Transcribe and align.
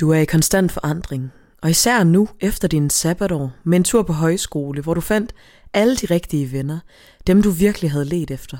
Du 0.00 0.10
er 0.10 0.18
i 0.18 0.24
konstant 0.24 0.72
forandring, 0.72 1.32
og 1.62 1.70
især 1.70 2.04
nu 2.04 2.28
efter 2.40 2.68
din 2.68 2.90
sabbatår 2.90 3.52
med 3.64 3.78
en 3.78 3.84
tur 3.84 4.02
på 4.02 4.12
højskole, 4.12 4.82
hvor 4.82 4.94
du 4.94 5.00
fandt 5.00 5.34
alle 5.72 5.96
de 5.96 6.06
rigtige 6.06 6.52
venner, 6.52 6.78
dem 7.26 7.42
du 7.42 7.50
virkelig 7.50 7.90
havde 7.90 8.04
let 8.04 8.30
efter. 8.30 8.58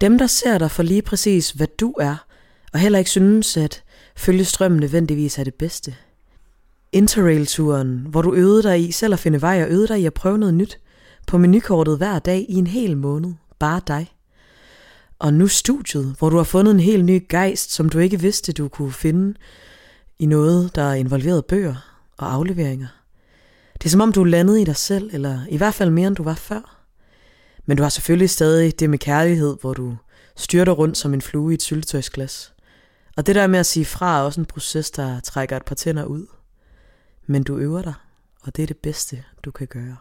Dem, 0.00 0.18
der 0.18 0.26
ser 0.26 0.58
dig 0.58 0.70
for 0.70 0.82
lige 0.82 1.02
præcis, 1.02 1.50
hvad 1.50 1.66
du 1.80 1.92
er, 1.92 2.16
og 2.72 2.78
heller 2.78 2.98
ikke 2.98 3.10
synes, 3.10 3.56
at 3.56 3.82
følge 4.16 4.44
strømmen 4.44 4.80
nødvendigvis 4.80 5.38
er 5.38 5.44
det 5.44 5.54
bedste. 5.54 5.94
Interrail-turen, 6.92 8.06
hvor 8.10 8.22
du 8.22 8.34
øvede 8.34 8.62
dig 8.62 8.88
i 8.88 8.92
selv 8.92 9.12
at 9.12 9.18
finde 9.18 9.42
vej 9.42 9.62
og 9.62 9.70
øvede 9.70 9.88
dig 9.88 10.00
i 10.00 10.06
at 10.06 10.14
prøve 10.14 10.38
noget 10.38 10.54
nyt, 10.54 10.78
på 11.26 11.38
menukortet 11.38 11.96
hver 11.96 12.18
dag 12.18 12.46
i 12.48 12.54
en 12.54 12.66
hel 12.66 12.96
måned, 12.96 13.32
bare 13.58 13.80
dig. 13.86 14.12
Og 15.18 15.34
nu 15.34 15.48
studiet, 15.48 16.14
hvor 16.18 16.30
du 16.30 16.36
har 16.36 16.44
fundet 16.44 16.70
en 16.70 16.80
helt 16.80 17.04
ny 17.04 17.26
gejst, 17.28 17.72
som 17.72 17.88
du 17.88 17.98
ikke 17.98 18.20
vidste, 18.20 18.52
du 18.52 18.68
kunne 18.68 18.92
finde 18.92 19.34
i 20.18 20.26
noget, 20.26 20.74
der 20.74 20.92
involverede 20.92 21.42
bøger 21.42 21.74
og 22.16 22.32
afleveringer. 22.32 22.88
Det 23.74 23.84
er 23.84 23.90
som 23.90 24.00
om, 24.00 24.12
du 24.12 24.20
er 24.20 24.26
landet 24.26 24.60
i 24.60 24.64
dig 24.64 24.76
selv, 24.76 25.10
eller 25.12 25.40
i 25.48 25.56
hvert 25.56 25.74
fald 25.74 25.90
mere, 25.90 26.06
end 26.06 26.16
du 26.16 26.22
var 26.22 26.34
før. 26.34 26.84
Men 27.66 27.76
du 27.76 27.82
har 27.82 27.90
selvfølgelig 27.90 28.30
stadig 28.30 28.80
det 28.80 28.90
med 28.90 28.98
kærlighed, 28.98 29.56
hvor 29.60 29.74
du 29.74 29.96
styrter 30.36 30.72
rundt 30.72 30.98
som 30.98 31.14
en 31.14 31.22
flue 31.22 31.52
i 31.52 31.54
et 31.54 31.62
syltetøjsglas. 31.62 32.52
Og 33.16 33.26
det 33.26 33.34
der 33.34 33.46
med 33.46 33.58
at 33.58 33.66
sige 33.66 33.84
fra 33.84 34.18
er 34.18 34.22
også 34.22 34.40
en 34.40 34.46
proces, 34.46 34.90
der 34.90 35.20
trækker 35.20 35.56
et 35.56 35.64
par 35.64 35.74
tænder 35.74 36.04
ud. 36.04 36.26
Men 37.26 37.42
du 37.42 37.56
øver 37.56 37.82
dig, 37.82 37.94
og 38.42 38.56
det 38.56 38.62
er 38.62 38.66
det 38.66 38.76
bedste, 38.76 39.24
du 39.44 39.50
kan 39.50 39.66
gøre. 39.66 39.96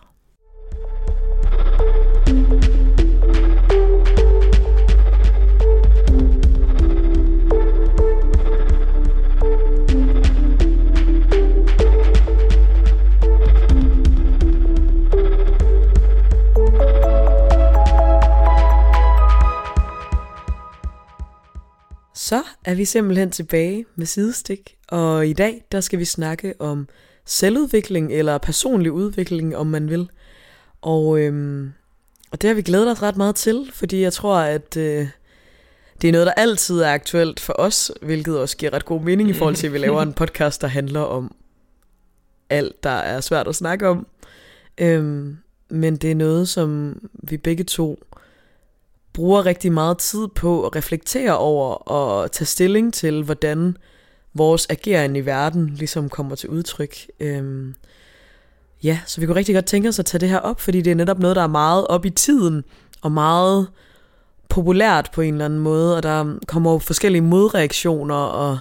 Så 22.27 22.43
er 22.65 22.75
vi 22.75 22.85
simpelthen 22.85 23.31
tilbage 23.31 23.85
med 23.95 24.05
sidestik, 24.05 24.75
og 24.87 25.27
i 25.27 25.33
dag 25.33 25.65
der 25.71 25.81
skal 25.81 25.99
vi 25.99 26.05
snakke 26.05 26.53
om 26.59 26.87
selvudvikling 27.25 28.13
eller 28.13 28.37
personlig 28.37 28.91
udvikling, 28.91 29.57
om 29.57 29.67
man 29.67 29.89
vil. 29.89 30.09
Og, 30.81 31.19
øhm, 31.19 31.73
og 32.31 32.41
det 32.41 32.47
har 32.47 32.55
vi 32.55 32.61
glædet 32.61 32.91
os 32.91 33.01
ret 33.01 33.17
meget 33.17 33.35
til, 33.35 33.69
fordi 33.73 34.01
jeg 34.01 34.13
tror, 34.13 34.37
at 34.37 34.77
øh, 34.77 35.07
det 36.01 36.07
er 36.07 36.11
noget, 36.11 36.27
der 36.27 36.33
altid 36.33 36.79
er 36.79 36.93
aktuelt 36.93 37.39
for 37.39 37.53
os, 37.57 37.91
hvilket 38.01 38.39
også 38.39 38.57
giver 38.57 38.73
ret 38.73 38.85
god 38.85 39.01
mening 39.01 39.29
i 39.29 39.33
forhold 39.33 39.55
til, 39.55 39.67
at 39.67 39.73
vi 39.73 39.77
laver 39.77 40.01
en 40.01 40.13
podcast, 40.21 40.61
der 40.61 40.67
handler 40.67 41.01
om 41.01 41.35
alt, 42.49 42.83
der 42.83 42.89
er 42.89 43.21
svært 43.21 43.47
at 43.47 43.55
snakke 43.55 43.87
om. 43.87 44.07
Øhm, 44.77 45.37
men 45.69 45.97
det 45.97 46.11
er 46.11 46.15
noget, 46.15 46.49
som 46.49 46.99
vi 47.13 47.37
begge 47.37 47.63
to 47.63 47.99
bruger 49.17 49.45
rigtig 49.45 49.71
meget 49.71 49.97
tid 49.97 50.27
på 50.27 50.65
at 50.65 50.75
reflektere 50.75 51.37
over 51.37 51.73
og 51.75 52.31
tage 52.31 52.45
stilling 52.45 52.93
til, 52.93 53.23
hvordan 53.23 53.77
vores 54.33 54.67
ageren 54.69 55.15
i 55.15 55.25
verden 55.25 55.69
ligesom 55.69 56.09
kommer 56.09 56.35
til 56.35 56.49
udtryk. 56.49 56.95
Øhm, 57.19 57.75
ja, 58.83 58.99
så 59.05 59.21
vi 59.21 59.25
kunne 59.25 59.35
rigtig 59.35 59.55
godt 59.55 59.65
tænke 59.65 59.89
os 59.89 59.99
at 59.99 60.05
tage 60.05 60.19
det 60.19 60.29
her 60.29 60.39
op, 60.39 60.61
fordi 60.61 60.81
det 60.81 60.91
er 60.91 60.95
netop 60.95 61.19
noget, 61.19 61.35
der 61.35 61.41
er 61.41 61.47
meget 61.47 61.87
op 61.87 62.05
i 62.05 62.09
tiden, 62.09 62.63
og 63.01 63.11
meget 63.11 63.67
populært 64.49 65.09
på 65.13 65.21
en 65.21 65.33
eller 65.33 65.45
anden 65.45 65.59
måde, 65.59 65.97
og 65.97 66.03
der 66.03 66.39
kommer 66.47 66.71
jo 66.71 66.79
forskellige 66.79 67.21
modreaktioner 67.21 68.15
og, 68.15 68.57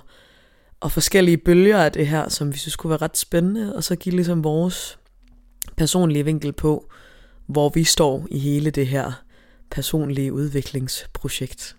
og 0.80 0.92
forskellige 0.92 1.36
bølger 1.36 1.78
af 1.78 1.92
det 1.92 2.06
her, 2.06 2.28
som 2.28 2.52
vi 2.52 2.58
synes 2.58 2.76
kunne 2.76 2.91
være 2.91 3.02
ret 3.02 3.16
spændende, 3.16 3.76
og 3.76 3.84
så 3.84 3.96
give 3.96 4.14
ligesom 4.14 4.44
vores 4.44 4.98
personlige 5.76 6.24
vinkel 6.24 6.52
på, 6.52 6.86
hvor 7.46 7.68
vi 7.68 7.84
står 7.84 8.26
i 8.30 8.38
hele 8.38 8.70
det 8.70 8.86
her 8.86 9.12
personlige 9.70 10.32
udviklingsprojekt. 10.32 11.77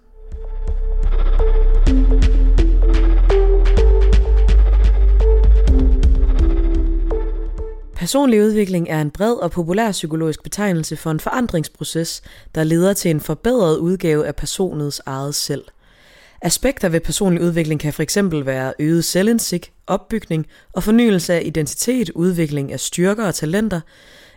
Personlig 7.96 8.44
udvikling 8.44 8.90
er 8.90 9.02
en 9.02 9.12
bred 9.12 9.34
og 9.34 9.52
populær 9.52 9.92
psykologisk 9.92 10.44
betegnelse 10.44 10.98
for 10.98 11.12
en 11.12 11.20
forandringsproces, 11.20 12.22
der 12.56 12.64
leder 12.64 12.94
til 12.94 13.12
en 13.12 13.20
forbedret 13.20 13.78
udgave 13.78 14.28
af 14.28 14.36
personets 14.36 15.02
eget 15.06 15.36
selv. 15.36 15.64
Aspekter 16.42 16.90
ved 16.90 17.00
personlig 17.00 17.42
udvikling 17.42 17.80
kan 17.80 17.94
fx 17.94 18.18
være 18.22 18.74
øget 18.80 19.06
selvindsigt, 19.06 19.72
opbygning 19.88 20.48
og 20.74 20.84
fornyelse 20.84 21.34
af 21.34 21.42
identitet, 21.46 22.10
udvikling 22.10 22.72
af 22.74 22.80
styrker 22.80 23.28
og 23.28 23.36
talenter, 23.36 23.82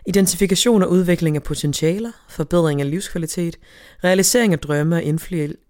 identifikation 0.05 0.83
og 0.83 0.91
udvikling 0.91 1.35
af 1.35 1.43
potentialer, 1.43 2.11
forbedring 2.29 2.81
af 2.81 2.89
livskvalitet, 2.89 3.57
realisering 4.03 4.53
af 4.53 4.59
drømme 4.59 4.95
og 4.95 5.03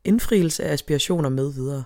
indfrielse 0.03 0.63
af 0.63 0.73
aspirationer 0.73 1.29
med 1.29 1.53
videre. 1.53 1.83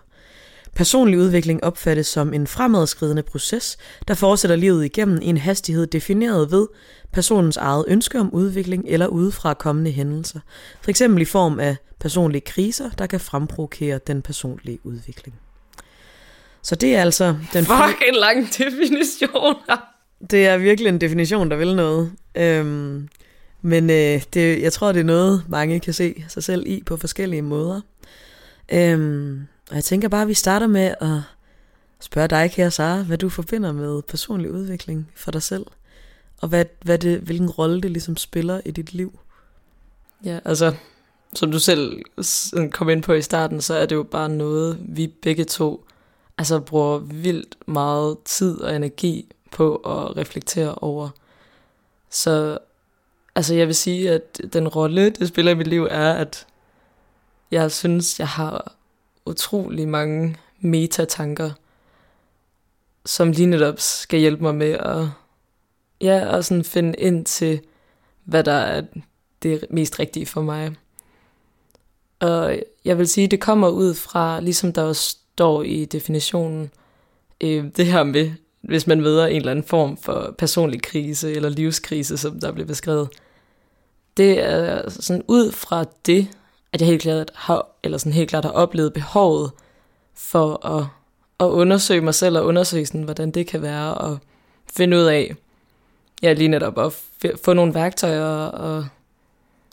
Personlig 0.76 1.20
udvikling 1.20 1.64
opfattes 1.64 2.08
som 2.08 2.34
en 2.34 2.48
fremadskridende 2.48 3.24
proces, 3.24 3.78
der 4.08 4.14
fortsætter 4.14 4.56
livet 4.56 4.86
igennem 4.86 5.20
i 5.22 5.26
en 5.26 5.38
hastighed 5.38 5.88
defineret 5.88 6.52
ved 6.52 6.68
personens 7.12 7.58
eget 7.58 7.86
ønske 7.88 8.20
om 8.20 8.34
udvikling 8.34 8.84
eller 8.88 9.08
udefra 9.08 9.54
kommende 9.54 9.92
hændelser, 9.92 10.40
f.eks. 10.82 11.02
i 11.02 11.26
form 11.26 11.60
af 11.60 11.76
personlige 12.00 12.42
kriser, 12.42 12.90
der 12.90 13.08
kan 13.08 13.20
fremprovokere 13.20 14.00
den 14.08 14.22
personlige 14.22 14.80
udvikling. 14.84 15.36
Så 16.62 16.76
det 16.76 16.96
er 16.96 17.02
altså 17.02 17.36
den... 17.54 17.66
Fuck, 17.66 18.04
en 18.08 18.16
lang 18.16 18.48
definition 18.58 19.56
det 20.30 20.48
er 20.48 20.58
virkelig 20.58 20.90
en 20.90 21.02
definition, 21.02 21.52
der 21.52 21.58
vil 21.58 21.76
noget. 21.76 22.12
Øhm, 22.36 23.10
men 23.62 23.90
øh, 23.90 24.24
det, 24.34 24.62
jeg 24.62 24.74
tror, 24.74 24.92
det 24.92 25.00
er 25.00 25.04
noget, 25.04 25.44
mange 25.48 25.80
kan 25.80 25.94
se 25.94 26.26
sig 26.28 26.44
selv 26.44 26.68
i 26.68 26.84
på 26.86 26.98
forskellige 26.98 27.42
måder. 27.42 27.82
Øhm, 28.74 29.48
og 29.70 29.76
jeg 29.76 29.84
tænker 29.84 30.10
bare, 30.10 30.22
at 30.22 30.28
vi 30.28 30.34
starter 30.34 30.68
med 30.68 30.96
at 31.02 31.22
spørge 32.00 32.28
dig, 32.28 32.52
kære 32.52 32.72
Sara, 32.72 33.02
hvad 33.02 33.18
du 33.18 33.30
forbinder 33.30 33.72
med 33.72 34.02
personlig 34.02 34.52
udvikling 34.52 35.12
for 35.16 35.32
dig 35.32 35.44
selv. 35.44 35.66
Og 36.42 36.48
hvad, 36.48 36.66
hvad 36.82 36.98
det, 36.98 37.20
hvilken 37.20 37.50
rolle 37.50 37.82
det 37.82 37.92
ligesom 37.92 38.18
spiller 38.18 38.62
i 38.66 38.72
dit 38.72 38.94
liv. 38.94 39.20
Ja, 40.26 40.40
altså, 40.46 40.74
som 41.34 41.52
du 41.52 41.60
selv 41.60 42.02
kom 42.72 42.90
ind 42.90 43.04
på 43.04 43.14
i 43.14 43.22
starten, 43.22 43.62
så 43.62 43.74
er 43.74 43.86
det 43.86 43.96
jo 43.96 44.04
bare 44.04 44.30
noget, 44.30 44.78
vi 44.82 45.08
begge 45.22 45.44
to 45.44 45.86
altså 46.38 46.60
bruger 46.60 46.98
vildt 46.98 47.58
meget 47.68 48.18
tid 48.26 48.62
og 48.62 48.76
energi 48.76 49.35
på 49.56 49.76
at 49.76 50.18
reflektere 50.18 50.76
over. 50.76 51.10
Så 52.10 52.58
altså 53.36 53.56
jeg 53.56 53.68
vil 53.68 53.76
sige, 53.76 54.12
at 54.12 54.42
den 54.54 54.68
rolle, 54.68 55.10
det 55.10 55.28
spiller 55.28 55.52
i 55.52 55.56
mit 55.56 55.68
liv, 55.68 55.88
er, 55.92 56.14
at 56.14 56.48
jeg 57.52 57.72
synes, 57.72 58.20
jeg 58.20 58.28
har 58.28 58.76
utrolig 59.26 59.88
mange 59.88 60.38
metatanker, 60.60 61.52
som 63.06 63.32
lige 63.32 63.48
netop 63.48 63.80
skal 63.80 64.20
hjælpe 64.20 64.44
mig 64.44 64.56
med 64.56 64.72
at 64.72 65.08
ja, 66.02 66.28
og 66.28 66.46
sådan 66.46 66.64
finde 66.64 67.00
ind 67.00 67.26
til, 67.26 67.62
hvad 68.24 68.44
der 68.44 68.52
er 68.52 68.82
det 69.44 69.66
mest 69.70 70.00
rigtige 70.00 70.26
for 70.26 70.42
mig. 70.42 70.76
Og 72.20 72.60
jeg 72.86 72.98
vil 72.98 73.08
sige, 73.08 73.28
det 73.28 73.42
kommer 73.42 73.70
ud 73.70 73.94
fra, 73.94 74.40
ligesom 74.40 74.74
der 74.74 74.82
også 74.82 75.10
står 75.10 75.64
i 75.64 75.86
definitionen, 75.86 76.72
øh, 77.42 77.66
det 77.78 77.86
her 77.86 78.04
med, 78.04 78.32
hvis 78.66 78.88
man 78.88 79.02
møder 79.02 79.26
en 79.28 79.36
eller 79.36 79.52
anden 79.52 79.66
form 79.66 79.98
for 79.98 80.36
personlig 80.38 80.82
krise 80.82 81.34
eller 81.34 81.50
livskrise, 81.50 82.18
som 82.18 82.40
der 82.40 82.52
bliver 82.52 82.68
beskrevet. 82.68 83.10
Det 84.18 84.40
er 84.40 84.90
sådan 84.90 85.24
ud 85.28 85.52
fra 85.52 85.86
det, 86.06 86.28
at 86.74 86.82
jeg 86.82 86.88
helt 86.88 87.02
klart 87.02 87.32
har, 87.36 87.68
eller 87.84 87.98
sådan 87.98 88.14
helt 88.14 88.30
klart 88.30 88.46
har 88.46 88.52
oplevet 88.52 88.94
behovet 88.94 89.52
for 90.16 90.66
at, 90.66 90.86
at 91.40 91.46
undersøge 91.46 92.02
mig 92.02 92.16
selv 92.16 92.38
og 92.38 92.46
undersøge, 92.46 92.86
sådan, 92.86 93.04
hvordan 93.04 93.32
det 93.32 93.48
kan 93.48 93.62
være, 93.62 93.94
og 93.94 94.18
finde 94.78 94.98
ud 94.98 95.04
af, 95.04 95.36
ja, 96.22 96.34
lige 96.34 96.48
netop 96.48 96.80
at 96.80 96.94
få 97.44 97.54
nogle 97.54 97.74
værktøjer 97.74 98.46
og 98.46 98.86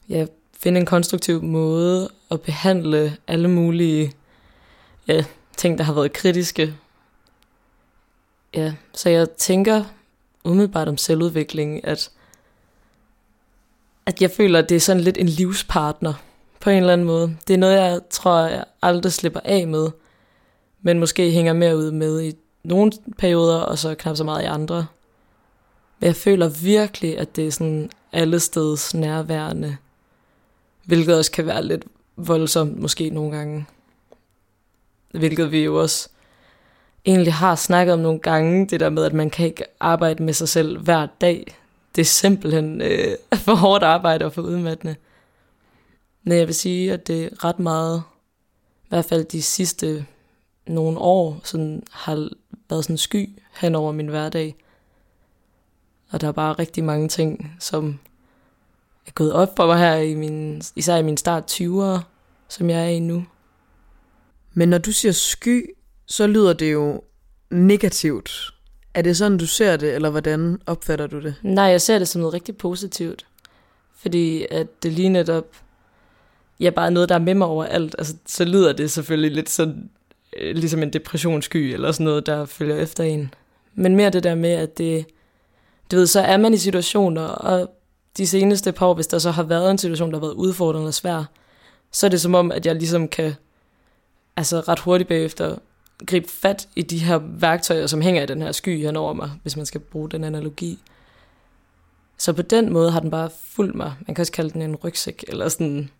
ja, 0.08 0.26
finde 0.58 0.80
en 0.80 0.86
konstruktiv 0.86 1.42
måde 1.42 2.08
at 2.30 2.40
behandle 2.40 3.16
alle 3.26 3.48
mulige 3.48 4.12
ja, 5.08 5.24
ting, 5.56 5.78
der 5.78 5.84
har 5.84 5.92
været 5.92 6.12
kritiske. 6.12 6.74
Ja, 8.54 8.74
så 8.94 9.08
jeg 9.08 9.30
tænker 9.30 9.84
umiddelbart 10.44 10.88
om 10.88 10.96
selvudvikling, 10.96 11.84
at, 11.84 12.10
at 14.06 14.22
jeg 14.22 14.30
føler, 14.30 14.58
at 14.58 14.68
det 14.68 14.76
er 14.76 14.80
sådan 14.80 15.02
lidt 15.02 15.18
en 15.18 15.28
livspartner 15.28 16.14
på 16.60 16.70
en 16.70 16.76
eller 16.76 16.92
anden 16.92 17.06
måde. 17.06 17.36
Det 17.48 17.54
er 17.54 17.58
noget, 17.58 17.76
jeg 17.76 18.00
tror, 18.10 18.38
jeg 18.38 18.64
aldrig 18.82 19.12
slipper 19.12 19.40
af 19.44 19.66
med, 19.66 19.90
men 20.82 21.00
måske 21.00 21.30
hænger 21.30 21.52
mere 21.52 21.76
ud 21.76 21.90
med 21.90 22.22
i 22.22 22.34
nogle 22.64 22.92
perioder, 23.18 23.60
og 23.60 23.78
så 23.78 23.94
knap 23.94 24.16
så 24.16 24.24
meget 24.24 24.42
i 24.42 24.46
andre. 24.46 24.86
Men 25.98 26.06
jeg 26.06 26.16
føler 26.16 26.48
virkelig, 26.48 27.18
at 27.18 27.36
det 27.36 27.46
er 27.46 27.50
sådan 27.50 27.90
alle 28.12 28.40
steds 28.40 28.94
nærværende, 28.94 29.76
hvilket 30.84 31.16
også 31.16 31.30
kan 31.30 31.46
være 31.46 31.64
lidt 31.64 31.84
voldsomt 32.16 32.78
måske 32.78 33.10
nogle 33.10 33.36
gange. 33.36 33.66
Hvilket 35.10 35.52
vi 35.52 35.64
jo 35.64 35.80
også 35.80 36.08
egentlig 37.04 37.34
har 37.34 37.54
snakket 37.54 37.92
om 37.92 38.00
nogle 38.00 38.18
gange, 38.18 38.66
det 38.66 38.80
der 38.80 38.90
med, 38.90 39.04
at 39.04 39.12
man 39.12 39.30
kan 39.30 39.46
ikke 39.46 39.64
arbejde 39.80 40.22
med 40.22 40.32
sig 40.32 40.48
selv 40.48 40.78
hver 40.78 41.06
dag. 41.20 41.54
Det 41.94 42.00
er 42.00 42.06
simpelthen 42.06 42.80
øh, 42.80 43.16
for 43.44 43.54
hårdt 43.54 43.84
arbejde 43.84 44.24
og 44.24 44.32
for 44.32 44.42
udmattende. 44.42 44.96
Men 46.22 46.38
jeg 46.38 46.46
vil 46.46 46.54
sige, 46.54 46.92
at 46.92 47.06
det 47.06 47.24
er 47.24 47.44
ret 47.44 47.58
meget, 47.58 48.02
i 48.84 48.88
hvert 48.88 49.04
fald 49.04 49.24
de 49.24 49.42
sidste 49.42 50.06
nogle 50.66 50.98
år, 50.98 51.40
sådan, 51.44 51.82
har 51.90 52.28
været 52.70 52.84
sådan 52.84 52.98
sky 52.98 53.28
hen 53.60 53.74
over 53.74 53.92
min 53.92 54.06
hverdag. 54.06 54.56
Og 56.10 56.20
der 56.20 56.28
er 56.28 56.32
bare 56.32 56.52
rigtig 56.52 56.84
mange 56.84 57.08
ting, 57.08 57.56
som 57.58 57.98
er 59.06 59.10
gået 59.10 59.32
op 59.32 59.56
for 59.56 59.66
mig 59.66 59.78
her, 59.78 59.94
i 59.94 60.14
min, 60.14 60.62
især 60.76 60.96
i 60.96 61.02
min 61.02 61.16
start 61.16 61.60
20'ere, 61.60 62.00
som 62.48 62.70
jeg 62.70 62.84
er 62.84 62.88
i 62.88 62.98
nu. 62.98 63.24
Men 64.54 64.68
når 64.68 64.78
du 64.78 64.92
siger 64.92 65.12
sky, 65.12 65.74
så 66.06 66.26
lyder 66.26 66.52
det 66.52 66.72
jo 66.72 67.02
negativt. 67.50 68.54
Er 68.94 69.02
det 69.02 69.16
sådan, 69.16 69.38
du 69.38 69.46
ser 69.46 69.76
det, 69.76 69.94
eller 69.94 70.10
hvordan 70.10 70.60
opfatter 70.66 71.06
du 71.06 71.20
det? 71.20 71.34
Nej, 71.42 71.64
jeg 71.64 71.80
ser 71.80 71.98
det 71.98 72.08
som 72.08 72.20
noget 72.20 72.34
rigtig 72.34 72.56
positivt. 72.56 73.26
Fordi 73.96 74.46
at 74.50 74.82
det 74.82 74.92
lige 74.92 75.08
netop, 75.08 75.46
ja, 76.60 76.70
bare 76.70 76.90
noget, 76.90 77.08
der 77.08 77.14
er 77.14 77.18
med 77.18 77.34
mig 77.34 77.46
over 77.46 77.64
alt. 77.64 77.94
Altså, 77.98 78.14
så 78.26 78.44
lyder 78.44 78.72
det 78.72 78.90
selvfølgelig 78.90 79.32
lidt 79.32 79.50
sådan, 79.50 79.90
øh, 80.36 80.54
ligesom 80.54 80.82
en 80.82 80.92
depressionssky, 80.92 81.56
eller 81.56 81.92
sådan 81.92 82.04
noget, 82.04 82.26
der 82.26 82.44
følger 82.44 82.76
efter 82.76 83.04
en. 83.04 83.34
Men 83.74 83.96
mere 83.96 84.10
det 84.10 84.24
der 84.24 84.34
med, 84.34 84.50
at 84.50 84.78
det, 84.78 85.06
du 85.90 85.96
ved, 85.96 86.06
så 86.06 86.20
er 86.20 86.36
man 86.36 86.54
i 86.54 86.56
situationer, 86.56 87.22
og 87.22 87.70
de 88.16 88.26
seneste 88.26 88.72
par 88.72 88.86
år, 88.86 88.94
hvis 88.94 89.06
der 89.06 89.18
så 89.18 89.30
har 89.30 89.42
været 89.42 89.70
en 89.70 89.78
situation, 89.78 90.10
der 90.10 90.16
har 90.16 90.26
været 90.26 90.34
udfordrende 90.34 90.88
og 90.88 90.94
svær, 90.94 91.24
så 91.92 92.06
er 92.06 92.10
det 92.10 92.20
som 92.20 92.34
om, 92.34 92.52
at 92.52 92.66
jeg 92.66 92.74
ligesom 92.74 93.08
kan 93.08 93.34
altså 94.36 94.60
ret 94.60 94.78
hurtigt 94.78 95.08
bagefter 95.08 95.56
gribe 96.06 96.28
fat 96.28 96.68
i 96.76 96.82
de 96.82 96.98
her 96.98 97.18
værktøjer, 97.18 97.86
som 97.86 98.00
hænger 98.00 98.22
i 98.22 98.26
den 98.26 98.42
her 98.42 98.52
sky 98.52 98.86
hen 98.86 98.96
over 98.96 99.12
mig, 99.12 99.30
hvis 99.42 99.56
man 99.56 99.66
skal 99.66 99.80
bruge 99.80 100.10
den 100.10 100.24
analogi. 100.24 100.78
Så 102.16 102.32
på 102.32 102.42
den 102.42 102.72
måde 102.72 102.90
har 102.90 103.00
den 103.00 103.10
bare 103.10 103.30
fulgt 103.46 103.74
mig. 103.74 103.94
Man 104.06 104.14
kan 104.14 104.22
også 104.22 104.32
kalde 104.32 104.50
den 104.50 104.62
en 104.62 104.76
rygsæk, 104.76 105.24
eller 105.28 105.48
sådan, 105.48 105.90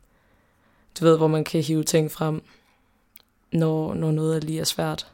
du 1.01 1.05
ved, 1.05 1.17
hvor 1.17 1.27
man 1.27 1.45
kan 1.45 1.63
hive 1.63 1.85
ting 1.85 2.11
frem, 2.11 2.43
når, 3.53 3.95
når 3.95 4.11
noget 4.11 4.37
er 4.37 4.41
lige 4.41 4.61
er 4.61 4.65
svært. 4.65 5.07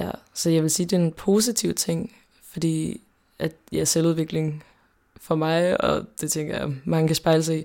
Ja, 0.00 0.10
så 0.34 0.50
jeg 0.50 0.62
vil 0.62 0.70
sige, 0.70 0.86
det 0.86 0.96
er 0.96 1.00
en 1.00 1.12
positiv 1.12 1.74
ting, 1.74 2.16
fordi 2.42 3.00
at 3.38 3.52
ja, 3.72 3.84
selvudvikling 3.84 4.64
for 5.16 5.34
mig, 5.34 5.80
og 5.80 6.04
det 6.20 6.32
tænker 6.32 6.56
jeg, 6.58 6.74
mange 6.84 7.08
kan 7.08 7.16
spejle 7.16 7.42
sig 7.42 7.58
i, 7.58 7.64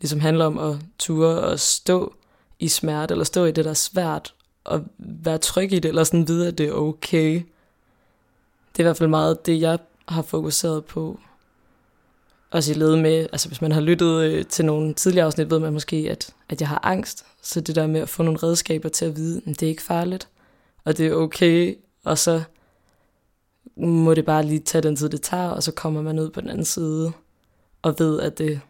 ligesom 0.00 0.20
handler 0.20 0.44
om 0.44 0.58
at 0.58 0.76
ture 0.98 1.40
og 1.40 1.60
stå 1.60 2.14
i 2.58 2.68
smerte, 2.68 3.12
eller 3.12 3.24
stå 3.24 3.44
i 3.44 3.52
det, 3.52 3.64
der 3.64 3.70
er 3.70 3.74
svært, 3.74 4.34
at 4.70 4.80
være 4.98 5.38
tryg 5.38 5.72
i 5.72 5.78
det, 5.78 5.88
eller 5.88 6.04
sådan 6.04 6.28
vide, 6.28 6.48
at 6.48 6.58
det 6.58 6.68
er 6.68 6.72
okay. 6.72 7.32
Det 8.72 8.78
er 8.78 8.80
i 8.80 8.82
hvert 8.82 8.96
fald 8.96 9.08
meget 9.08 9.46
det, 9.46 9.60
jeg 9.60 9.78
har 10.08 10.22
fokuseret 10.22 10.84
på. 10.84 11.20
Også 12.50 12.72
i 12.72 12.74
led 12.74 12.96
med, 12.96 13.26
altså 13.32 13.48
hvis 13.48 13.60
man 13.60 13.72
har 13.72 13.80
lyttet 13.80 14.24
øh, 14.24 14.44
til 14.46 14.64
nogle 14.64 14.94
tidligere 14.94 15.26
afsnit, 15.26 15.50
ved 15.50 15.58
man 15.58 15.72
måske, 15.72 15.96
at, 16.10 16.34
at 16.48 16.60
jeg 16.60 16.68
har 16.68 16.80
angst. 16.82 17.26
Så 17.42 17.60
det 17.60 17.76
der 17.76 17.86
med 17.86 18.00
at 18.00 18.08
få 18.08 18.22
nogle 18.22 18.38
redskaber 18.42 18.88
til 18.88 19.04
at 19.04 19.16
vide, 19.16 19.42
at 19.46 19.60
det 19.60 19.62
er 19.62 19.70
ikke 19.70 19.82
farligt, 19.82 20.28
og 20.84 20.98
det 20.98 21.06
er 21.06 21.14
okay, 21.14 21.74
og 22.04 22.18
så 22.18 22.42
må 23.76 24.14
det 24.14 24.24
bare 24.24 24.42
lige 24.42 24.60
tage 24.60 24.82
den 24.82 24.96
tid, 24.96 25.08
det 25.08 25.22
tager, 25.22 25.48
og 25.48 25.62
så 25.62 25.72
kommer 25.72 26.02
man 26.02 26.18
ud 26.18 26.30
på 26.30 26.40
den 26.40 26.50
anden 26.50 26.64
side, 26.64 27.12
og 27.82 27.94
ved, 27.98 28.20
at 28.20 28.38
det, 28.38 28.60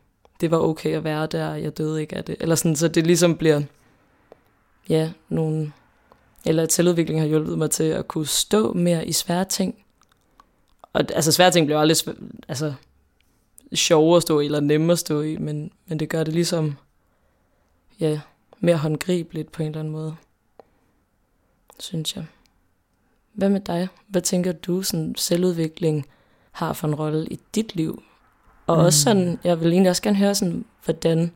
det 0.41 0.51
var 0.51 0.59
okay 0.59 0.95
at 0.95 1.05
være 1.05 1.27
der, 1.27 1.55
jeg 1.55 1.79
døde 1.79 2.01
ikke 2.01 2.17
af 2.17 2.25
det. 2.25 2.37
Eller 2.41 2.55
sådan, 2.55 2.77
så 2.77 2.89
det 2.89 3.07
ligesom 3.07 3.37
bliver, 3.37 3.63
ja, 4.89 5.13
nogle, 5.29 5.73
eller 6.49 6.63
at 6.63 6.73
selvudvikling 6.73 7.21
har 7.21 7.27
hjulpet 7.27 7.59
mig 7.59 7.71
til 7.71 7.85
at 7.85 8.09
kunne 8.09 8.27
stå 8.27 8.73
mere 8.73 9.07
i 9.07 9.13
svære 9.13 9.45
ting. 9.45 9.85
Og 10.93 11.05
altså 11.15 11.33
svære 11.33 11.51
ting 11.51 11.67
bliver 11.67 11.81
aldrig 11.81 11.97
svæ- 11.97 12.41
altså, 12.49 12.75
sjove 13.75 14.17
at 14.17 14.23
stå 14.23 14.41
i, 14.41 14.45
eller 14.45 14.61
nemme 14.61 14.93
at 14.93 14.99
stå 14.99 15.21
i, 15.21 15.37
men, 15.37 15.71
men 15.87 15.99
det 15.99 16.09
gør 16.09 16.25
det 16.25 16.35
ligesom, 16.35 16.77
ja, 18.01 18.21
mere 18.61 18.77
håndgribeligt 18.77 19.53
på 19.53 19.63
en 19.63 19.69
eller 19.69 19.81
anden 19.81 19.93
måde, 19.93 20.17
synes 21.79 22.17
jeg. 22.17 22.25
Hvad 23.33 23.49
med 23.49 23.61
dig? 23.61 23.89
Hvad 24.09 24.23
tænker 24.23 24.53
du, 24.53 24.83
sådan 24.83 25.15
selvudvikling 25.17 26.07
har 26.53 26.73
for 26.73 26.89
en 26.89 26.95
rolle 26.95 27.27
i 27.27 27.41
dit 27.55 27.77
liv? 27.77 28.03
Og 28.67 28.77
mm. 28.77 28.85
også 28.85 29.03
sådan, 29.03 29.39
jeg 29.45 29.61
vil 29.61 29.73
egentlig 29.73 29.91
også 29.91 30.03
gerne 30.03 30.17
høre 30.17 30.35
sådan, 30.35 30.65
hvordan, 30.85 31.33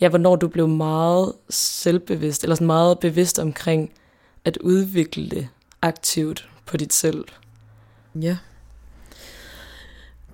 ja, 0.00 0.08
hvornår 0.08 0.36
du 0.36 0.48
blev 0.48 0.68
meget 0.68 1.32
selvbevidst, 1.50 2.42
eller 2.42 2.54
sådan 2.54 2.66
meget 2.66 2.98
bevidst 2.98 3.38
omkring 3.38 3.92
at 4.46 4.56
udvikle 4.56 5.30
det 5.30 5.48
aktivt 5.82 6.48
på 6.66 6.76
dit 6.76 6.92
selv. 6.92 7.24
Ja. 8.14 8.36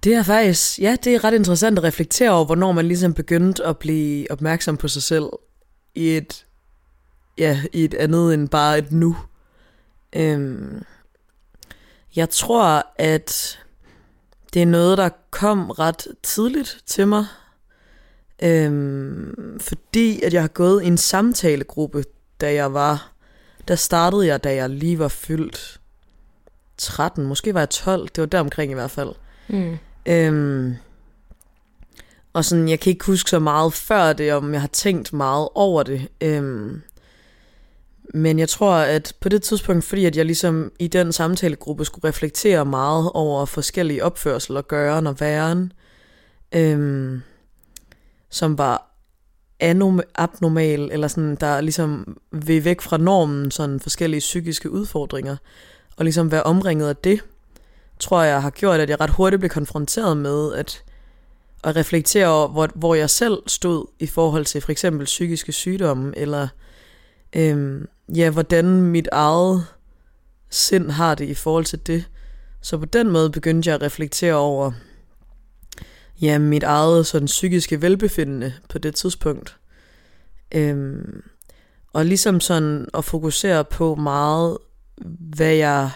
Det 0.04 0.14
er 0.14 0.22
faktisk, 0.22 0.78
ja, 0.78 0.96
det 1.04 1.14
er 1.14 1.24
ret 1.24 1.34
interessant 1.34 1.78
at 1.78 1.84
reflektere 1.84 2.30
over, 2.30 2.44
hvornår 2.44 2.72
man 2.72 2.88
ligesom 2.88 3.14
begyndte 3.14 3.64
at 3.64 3.78
blive 3.78 4.30
opmærksom 4.30 4.76
på 4.76 4.88
sig 4.88 5.02
selv 5.02 5.26
i 5.94 6.16
et, 6.16 6.46
ja, 7.38 7.62
i 7.72 7.84
et 7.84 7.94
andet 7.94 8.34
end 8.34 8.48
bare 8.48 8.78
et 8.78 8.92
nu. 8.92 9.16
Øhm, 10.12 10.82
jeg 12.16 12.30
tror, 12.30 12.86
at 12.96 13.58
det 14.54 14.62
er 14.62 14.66
noget, 14.66 14.98
der 14.98 15.08
kom 15.30 15.70
ret 15.70 16.06
tidligt 16.22 16.82
til 16.86 17.08
mig, 17.08 17.26
øhm, 18.42 19.60
fordi 19.60 20.22
at 20.22 20.34
jeg 20.34 20.42
har 20.42 20.48
gået 20.48 20.82
i 20.82 20.86
en 20.86 20.98
samtalegruppe, 20.98 22.04
da 22.40 22.54
jeg 22.54 22.74
var, 22.74 23.11
der 23.68 23.74
startede 23.74 24.26
jeg, 24.26 24.44
da 24.44 24.54
jeg 24.54 24.70
lige 24.70 24.98
var 24.98 25.08
fyldt 25.08 25.80
13, 26.76 27.26
måske 27.26 27.54
var 27.54 27.60
jeg 27.60 27.70
12, 27.70 28.08
det 28.08 28.20
var 28.20 28.26
der 28.26 28.40
omkring 28.40 28.70
i 28.70 28.74
hvert 28.74 28.90
fald. 28.90 29.12
Mm. 29.48 29.78
Øhm, 30.06 30.74
og 32.32 32.44
sådan, 32.44 32.68
jeg 32.68 32.80
kan 32.80 32.90
ikke 32.90 33.04
huske 33.04 33.30
så 33.30 33.38
meget 33.38 33.72
før 33.72 34.12
det, 34.12 34.32
om 34.32 34.52
jeg 34.52 34.60
har 34.60 34.68
tænkt 34.68 35.12
meget 35.12 35.48
over 35.54 35.82
det. 35.82 36.08
Øhm, 36.20 36.82
men 38.14 38.38
jeg 38.38 38.48
tror, 38.48 38.74
at 38.74 39.14
på 39.20 39.28
det 39.28 39.42
tidspunkt, 39.42 39.84
fordi 39.84 40.04
at 40.04 40.16
jeg 40.16 40.24
ligesom 40.26 40.72
i 40.78 40.86
den 40.88 41.12
samtalegruppe 41.12 41.84
skulle 41.84 42.08
reflektere 42.08 42.64
meget 42.64 43.10
over 43.14 43.44
forskellige 43.46 44.04
opførsler 44.04 44.56
og 44.56 44.68
gøren 44.68 45.06
og 45.06 45.20
væren, 45.20 45.72
øhm, 46.52 47.22
som 48.30 48.58
var 48.58 48.91
abnormal, 50.14 50.88
eller 50.92 51.08
sådan, 51.08 51.36
der 51.36 51.60
ligesom 51.60 52.16
vil 52.32 52.64
væk 52.64 52.80
fra 52.80 52.96
normen, 52.96 53.50
sådan 53.50 53.80
forskellige 53.80 54.20
psykiske 54.20 54.70
udfordringer, 54.70 55.36
og 55.96 56.04
ligesom 56.04 56.30
være 56.30 56.42
omringet 56.42 56.88
af 56.88 56.96
det, 56.96 57.20
tror 57.98 58.22
jeg 58.22 58.42
har 58.42 58.50
gjort, 58.50 58.80
at 58.80 58.90
jeg 58.90 59.00
ret 59.00 59.10
hurtigt 59.10 59.40
blev 59.40 59.50
konfronteret 59.50 60.16
med 60.16 60.54
at, 60.54 60.82
at 61.64 61.76
reflektere 61.76 62.28
over, 62.28 62.48
hvor, 62.48 62.68
hvor 62.74 62.94
jeg 62.94 63.10
selv 63.10 63.38
stod 63.46 63.86
i 63.98 64.06
forhold 64.06 64.44
til 64.44 64.60
for 64.60 64.72
eksempel 64.72 65.04
psykiske 65.04 65.52
sygdomme, 65.52 66.18
eller 66.18 66.48
øhm, 67.36 67.86
ja, 68.14 68.30
hvordan 68.30 68.66
mit 68.66 69.08
eget 69.12 69.66
sind 70.50 70.90
har 70.90 71.14
det 71.14 71.28
i 71.28 71.34
forhold 71.34 71.64
til 71.64 71.86
det. 71.86 72.04
Så 72.60 72.78
på 72.78 72.84
den 72.84 73.10
måde 73.10 73.30
begyndte 73.30 73.68
jeg 73.68 73.74
at 73.74 73.82
reflektere 73.82 74.34
over 74.34 74.72
ja, 76.22 76.38
mit 76.38 76.62
eget 76.62 77.06
sådan 77.06 77.26
psykiske 77.26 77.82
velbefindende 77.82 78.52
på 78.68 78.78
det 78.78 78.94
tidspunkt. 78.94 79.56
Øhm, 80.54 81.22
og 81.92 82.04
ligesom 82.04 82.40
sådan 82.40 82.86
at 82.94 83.04
fokusere 83.04 83.64
på 83.64 83.94
meget, 83.94 84.58
hvad 85.36 85.52
jeg 85.52 85.90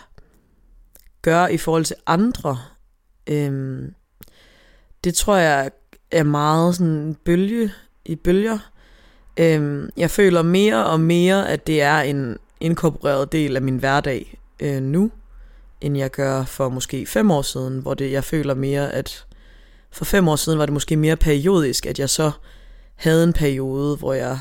gør 1.22 1.46
i 1.46 1.56
forhold 1.56 1.84
til 1.84 1.96
andre. 2.06 2.58
Øhm, 3.26 3.94
det 5.04 5.14
tror 5.14 5.36
jeg 5.36 5.70
er 6.10 6.22
meget 6.22 6.74
sådan 6.74 7.16
bølge 7.24 7.72
i 8.04 8.14
bølger. 8.14 8.58
Øhm, 9.36 9.90
jeg 9.96 10.10
føler 10.10 10.42
mere 10.42 10.86
og 10.86 11.00
mere, 11.00 11.48
at 11.48 11.66
det 11.66 11.82
er 11.82 12.00
en 12.00 12.38
inkorporeret 12.60 13.32
del 13.32 13.56
af 13.56 13.62
min 13.62 13.76
hverdag 13.76 14.38
øh, 14.60 14.82
nu, 14.82 15.10
end 15.80 15.96
jeg 15.96 16.10
gør 16.10 16.44
for 16.44 16.68
måske 16.68 17.06
fem 17.06 17.30
år 17.30 17.42
siden, 17.42 17.78
hvor 17.78 17.94
det 17.94 18.12
jeg 18.12 18.24
føler 18.24 18.54
mere, 18.54 18.92
at 18.92 19.26
for 19.90 20.04
fem 20.04 20.28
år 20.28 20.36
siden 20.36 20.58
var 20.58 20.66
det 20.66 20.72
måske 20.72 20.96
mere 20.96 21.16
periodisk, 21.16 21.86
at 21.86 21.98
jeg 21.98 22.10
så 22.10 22.30
havde 22.96 23.24
en 23.24 23.32
periode, 23.32 23.96
hvor 23.96 24.12
jeg 24.12 24.38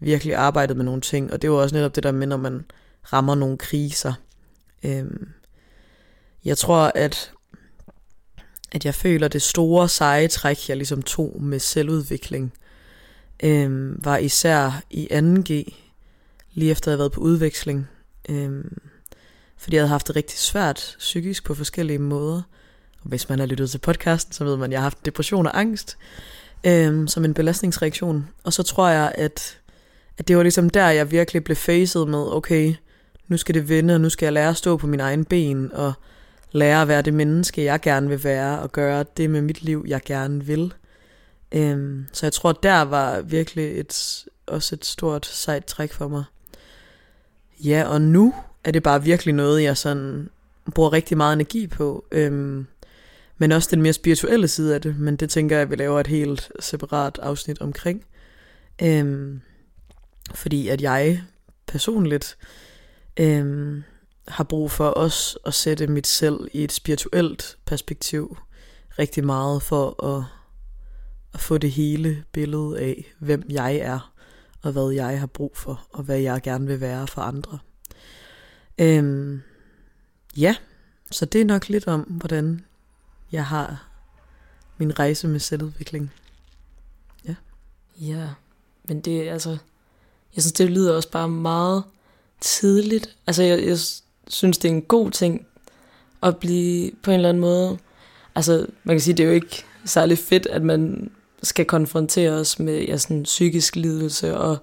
virkelig 0.00 0.34
arbejdede 0.34 0.76
med 0.76 0.84
nogle 0.84 1.00
ting, 1.00 1.32
og 1.32 1.42
det 1.42 1.50
var 1.50 1.56
også 1.56 1.74
netop 1.74 1.94
det 1.94 2.02
der 2.02 2.12
med, 2.12 2.26
når 2.26 2.36
man 2.36 2.64
rammer 3.12 3.34
nogle 3.34 3.58
kriser. 3.58 4.12
Øhm, 4.82 5.28
jeg 6.44 6.58
tror, 6.58 6.92
at, 6.94 7.32
at 8.72 8.84
jeg 8.84 8.94
føler 8.94 9.28
det 9.28 9.42
store 9.42 9.88
seje 9.88 10.28
træk, 10.28 10.68
jeg 10.68 10.76
ligesom 10.76 11.02
tog 11.02 11.42
med 11.42 11.58
selvudvikling, 11.58 12.52
øhm, 13.42 14.04
var 14.04 14.16
især 14.16 14.82
i 14.90 15.08
2G, 15.12 15.74
lige 16.52 16.70
efter 16.70 16.90
jeg 16.90 16.92
havde 16.92 16.98
været 16.98 17.12
på 17.12 17.20
udveksling. 17.20 17.88
Øhm, 18.28 18.78
fordi 19.56 19.76
jeg 19.76 19.82
havde 19.82 19.88
haft 19.88 20.06
det 20.06 20.16
rigtig 20.16 20.38
svært 20.38 20.96
psykisk 20.98 21.44
på 21.44 21.54
forskellige 21.54 21.98
måder. 21.98 22.42
Og 23.02 23.08
hvis 23.08 23.28
man 23.28 23.38
har 23.38 23.46
lyttet 23.46 23.70
til 23.70 23.78
podcasten, 23.78 24.32
så 24.32 24.44
ved 24.44 24.56
man, 24.56 24.70
at 24.70 24.72
jeg 24.72 24.80
har 24.80 24.82
haft 24.82 25.04
depression 25.06 25.46
og 25.46 25.60
angst 25.60 25.98
øhm, 26.66 27.06
som 27.06 27.24
en 27.24 27.34
belastningsreaktion. 27.34 28.28
Og 28.44 28.52
så 28.52 28.62
tror 28.62 28.88
jeg, 28.88 29.12
at, 29.14 29.58
at 30.18 30.28
det 30.28 30.36
var 30.36 30.42
ligesom 30.42 30.70
der, 30.70 30.88
jeg 30.88 31.10
virkelig 31.10 31.44
blev 31.44 31.56
facet 31.56 32.08
med, 32.08 32.32
okay, 32.32 32.74
nu 33.28 33.36
skal 33.36 33.54
det 33.54 33.68
vende, 33.68 33.94
og 33.94 34.00
nu 34.00 34.08
skal 34.08 34.26
jeg 34.26 34.32
lære 34.32 34.48
at 34.48 34.56
stå 34.56 34.76
på 34.76 34.86
mine 34.86 35.02
egne 35.02 35.24
ben, 35.24 35.72
og 35.72 35.92
lære 36.52 36.82
at 36.82 36.88
være 36.88 37.02
det 37.02 37.14
menneske, 37.14 37.64
jeg 37.64 37.80
gerne 37.80 38.08
vil 38.08 38.24
være, 38.24 38.60
og 38.60 38.72
gøre 38.72 39.04
det 39.16 39.30
med 39.30 39.42
mit 39.42 39.62
liv, 39.62 39.84
jeg 39.88 40.00
gerne 40.04 40.44
vil. 40.44 40.74
Øhm, 41.52 42.06
så 42.12 42.26
jeg 42.26 42.32
tror, 42.32 42.52
der 42.52 42.82
var 42.82 43.20
virkelig 43.20 43.80
et, 43.80 44.24
også 44.46 44.74
et 44.74 44.84
stort 44.84 45.26
sejt 45.26 45.64
træk 45.64 45.92
for 45.92 46.08
mig. 46.08 46.24
Ja, 47.64 47.84
og 47.86 48.02
nu 48.02 48.34
er 48.64 48.70
det 48.70 48.82
bare 48.82 49.02
virkelig 49.02 49.34
noget, 49.34 49.62
jeg 49.62 49.76
sådan 49.76 50.28
bruger 50.74 50.92
rigtig 50.92 51.16
meget 51.16 51.32
energi 51.32 51.66
på. 51.66 52.04
Øhm, 52.10 52.66
men 53.40 53.52
også 53.52 53.68
den 53.70 53.82
mere 53.82 53.92
spirituelle 53.92 54.48
side 54.48 54.74
af 54.74 54.80
det, 54.80 54.98
men 54.98 55.16
det 55.16 55.30
tænker 55.30 55.56
jeg, 55.56 55.62
at 55.62 55.70
vi 55.70 55.76
laver 55.76 56.00
et 56.00 56.06
helt 56.06 56.52
separat 56.60 57.18
afsnit 57.18 57.60
omkring. 57.60 58.04
Øhm, 58.82 59.40
fordi 60.34 60.68
at 60.68 60.82
jeg 60.82 61.22
personligt 61.66 62.38
øhm, 63.16 63.82
har 64.28 64.44
brug 64.44 64.70
for 64.70 64.88
også 64.88 65.38
at 65.46 65.54
sætte 65.54 65.86
mit 65.86 66.06
selv 66.06 66.48
i 66.52 66.64
et 66.64 66.72
spirituelt 66.72 67.58
perspektiv 67.64 68.36
rigtig 68.98 69.24
meget 69.24 69.62
for 69.62 70.04
at, 70.04 70.24
at 71.34 71.40
få 71.40 71.58
det 71.58 71.70
hele 71.70 72.24
billede 72.32 72.80
af, 72.80 73.12
hvem 73.18 73.42
jeg 73.50 73.76
er, 73.76 74.12
og 74.62 74.72
hvad 74.72 74.90
jeg 74.90 75.20
har 75.20 75.26
brug 75.26 75.56
for, 75.56 75.86
og 75.90 76.02
hvad 76.02 76.18
jeg 76.18 76.42
gerne 76.42 76.66
vil 76.66 76.80
være 76.80 77.06
for 77.06 77.22
andre. 77.22 77.58
Øhm, 78.78 79.42
ja, 80.36 80.56
så 81.10 81.24
det 81.24 81.40
er 81.40 81.44
nok 81.44 81.68
lidt 81.68 81.86
om, 81.86 82.00
hvordan 82.00 82.64
jeg 83.32 83.46
har 83.46 83.88
min 84.78 84.98
rejse 84.98 85.28
med 85.28 85.40
selvudvikling. 85.40 86.12
Ja. 87.28 87.34
Ja, 88.00 88.28
men 88.88 89.00
det 89.00 89.28
er 89.28 89.32
altså, 89.32 89.50
jeg 90.36 90.42
synes, 90.42 90.52
det 90.52 90.70
lyder 90.70 90.96
også 90.96 91.10
bare 91.10 91.28
meget 91.28 91.82
tidligt. 92.40 93.16
Altså, 93.26 93.42
jeg, 93.42 93.64
jeg 93.64 93.78
synes, 94.28 94.58
det 94.58 94.68
er 94.68 94.72
en 94.72 94.82
god 94.82 95.10
ting 95.10 95.46
at 96.22 96.36
blive 96.36 96.90
på 97.02 97.10
en 97.10 97.14
eller 97.14 97.28
anden 97.28 97.40
måde. 97.40 97.78
Altså, 98.34 98.66
man 98.84 98.96
kan 98.96 99.00
sige, 99.00 99.14
det 99.14 99.22
er 99.22 99.28
jo 99.28 99.34
ikke 99.34 99.64
særlig 99.84 100.18
fedt, 100.18 100.46
at 100.46 100.62
man 100.62 101.10
skal 101.42 101.64
konfrontere 101.64 102.30
os 102.30 102.58
med 102.58 102.84
ja, 102.84 102.96
sådan 102.96 103.22
psykisk 103.22 103.76
lidelse 103.76 104.36
og 104.36 104.58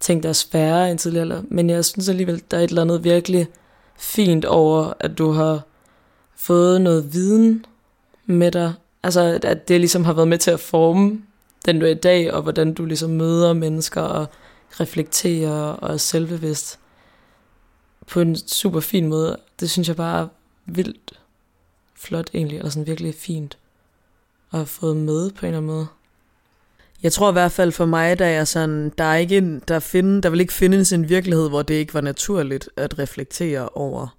ting, 0.00 0.22
der 0.22 0.28
er 0.28 0.32
sværere 0.32 0.90
end 0.90 0.98
tidligere. 0.98 1.44
Men 1.48 1.70
jeg 1.70 1.84
synes 1.84 2.08
alligevel, 2.08 2.42
der 2.50 2.56
er 2.56 2.60
et 2.60 2.68
eller 2.68 2.82
andet 2.82 3.04
virkelig 3.04 3.48
fint 3.98 4.44
over, 4.44 4.92
at 5.00 5.18
du 5.18 5.30
har 5.30 5.60
fået 6.36 6.80
noget 6.80 7.12
viden 7.12 7.64
med 8.32 8.52
dig. 8.52 8.72
Altså, 9.02 9.40
at 9.42 9.68
det 9.68 9.80
ligesom 9.80 10.04
har 10.04 10.12
været 10.12 10.28
med 10.28 10.38
til 10.38 10.50
at 10.50 10.60
forme 10.60 11.22
den 11.66 11.80
du 11.80 11.86
er 11.86 11.90
i 11.90 11.94
dag, 11.94 12.32
og 12.32 12.42
hvordan 12.42 12.74
du 12.74 12.84
ligesom 12.84 13.10
møder 13.10 13.52
mennesker 13.52 14.00
og 14.00 14.26
reflekterer 14.80 15.72
og 15.72 15.92
er 15.92 15.96
selvbevidst 15.96 16.78
på 18.06 18.20
en 18.20 18.36
super 18.36 18.80
fin 18.80 19.08
måde. 19.08 19.36
Det 19.60 19.70
synes 19.70 19.88
jeg 19.88 19.96
bare 19.96 20.22
er 20.22 20.28
vildt 20.66 21.12
flot 21.96 22.30
egentlig, 22.34 22.58
eller 22.58 22.70
sådan 22.70 22.86
virkelig 22.86 23.14
fint 23.14 23.58
at 24.52 24.58
have 24.58 24.66
fået 24.66 24.96
med 24.96 25.30
på 25.30 25.46
en 25.46 25.46
eller 25.46 25.58
anden 25.58 25.72
måde. 25.72 25.86
Jeg 27.02 27.12
tror 27.12 27.28
i 27.28 27.32
hvert 27.32 27.52
fald 27.52 27.72
for 27.72 27.84
mig, 27.84 28.18
der 28.18 28.26
er 28.26 28.44
sådan, 28.44 28.92
der 28.98 29.04
er 29.04 29.16
ikke 29.16 29.38
en, 29.38 29.62
der, 29.68 29.78
finde, 29.78 30.22
der 30.22 30.30
vil 30.30 30.40
ikke 30.40 30.52
findes 30.52 30.92
en 30.92 31.08
virkelighed, 31.08 31.48
hvor 31.48 31.62
det 31.62 31.74
ikke 31.74 31.94
var 31.94 32.00
naturligt 32.00 32.68
at 32.76 32.98
reflektere 32.98 33.68
over 33.68 34.16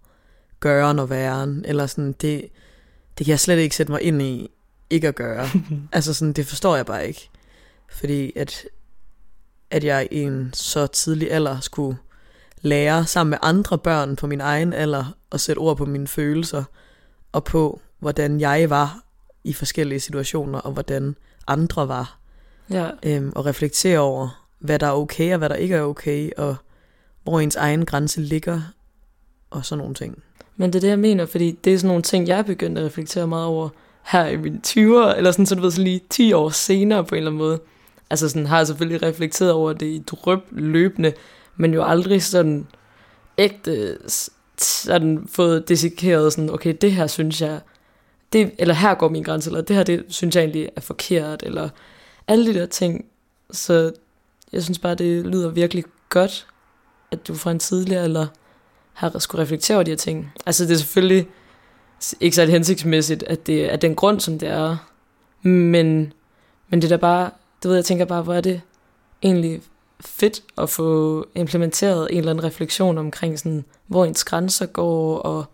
gøren 0.60 1.00
og 1.00 1.10
væren, 1.10 1.66
eller 1.68 1.86
sådan, 1.86 2.12
det, 2.12 2.46
det 3.22 3.26
kan 3.26 3.32
jeg 3.32 3.40
slet 3.40 3.58
ikke 3.58 3.76
sætte 3.76 3.92
mig 3.92 4.02
ind 4.02 4.22
i, 4.22 4.52
ikke 4.90 5.08
at 5.08 5.16
gøre. 5.16 5.50
altså 5.94 6.14
sådan, 6.14 6.34
det 6.34 6.48
forstår 6.48 6.76
jeg 6.76 6.86
bare 6.86 7.08
ikke. 7.08 7.30
Fordi 7.90 8.34
at, 8.36 8.66
at 9.72 9.84
jeg 9.84 10.08
i 10.12 10.22
en 10.22 10.50
så 10.54 10.88
tidlig 10.88 11.32
alder 11.32 11.60
skulle 11.60 11.98
lære 12.62 13.06
sammen 13.06 13.30
med 13.30 13.38
andre 13.42 13.78
børn 13.78 14.16
på 14.16 14.28
min 14.28 14.42
egen 14.42 14.74
alder 14.74 15.18
at 15.32 15.42
sætte 15.42 15.60
ord 15.60 15.78
på 15.78 15.86
mine 15.86 16.08
følelser 16.08 16.64
og 17.32 17.44
på, 17.44 17.82
hvordan 18.00 18.40
jeg 18.40 18.70
var 18.70 19.04
i 19.44 19.54
forskellige 19.54 20.00
situationer, 20.00 20.60
og 20.60 20.72
hvordan 20.72 21.16
andre 21.48 21.88
var. 21.88 22.18
Ja. 22.70 22.90
Øhm, 23.04 23.32
og 23.36 23.46
reflektere 23.46 24.00
over, 24.00 24.48
hvad 24.60 24.80
der 24.80 24.88
er 24.88 24.94
okay, 24.94 25.32
og 25.32 25.38
hvad 25.38 25.50
der 25.50 25.56
ikke 25.56 25.76
er 25.76 25.82
okay, 25.82 26.30
og 26.38 26.56
hvor 27.24 27.40
ens 27.40 27.56
egen 27.56 27.86
grænse 27.86 28.22
ligger, 28.22 28.62
og 29.50 29.66
sådan 29.66 29.78
nogle 29.78 29.96
ting. 29.96 30.24
Men 30.58 30.74
det 30.74 30.80
er 30.80 30.82
det, 30.82 30.90
jeg 30.90 31.00
mener, 31.00 31.26
fordi 31.26 31.52
det 31.52 31.74
er 31.74 31.78
sådan 31.78 31.88
nogle 31.88 32.02
ting, 32.02 32.28
jeg 32.28 32.40
er 32.40 32.44
begyndt 32.44 32.78
at 32.78 32.86
reflektere 32.86 33.28
meget 33.28 33.46
over 33.46 33.70
her 34.04 34.26
i 34.28 34.38
mine 34.38 34.62
20'er, 34.68 35.18
eller 35.18 35.32
sådan, 35.32 35.46
så 35.46 35.56
du 35.56 35.62
ved, 35.62 35.72
så 35.72 35.82
lige 35.82 36.02
10 36.10 36.34
år 36.34 36.50
senere 36.50 37.04
på 37.04 37.16
en 37.16 37.18
eller 37.18 37.32
anden 37.32 37.38
måde. 37.38 37.60
Altså 38.10 38.30
sådan 38.30 38.46
har 38.46 38.58
jeg 38.58 38.68
selvfølgelig 38.68 39.04
reflekteret 39.04 39.52
over 39.52 39.74
det 39.74 39.86
i 39.86 40.04
drøb 40.08 40.40
løbende, 40.52 41.14
men 41.56 41.74
jo 41.74 41.84
aldrig 41.84 42.24
sådan 42.24 42.68
ægte 43.38 43.98
sådan 44.58 45.28
fået 45.32 45.70
desikeret 45.70 46.34
sådan, 46.34 46.50
okay, 46.50 46.76
det 46.82 46.92
her 46.92 47.08
synes 47.08 47.42
jeg, 47.42 47.60
det, 48.34 48.52
eller 48.60 48.74
her 48.74 48.94
går 48.96 49.10
min 49.10 49.24
grænse, 49.24 49.50
eller 49.50 49.62
det 49.62 49.76
her, 49.76 49.84
det 49.84 50.06
synes 50.08 50.36
jeg 50.36 50.42
egentlig 50.42 50.70
er 50.76 50.82
forkert, 50.82 51.44
eller 51.44 51.70
alle 52.28 52.54
de 52.54 52.60
der 52.60 52.66
ting. 52.66 53.06
Så 53.52 53.92
jeg 54.54 54.64
synes 54.64 54.80
bare, 54.80 54.96
det 54.96 55.26
lyder 55.26 55.50
virkelig 55.50 55.84
godt, 56.10 56.48
at 57.12 57.28
du 57.28 57.36
fra 57.36 57.52
en 57.52 57.60
tidligere 57.60 58.04
eller 58.04 58.28
har 58.94 59.20
skulle 59.20 59.42
reflektere 59.42 59.78
over 59.78 59.84
de 59.84 59.92
her 59.92 59.98
ting. 59.98 60.32
Altså 60.46 60.64
det 60.66 60.72
er 60.72 60.78
selvfølgelig 60.78 61.28
ikke 62.20 62.36
så 62.36 62.46
hensigtsmæssigt, 62.46 63.24
at 63.24 63.48
det 63.48 63.74
er 63.74 63.76
den 63.76 63.96
grund, 63.96 64.20
som 64.20 64.40
det 64.40 64.50
er. 64.50 64.78
Men, 65.48 66.14
men 66.70 66.82
det 66.82 66.90
der 66.90 66.98
bare, 66.98 67.30
det 67.64 67.70
ved 67.70 67.76
jeg, 67.76 67.86
tænker 67.86 68.06
bare, 68.06 68.22
hvor 68.22 68.34
er 68.34 68.42
det 68.42 68.62
egentlig 69.24 69.62
fedt 70.00 70.44
at 70.58 70.70
få 70.70 71.26
implementeret 71.36 72.08
en 72.12 72.18
eller 72.18 72.32
anden 72.32 72.44
refleksion 72.44 72.98
omkring 72.98 73.40
sådan, 73.40 73.66
hvor 73.88 74.06
ens 74.06 74.24
grænser 74.24 74.66
går, 74.66 75.18
og 75.18 75.46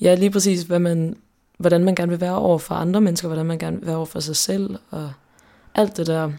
ja, 0.00 0.14
lige 0.14 0.30
præcis, 0.30 0.62
hvad 0.62 0.78
man, 0.78 1.16
hvordan 1.58 1.84
man 1.84 1.94
gerne 1.94 2.10
vil 2.10 2.20
være 2.20 2.36
over 2.36 2.58
for 2.58 2.74
andre 2.74 3.00
mennesker, 3.00 3.28
hvordan 3.28 3.46
man 3.46 3.58
gerne 3.58 3.78
vil 3.78 3.86
være 3.86 3.96
over 3.96 4.06
for 4.06 4.20
sig 4.20 4.36
selv, 4.36 4.76
og 4.90 5.12
alt 5.74 5.96
det 5.96 6.06
der. 6.06 6.32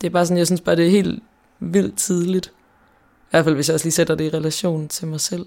Det 0.00 0.06
er 0.06 0.10
bare 0.10 0.26
sådan, 0.26 0.38
jeg 0.38 0.46
synes 0.46 0.60
bare, 0.60 0.76
det 0.76 0.86
er 0.86 0.90
helt 0.90 1.22
vildt 1.60 1.98
tidligt. 1.98 2.46
I 2.46 3.30
hvert 3.30 3.44
fald, 3.44 3.54
hvis 3.54 3.68
jeg 3.68 3.74
også 3.74 3.86
lige 3.86 3.92
sætter 3.92 4.14
det 4.14 4.24
i 4.24 4.36
relation 4.36 4.88
til 4.88 5.08
mig 5.08 5.20
selv. 5.20 5.46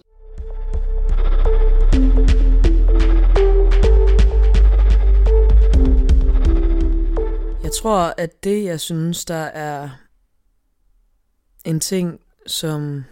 Jeg 7.73 7.77
tror, 7.77 8.13
at 8.17 8.43
det, 8.43 8.63
jeg 8.63 8.79
synes, 8.79 9.25
der 9.25 9.35
er 9.35 9.89
en 11.65 11.79
ting, 11.79 12.19
som 12.47 13.03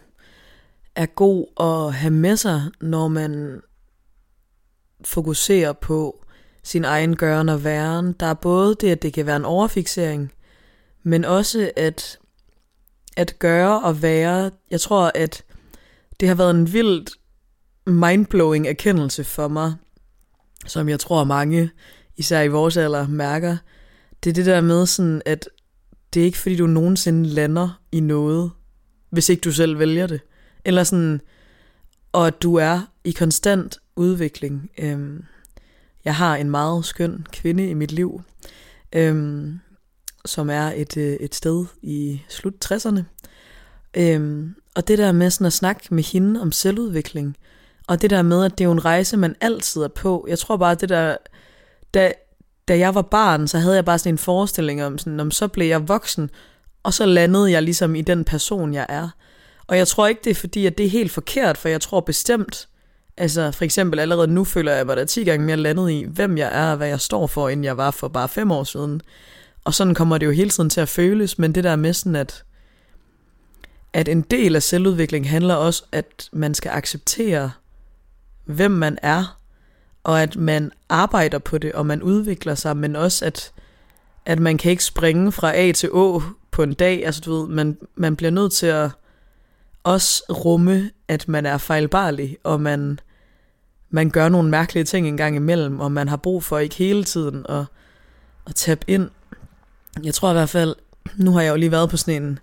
er 0.95 1.05
god 1.05 1.45
at 1.59 1.93
have 1.93 2.11
med 2.11 2.37
sig, 2.37 2.61
når 2.81 3.07
man 3.07 3.61
fokuserer 5.05 5.73
på 5.73 6.25
sin 6.63 6.85
egen 6.85 7.15
gøren 7.15 7.49
og 7.49 7.63
væren. 7.63 8.13
Der 8.13 8.25
er 8.25 8.33
både 8.33 8.75
det, 8.75 8.91
at 8.91 9.01
det 9.01 9.13
kan 9.13 9.25
være 9.25 9.35
en 9.35 9.45
overfixering, 9.45 10.33
men 11.03 11.25
også 11.25 11.71
at, 11.75 12.19
at 13.17 13.39
gøre 13.39 13.81
og 13.81 14.01
være. 14.01 14.51
Jeg 14.71 14.81
tror, 14.81 15.11
at 15.15 15.43
det 16.19 16.27
har 16.27 16.35
været 16.35 16.51
en 16.51 16.73
vildt 16.73 17.11
mindblowing 17.85 18.67
erkendelse 18.67 19.23
for 19.23 19.47
mig, 19.47 19.73
som 20.67 20.89
jeg 20.89 20.99
tror 20.99 21.23
mange, 21.23 21.71
især 22.17 22.41
i 22.41 22.47
vores 22.47 22.77
alder, 22.77 23.07
mærker. 23.07 23.57
Det 24.23 24.29
er 24.29 24.33
det 24.33 24.45
der 24.45 24.61
med 24.61 24.85
sådan, 24.85 25.21
at 25.25 25.49
det 26.13 26.21
er 26.21 26.25
ikke 26.25 26.37
fordi, 26.37 26.55
du 26.55 26.67
nogensinde 26.67 27.29
lander 27.29 27.81
i 27.91 27.99
noget, 27.99 28.51
hvis 29.09 29.29
ikke 29.29 29.41
du 29.41 29.51
selv 29.51 29.79
vælger 29.79 30.07
det. 30.07 30.21
Eller 30.65 30.83
sådan, 30.83 31.21
og 32.11 32.27
at 32.27 32.41
du 32.41 32.55
er 32.55 32.81
i 33.03 33.11
konstant 33.11 33.77
udvikling. 33.95 34.69
Øhm, 34.77 35.23
jeg 36.05 36.15
har 36.15 36.35
en 36.35 36.49
meget 36.49 36.85
skøn 36.85 37.25
kvinde 37.33 37.69
i 37.69 37.73
mit 37.73 37.91
liv, 37.91 38.21
øhm, 38.93 39.59
som 40.25 40.49
er 40.49 40.71
et, 40.75 40.97
øh, 40.97 41.13
et 41.13 41.35
sted 41.35 41.65
i 41.81 42.21
slut 42.29 42.53
60'erne. 42.65 43.01
Øhm, 43.97 44.55
og 44.75 44.87
det 44.87 44.97
der 44.97 45.11
med 45.11 45.29
sådan 45.29 45.47
at 45.47 45.53
snakke 45.53 45.93
med 45.93 46.03
hende 46.03 46.41
om 46.41 46.51
selvudvikling, 46.51 47.37
og 47.87 48.01
det 48.01 48.09
der 48.09 48.21
med, 48.21 48.45
at 48.45 48.51
det 48.51 48.63
er 48.63 48.65
jo 48.65 48.71
en 48.71 48.85
rejse, 48.85 49.17
man 49.17 49.35
altid 49.41 49.81
er 49.81 49.87
på. 49.87 50.25
Jeg 50.29 50.39
tror 50.39 50.57
bare, 50.57 50.71
at 50.71 50.81
det 50.81 50.89
der, 50.89 51.17
da, 51.93 52.11
da 52.71 52.77
jeg 52.77 52.95
var 52.95 53.01
barn, 53.01 53.47
så 53.47 53.59
havde 53.59 53.75
jeg 53.75 53.85
bare 53.85 53.99
sådan 53.99 54.13
en 54.13 54.17
forestilling 54.17 54.83
om, 54.83 54.97
sådan, 54.97 55.19
om 55.19 55.31
så 55.31 55.47
blev 55.47 55.67
jeg 55.67 55.87
voksen, 55.87 56.29
og 56.83 56.93
så 56.93 57.05
landede 57.05 57.51
jeg 57.51 57.63
ligesom 57.63 57.95
i 57.95 58.01
den 58.01 58.23
person, 58.23 58.73
jeg 58.73 58.85
er. 58.89 59.09
Og 59.67 59.77
jeg 59.77 59.87
tror 59.87 60.07
ikke, 60.07 60.21
det 60.23 60.29
er 60.29 60.35
fordi, 60.35 60.65
at 60.65 60.77
det 60.77 60.85
er 60.85 60.89
helt 60.89 61.11
forkert, 61.11 61.57
for 61.57 61.69
jeg 61.69 61.81
tror 61.81 61.99
bestemt, 61.99 62.67
altså 63.17 63.51
for 63.51 63.65
eksempel 63.65 63.99
allerede 63.99 64.27
nu 64.27 64.43
føler 64.43 64.73
jeg 64.73 64.85
mig 64.85 64.97
da 64.97 65.05
10 65.05 65.23
gange 65.23 65.45
mere 65.45 65.57
landet 65.57 65.91
i, 65.91 66.05
hvem 66.09 66.37
jeg 66.37 66.49
er 66.53 66.71
og 66.71 66.77
hvad 66.77 66.87
jeg 66.87 67.01
står 67.01 67.27
for, 67.27 67.49
end 67.49 67.63
jeg 67.63 67.77
var 67.77 67.91
for 67.91 68.07
bare 68.07 68.29
fem 68.29 68.51
år 68.51 68.63
siden. 68.63 69.01
Og 69.63 69.73
sådan 69.73 69.95
kommer 69.95 70.17
det 70.17 70.25
jo 70.25 70.31
hele 70.31 70.49
tiden 70.49 70.69
til 70.69 70.81
at 70.81 70.89
føles, 70.89 71.39
men 71.39 71.55
det 71.55 71.63
der 71.63 71.75
med 71.75 71.93
sådan, 71.93 72.15
at, 72.15 72.43
at 73.93 74.07
en 74.07 74.21
del 74.21 74.55
af 74.55 74.63
selvudvikling 74.63 75.29
handler 75.29 75.55
også, 75.55 75.83
at 75.91 76.29
man 76.33 76.53
skal 76.53 76.69
acceptere, 76.69 77.51
hvem 78.45 78.71
man 78.71 78.97
er, 79.01 79.40
og 80.03 80.21
at 80.21 80.35
man 80.35 80.71
arbejder 80.89 81.39
på 81.39 81.57
det, 81.57 81.71
og 81.71 81.85
man 81.85 82.01
udvikler 82.01 82.55
sig, 82.55 82.77
men 82.77 82.95
også 82.95 83.25
at, 83.25 83.51
at 84.25 84.39
man 84.39 84.57
kan 84.57 84.71
ikke 84.71 84.83
springe 84.83 85.31
fra 85.31 85.55
A 85.55 85.71
til 85.71 85.89
Å 85.91 86.21
på 86.51 86.63
en 86.63 86.73
dag. 86.73 87.05
Altså 87.05 87.21
du 87.25 87.33
ved, 87.33 87.47
man, 87.47 87.77
man 87.95 88.15
bliver 88.15 88.31
nødt 88.31 88.53
til 88.53 88.67
at, 88.67 88.89
også 89.83 90.23
rumme, 90.29 90.91
at 91.07 91.27
man 91.27 91.45
er 91.45 91.57
fejlbarlig, 91.57 92.37
og 92.43 92.61
man, 92.61 92.99
man 93.89 94.09
gør 94.09 94.29
nogle 94.29 94.49
mærkelige 94.49 94.83
ting 94.83 95.07
en 95.07 95.17
gang 95.17 95.35
imellem, 95.35 95.79
og 95.79 95.91
man 95.91 96.07
har 96.07 96.17
brug 96.17 96.43
for 96.43 96.57
ikke 96.57 96.75
hele 96.75 97.03
tiden 97.03 97.45
at, 97.49 97.65
at 98.47 98.55
tabe 98.55 98.85
ind. 98.87 99.09
Jeg 100.03 100.13
tror 100.13 100.29
i 100.29 100.33
hvert 100.33 100.49
fald, 100.49 100.75
nu 101.15 101.31
har 101.31 101.41
jeg 101.41 101.51
jo 101.51 101.55
lige 101.55 101.71
været 101.71 101.89
på 101.89 101.97
sådan 101.97 102.23
en 102.23 102.39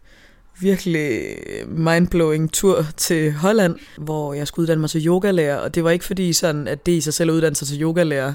virkelig 0.60 1.36
mindblowing 1.66 2.52
tur 2.52 2.86
til 2.96 3.32
Holland, 3.32 3.76
hvor 3.98 4.34
jeg 4.34 4.46
skulle 4.48 4.62
uddanne 4.62 4.80
mig 4.80 4.90
til 4.90 5.06
yogalærer, 5.06 5.56
og 5.56 5.74
det 5.74 5.84
var 5.84 5.90
ikke 5.90 6.04
fordi 6.04 6.32
sådan, 6.32 6.68
at 6.68 6.86
det 6.86 6.92
i 6.92 7.00
sig 7.00 7.14
selv 7.14 7.30
at 7.30 7.34
uddanne 7.34 7.56
sig 7.56 7.68
til 7.68 7.82
yogalærer 7.82 8.34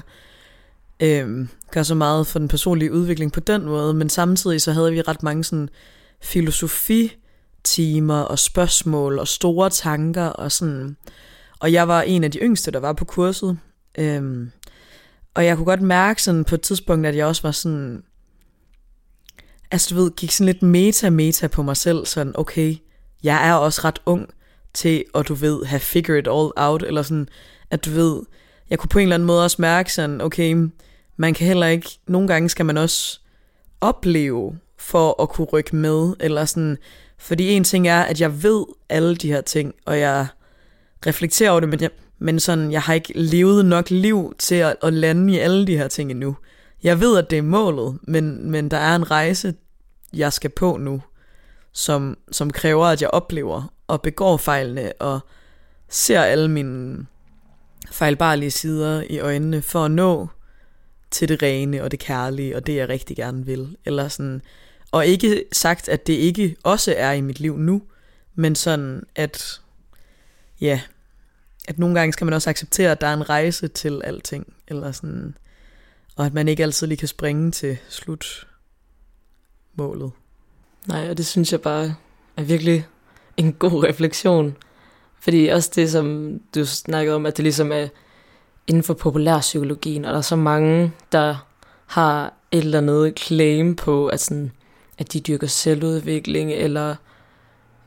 øh, 1.00 1.48
gør 1.70 1.82
så 1.82 1.94
meget 1.94 2.26
for 2.26 2.38
den 2.38 2.48
personlige 2.48 2.92
udvikling 2.92 3.32
på 3.32 3.40
den 3.40 3.64
måde, 3.64 3.94
men 3.94 4.08
samtidig 4.08 4.62
så 4.62 4.72
havde 4.72 4.92
vi 4.92 5.02
ret 5.02 5.22
mange 5.22 5.44
sådan 5.44 5.68
filosofitimer 6.22 8.20
og 8.20 8.38
spørgsmål 8.38 9.18
og 9.18 9.28
store 9.28 9.70
tanker 9.70 10.26
og 10.26 10.52
sådan. 10.52 10.96
Og 11.58 11.72
jeg 11.72 11.88
var 11.88 12.02
en 12.02 12.24
af 12.24 12.30
de 12.30 12.38
yngste, 12.38 12.70
der 12.70 12.80
var 12.80 12.92
på 12.92 13.04
kurset. 13.04 13.58
Øhm, 13.98 14.50
og 15.34 15.44
jeg 15.44 15.56
kunne 15.56 15.66
godt 15.66 15.82
mærke 15.82 16.22
sådan 16.22 16.44
på 16.44 16.54
et 16.54 16.60
tidspunkt, 16.60 17.06
at 17.06 17.16
jeg 17.16 17.26
også 17.26 17.42
var 17.42 17.50
sådan, 17.50 18.02
altså 19.70 19.94
du 19.94 20.02
ved, 20.02 20.10
gik 20.10 20.30
sådan 20.30 20.46
lidt 20.46 20.62
meta-meta 20.62 21.46
på 21.46 21.62
mig 21.62 21.76
selv, 21.76 22.06
sådan 22.06 22.32
okay, 22.36 22.76
jeg 23.22 23.48
er 23.48 23.54
også 23.54 23.80
ret 23.84 23.98
ung 24.06 24.28
til 24.74 25.04
at 25.14 25.28
du 25.28 25.34
ved, 25.34 25.64
have 25.64 25.80
figured 25.80 26.18
it 26.18 26.28
all 26.28 26.50
out, 26.56 26.82
eller 26.82 27.02
sådan, 27.02 27.28
at 27.70 27.84
du 27.84 27.90
ved, 27.90 28.22
jeg 28.70 28.78
kunne 28.78 28.88
på 28.88 28.98
en 28.98 29.02
eller 29.02 29.16
anden 29.16 29.26
måde 29.26 29.44
også 29.44 29.56
mærke 29.58 29.92
sådan, 29.92 30.20
okay, 30.20 30.68
man 31.16 31.34
kan 31.34 31.46
heller 31.46 31.66
ikke, 31.66 31.90
nogle 32.06 32.28
gange 32.28 32.48
skal 32.48 32.66
man 32.66 32.76
også 32.76 33.20
opleve 33.80 34.58
for 34.78 35.22
at 35.22 35.28
kunne 35.28 35.46
rykke 35.46 35.76
med, 35.76 36.14
eller 36.20 36.44
sådan, 36.44 36.78
fordi 37.18 37.48
en 37.48 37.64
ting 37.64 37.88
er, 37.88 38.02
at 38.02 38.20
jeg 38.20 38.42
ved 38.42 38.64
alle 38.88 39.16
de 39.16 39.28
her 39.28 39.40
ting, 39.40 39.74
og 39.86 39.98
jeg 39.98 40.26
reflekterer 41.06 41.50
over 41.50 41.60
det, 41.60 41.68
men, 41.68 41.80
jeg, 41.80 41.90
men 42.18 42.40
sådan, 42.40 42.72
jeg 42.72 42.82
har 42.82 42.94
ikke 42.94 43.12
levet 43.14 43.64
nok 43.64 43.90
liv 43.90 44.34
til 44.38 44.54
at, 44.54 44.76
at 44.82 44.92
lande 44.92 45.32
i 45.32 45.38
alle 45.38 45.66
de 45.66 45.76
her 45.76 45.88
ting 45.88 46.10
endnu. 46.10 46.36
Jeg 46.84 47.00
ved, 47.00 47.18
at 47.18 47.30
det 47.30 47.38
er 47.38 47.42
målet, 47.42 47.98
men, 48.02 48.50
men 48.50 48.70
der 48.70 48.76
er 48.76 48.96
en 48.96 49.10
rejse, 49.10 49.54
jeg 50.12 50.32
skal 50.32 50.50
på 50.50 50.76
nu, 50.76 51.02
som, 51.72 52.18
som 52.32 52.50
kræver, 52.50 52.86
at 52.86 53.02
jeg 53.02 53.10
oplever 53.10 53.72
og 53.86 54.02
begår 54.02 54.36
fejlene, 54.36 54.92
og 54.92 55.20
ser 55.88 56.22
alle 56.22 56.48
mine 56.48 57.06
fejlbarlige 57.90 58.50
sider 58.50 59.02
i 59.10 59.18
øjnene, 59.18 59.62
for 59.62 59.84
at 59.84 59.90
nå 59.90 60.28
til 61.10 61.28
det 61.28 61.42
rene 61.42 61.82
og 61.82 61.90
det 61.90 61.98
kærlige, 61.98 62.56
og 62.56 62.66
det 62.66 62.76
jeg 62.76 62.88
rigtig 62.88 63.16
gerne 63.16 63.46
vil. 63.46 63.76
Eller 63.84 64.08
sådan, 64.08 64.42
og 64.90 65.06
ikke 65.06 65.44
sagt, 65.52 65.88
at 65.88 66.06
det 66.06 66.12
ikke 66.12 66.56
også 66.62 66.94
er 66.96 67.12
i 67.12 67.20
mit 67.20 67.40
liv 67.40 67.58
nu, 67.58 67.82
men 68.34 68.54
sådan, 68.54 69.02
at 69.14 69.60
ja, 70.60 70.80
at 71.68 71.78
nogle 71.78 71.94
gange 71.94 72.12
skal 72.12 72.24
man 72.24 72.34
også 72.34 72.50
acceptere, 72.50 72.90
at 72.90 73.00
der 73.00 73.06
er 73.06 73.14
en 73.14 73.28
rejse 73.28 73.68
til 73.68 74.00
alting, 74.04 74.54
eller 74.68 74.92
sådan, 74.92 75.36
og 76.16 76.26
at 76.26 76.34
man 76.34 76.48
ikke 76.48 76.62
altid 76.62 76.86
lige 76.86 76.98
kan 76.98 77.08
springe 77.08 77.50
til 77.50 77.78
slutmålet. 77.88 78.50
Nej, 80.88 81.10
og 81.10 81.16
det 81.16 81.26
synes 81.26 81.52
jeg 81.52 81.60
bare 81.60 81.94
er 82.36 82.42
virkelig 82.42 82.86
en 83.36 83.52
god 83.52 83.84
refleksion. 83.84 84.56
Fordi 85.20 85.46
også 85.46 85.70
det, 85.74 85.90
som 85.90 86.38
du 86.54 86.66
snakkede 86.66 87.16
om, 87.16 87.26
at 87.26 87.36
det 87.36 87.42
ligesom 87.42 87.72
er 87.72 87.88
inden 88.66 88.82
for 88.82 88.94
populærpsykologien, 88.94 90.04
og 90.04 90.12
der 90.12 90.18
er 90.18 90.22
så 90.22 90.36
mange, 90.36 90.92
der 91.12 91.46
har 91.86 92.34
et 92.50 92.58
eller 92.58 92.78
andet 92.78 93.18
claim 93.18 93.76
på, 93.76 94.06
at, 94.06 94.20
sådan, 94.20 94.52
at 94.98 95.12
de 95.12 95.20
dyrker 95.20 95.46
selvudvikling, 95.46 96.52
eller 96.52 96.96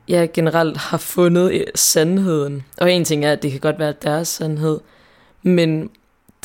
ja, 0.07 0.27
generelt 0.33 0.77
har 0.77 0.97
fundet 0.97 1.65
sandheden. 1.75 2.63
Og 2.77 2.91
en 2.91 3.05
ting 3.05 3.25
er, 3.25 3.31
at 3.31 3.43
det 3.43 3.51
kan 3.51 3.59
godt 3.59 3.79
være 3.79 3.93
deres 4.01 4.27
sandhed, 4.27 4.79
men 5.43 5.89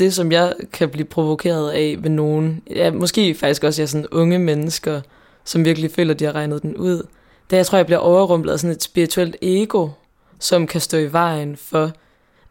det, 0.02 0.14
som 0.14 0.32
jeg 0.32 0.54
kan 0.72 0.88
blive 0.88 1.04
provokeret 1.04 1.70
af 1.70 1.96
ved 1.98 2.10
nogen, 2.10 2.62
ja, 2.70 2.90
måske 2.90 3.34
faktisk 3.34 3.64
også 3.64 3.82
jeg 3.82 3.88
sådan 3.88 4.06
unge 4.06 4.38
mennesker, 4.38 5.00
som 5.44 5.64
virkelig 5.64 5.90
føler, 5.90 6.14
at 6.14 6.20
de 6.20 6.24
har 6.24 6.34
regnet 6.34 6.62
den 6.62 6.76
ud, 6.76 7.06
det 7.50 7.56
jeg 7.56 7.66
tror, 7.66 7.78
jeg 7.78 7.86
bliver 7.86 7.98
overrumplet 7.98 8.52
af 8.52 8.60
sådan 8.60 8.76
et 8.76 8.82
spirituelt 8.82 9.36
ego, 9.42 9.88
som 10.38 10.66
kan 10.66 10.80
stå 10.80 10.98
i 10.98 11.12
vejen 11.12 11.56
for, 11.56 11.92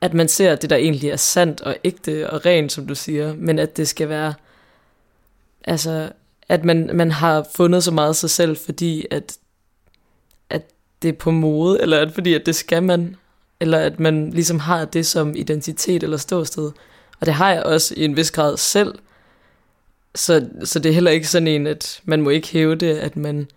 at 0.01 0.13
man 0.13 0.27
ser 0.27 0.55
det, 0.55 0.69
der 0.69 0.75
egentlig 0.75 1.09
er 1.09 1.15
sandt 1.15 1.61
og 1.61 1.75
ægte 1.83 2.29
og 2.29 2.45
rent, 2.45 2.71
som 2.71 2.87
du 2.87 2.95
siger, 2.95 3.35
men 3.35 3.59
at 3.59 3.77
det 3.77 3.87
skal 3.87 4.09
være, 4.09 4.33
altså, 5.63 6.09
at 6.49 6.65
man, 6.65 6.89
man 6.93 7.11
har 7.11 7.47
fundet 7.55 7.83
så 7.83 7.91
meget 7.91 8.09
af 8.09 8.15
sig 8.15 8.29
selv, 8.29 8.57
fordi 8.57 9.05
at, 9.11 9.37
at 10.49 10.61
det 11.01 11.09
er 11.09 11.13
på 11.13 11.31
mode, 11.31 11.81
eller 11.81 11.99
at 11.99 12.11
fordi 12.11 12.33
at 12.33 12.45
det 12.45 12.55
skal 12.55 12.83
man, 12.83 13.15
eller 13.59 13.77
at 13.77 13.99
man 13.99 14.29
ligesom 14.29 14.59
har 14.59 14.85
det 14.85 15.05
som 15.05 15.35
identitet 15.35 16.03
eller 16.03 16.17
ståsted. 16.17 16.71
Og 17.21 17.25
det 17.27 17.33
har 17.33 17.53
jeg 17.53 17.63
også 17.63 17.93
i 17.97 18.05
en 18.05 18.15
vis 18.15 18.31
grad 18.31 18.57
selv. 18.57 18.99
Så, 20.15 20.49
så 20.63 20.79
det 20.79 20.89
er 20.89 20.93
heller 20.93 21.11
ikke 21.11 21.27
sådan 21.27 21.47
en, 21.47 21.67
at 21.67 22.01
man 22.03 22.21
må 22.21 22.29
ikke 22.29 22.47
hæve 22.47 22.75
det, 22.75 22.97
at 22.97 23.17
man 23.17 23.47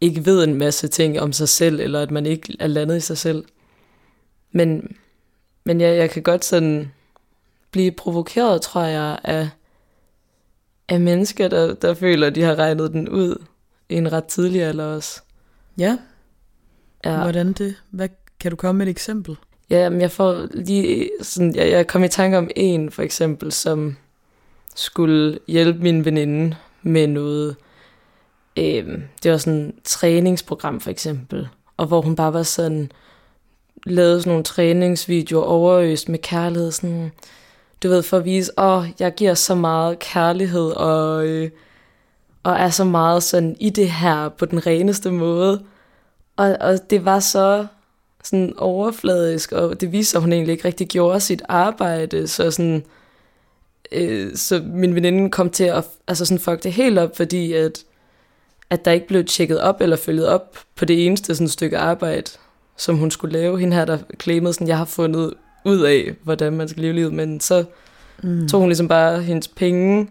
ikke 0.00 0.26
ved 0.26 0.44
en 0.44 0.54
masse 0.54 0.88
ting 0.88 1.20
om 1.20 1.32
sig 1.32 1.48
selv, 1.48 1.80
eller 1.80 2.02
at 2.02 2.10
man 2.10 2.26
ikke 2.26 2.56
er 2.60 2.66
landet 2.66 2.96
i 2.96 3.00
sig 3.00 3.18
selv. 3.18 3.44
Men, 4.52 4.96
men 5.64 5.80
jeg, 5.80 5.96
jeg 5.96 6.10
kan 6.10 6.22
godt 6.22 6.44
sådan 6.44 6.92
blive 7.70 7.92
provokeret, 7.92 8.62
tror 8.62 8.82
jeg, 8.82 9.18
af, 9.24 9.48
af 10.88 11.00
mennesker, 11.00 11.48
der, 11.48 11.74
der 11.74 11.94
føler, 11.94 12.26
at 12.26 12.34
de 12.34 12.42
har 12.42 12.54
regnet 12.54 12.92
den 12.92 13.08
ud 13.08 13.44
i 13.88 13.94
en 13.94 14.12
ret 14.12 14.24
tidlig 14.24 14.62
alder 14.62 14.84
også. 14.84 15.20
Ja. 15.78 15.98
ja. 17.04 17.22
Hvordan 17.22 17.52
det? 17.52 17.74
Hvad, 17.90 18.08
kan 18.40 18.50
du 18.50 18.56
komme 18.56 18.78
med 18.78 18.86
et 18.86 18.90
eksempel? 18.90 19.36
Ja, 19.70 19.88
men 19.88 20.00
jeg 20.00 20.10
får 20.10 20.46
lige 20.50 21.10
sådan, 21.22 21.54
jeg, 21.54 21.70
jeg 21.70 21.86
kom 21.86 22.04
i 22.04 22.08
tanke 22.08 22.38
om 22.38 22.50
en 22.56 22.90
for 22.90 23.02
eksempel, 23.02 23.52
som 23.52 23.96
skulle 24.74 25.38
hjælpe 25.48 25.82
min 25.82 26.04
veninde 26.04 26.56
med 26.82 27.06
noget. 27.06 27.56
Øhm, 28.56 29.02
det 29.22 29.30
var 29.30 29.38
sådan 29.38 29.60
et 29.60 29.74
træningsprogram 29.84 30.80
for 30.80 30.90
eksempel, 30.90 31.48
og 31.76 31.86
hvor 31.86 32.00
hun 32.00 32.16
bare 32.16 32.32
var 32.32 32.42
sådan, 32.42 32.92
lavede 33.86 34.20
sådan 34.20 34.30
nogle 34.30 34.44
træningsvideoer 34.44 35.44
overøst 35.44 36.08
med 36.08 36.18
kærlighed, 36.18 36.70
sådan, 36.70 37.12
du 37.82 37.88
ved, 37.88 38.02
for 38.02 38.16
at 38.16 38.24
vise, 38.24 38.52
åh, 38.58 38.78
oh, 38.78 38.86
jeg 39.00 39.14
giver 39.14 39.34
så 39.34 39.54
meget 39.54 39.98
kærlighed, 39.98 40.70
og, 40.70 41.26
øh, 41.26 41.50
og 42.42 42.52
er 42.52 42.70
så 42.70 42.84
meget 42.84 43.22
sådan 43.22 43.56
i 43.60 43.70
det 43.70 43.90
her 43.90 44.28
på 44.28 44.44
den 44.44 44.66
reneste 44.66 45.10
måde. 45.10 45.62
Og, 46.36 46.56
og 46.60 46.90
det 46.90 47.04
var 47.04 47.20
så 47.20 47.66
sådan 48.24 48.54
overfladisk, 48.56 49.52
og 49.52 49.80
det 49.80 49.92
viste 49.92 50.10
sig, 50.10 50.18
at 50.18 50.22
hun 50.22 50.32
egentlig 50.32 50.52
ikke 50.52 50.64
rigtig 50.64 50.88
gjorde 50.88 51.20
sit 51.20 51.42
arbejde, 51.48 52.28
så 52.28 52.50
sådan, 52.50 52.84
øh, 53.92 54.36
så 54.36 54.62
min 54.66 54.94
veninde 54.94 55.30
kom 55.30 55.50
til 55.50 55.64
at 55.64 55.84
altså 56.08 56.24
sådan 56.24 56.40
fuck 56.40 56.62
det 56.62 56.72
helt 56.72 56.98
op, 56.98 57.16
fordi 57.16 57.52
at, 57.52 57.84
at 58.70 58.84
der 58.84 58.92
ikke 58.92 59.06
blev 59.06 59.24
tjekket 59.24 59.60
op 59.60 59.80
eller 59.80 59.96
følget 59.96 60.28
op 60.28 60.58
på 60.76 60.84
det 60.84 61.06
eneste 61.06 61.34
sådan 61.34 61.48
stykke 61.48 61.78
arbejde, 61.78 62.30
som 62.76 62.96
hun 62.96 63.10
skulle 63.10 63.32
lave. 63.32 63.60
Hende 63.60 63.76
her, 63.76 63.84
der 63.84 63.98
claimede 64.20 64.52
sådan, 64.52 64.68
jeg 64.68 64.78
har 64.78 64.84
fundet 64.84 65.34
ud 65.64 65.80
af, 65.80 66.14
hvordan 66.22 66.52
man 66.52 66.68
skal 66.68 66.82
leve 66.82 66.94
livet, 66.94 67.12
men 67.12 67.40
så 67.40 67.64
mm. 68.22 68.48
tog 68.48 68.60
hun 68.60 68.68
ligesom 68.68 68.88
bare 68.88 69.22
hendes 69.22 69.48
penge, 69.48 70.08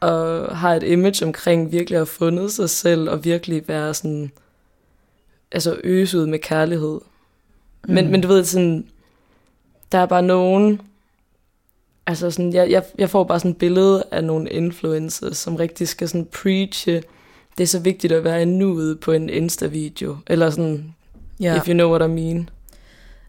og 0.00 0.56
har 0.56 0.74
et 0.74 0.82
image 0.82 1.26
omkring 1.26 1.72
virkelig 1.72 1.96
at 1.96 2.00
have 2.00 2.06
fundet 2.06 2.52
sig 2.52 2.70
selv, 2.70 3.10
og 3.10 3.24
virkelig 3.24 3.68
være 3.68 3.94
sådan, 3.94 4.30
altså 5.52 5.80
øse 5.84 6.18
ud 6.18 6.26
med 6.26 6.38
kærlighed. 6.38 7.00
Mm. 7.88 7.94
Men, 7.94 8.10
men 8.10 8.20
du 8.20 8.28
ved, 8.28 8.44
sådan, 8.44 8.86
der 9.92 9.98
er 9.98 10.06
bare 10.06 10.22
nogen, 10.22 10.80
altså 12.06 12.30
sådan, 12.30 12.52
jeg, 12.52 12.70
jeg, 12.70 12.82
jeg 12.98 13.10
får 13.10 13.24
bare 13.24 13.38
sådan 13.38 13.50
et 13.50 13.56
billede 13.56 14.04
af 14.10 14.24
nogle 14.24 14.50
influencers, 14.50 15.36
som 15.36 15.56
rigtig 15.56 15.88
skal 15.88 16.08
sådan 16.08 16.26
preache, 16.26 17.02
det 17.58 17.62
er 17.62 17.68
så 17.68 17.78
vigtigt 17.78 18.12
at 18.12 18.24
være 18.24 18.46
nuet 18.46 19.00
på 19.00 19.12
en 19.12 19.30
Insta-video, 19.30 20.16
eller 20.26 20.50
sådan, 20.50 20.94
yeah. 21.42 21.56
if 21.56 21.68
you 21.68 21.74
know 21.74 21.90
what 21.90 22.10
I 22.10 22.12
mean. 22.12 22.48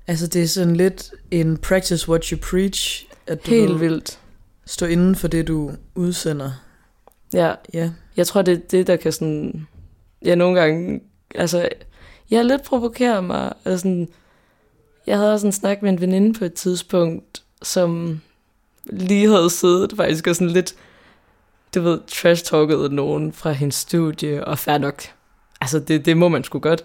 Altså 0.08 0.28
det 0.28 0.44
er 0.44 0.48
sådan 0.48 0.76
lidt 0.76 1.12
en 1.32 1.58
practice 1.58 2.10
what 2.10 2.26
you 2.26 2.40
preach, 2.50 3.08
at 3.28 3.46
du 3.46 3.52
Helt 3.52 3.80
vildt. 3.80 4.20
stå 4.66 4.86
inden 4.86 5.16
for 5.16 5.28
det, 5.28 5.48
du 5.48 5.72
udsender. 5.96 6.52
Ja, 7.34 7.54
ja. 7.74 7.92
jeg 8.18 8.28
tror, 8.28 8.42
det 8.42 8.54
er 8.54 8.60
det, 8.72 8.88
der 8.88 8.96
kan 8.96 9.12
sådan, 9.12 9.68
ja, 10.26 10.36
nogle 10.36 10.60
gange, 10.60 11.02
altså, 11.36 11.70
jeg 12.32 12.46
lidt 12.46 12.64
provokeret 12.64 13.24
mig, 13.24 13.54
altså, 13.66 14.06
jeg 15.08 15.18
havde 15.18 15.34
også 15.34 15.48
en 15.48 15.52
snak 15.52 15.82
med 15.82 15.90
en 15.90 16.02
veninde 16.02 16.40
på 16.40 16.46
et 16.46 16.54
tidspunkt, 16.54 17.44
som 17.62 18.22
lige 18.86 19.30
havde 19.30 19.50
siddet 19.50 19.94
faktisk 19.98 20.28
og 20.28 20.36
sådan 20.36 20.54
lidt, 20.54 20.76
du 21.76 21.82
ved, 21.82 22.00
trash-talket 22.08 22.92
nogen 22.92 23.34
fra 23.34 23.52
hendes 23.52 23.76
studie, 23.76 24.46
og 24.46 24.60
fair 24.60 24.78
nok. 24.78 25.04
Altså, 25.62 25.80
det, 25.80 26.06
det 26.06 26.18
må 26.18 26.28
man 26.28 26.44
sgu 26.44 26.60
godt. 26.60 26.84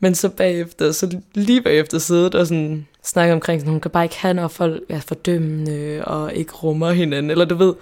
Men 0.00 0.14
så 0.14 0.28
bagefter, 0.28 0.92
så 0.92 1.20
lige 1.34 1.62
bagefter 1.62 1.98
siddet 1.98 2.34
og 2.34 2.46
sådan 2.46 2.86
snakke 3.02 3.34
omkring, 3.34 3.60
sådan, 3.60 3.70
hun 3.70 3.80
kan 3.80 3.90
bare 3.90 4.04
ikke 4.04 4.18
have, 4.18 4.34
når 4.34 4.48
folk 4.48 4.82
er 4.88 5.00
fordømmende 5.00 6.04
og 6.04 6.34
ikke 6.34 6.52
rummer 6.52 6.90
hinanden. 6.92 7.30
Eller 7.30 7.44
du 7.44 7.54
ved, 7.54 7.74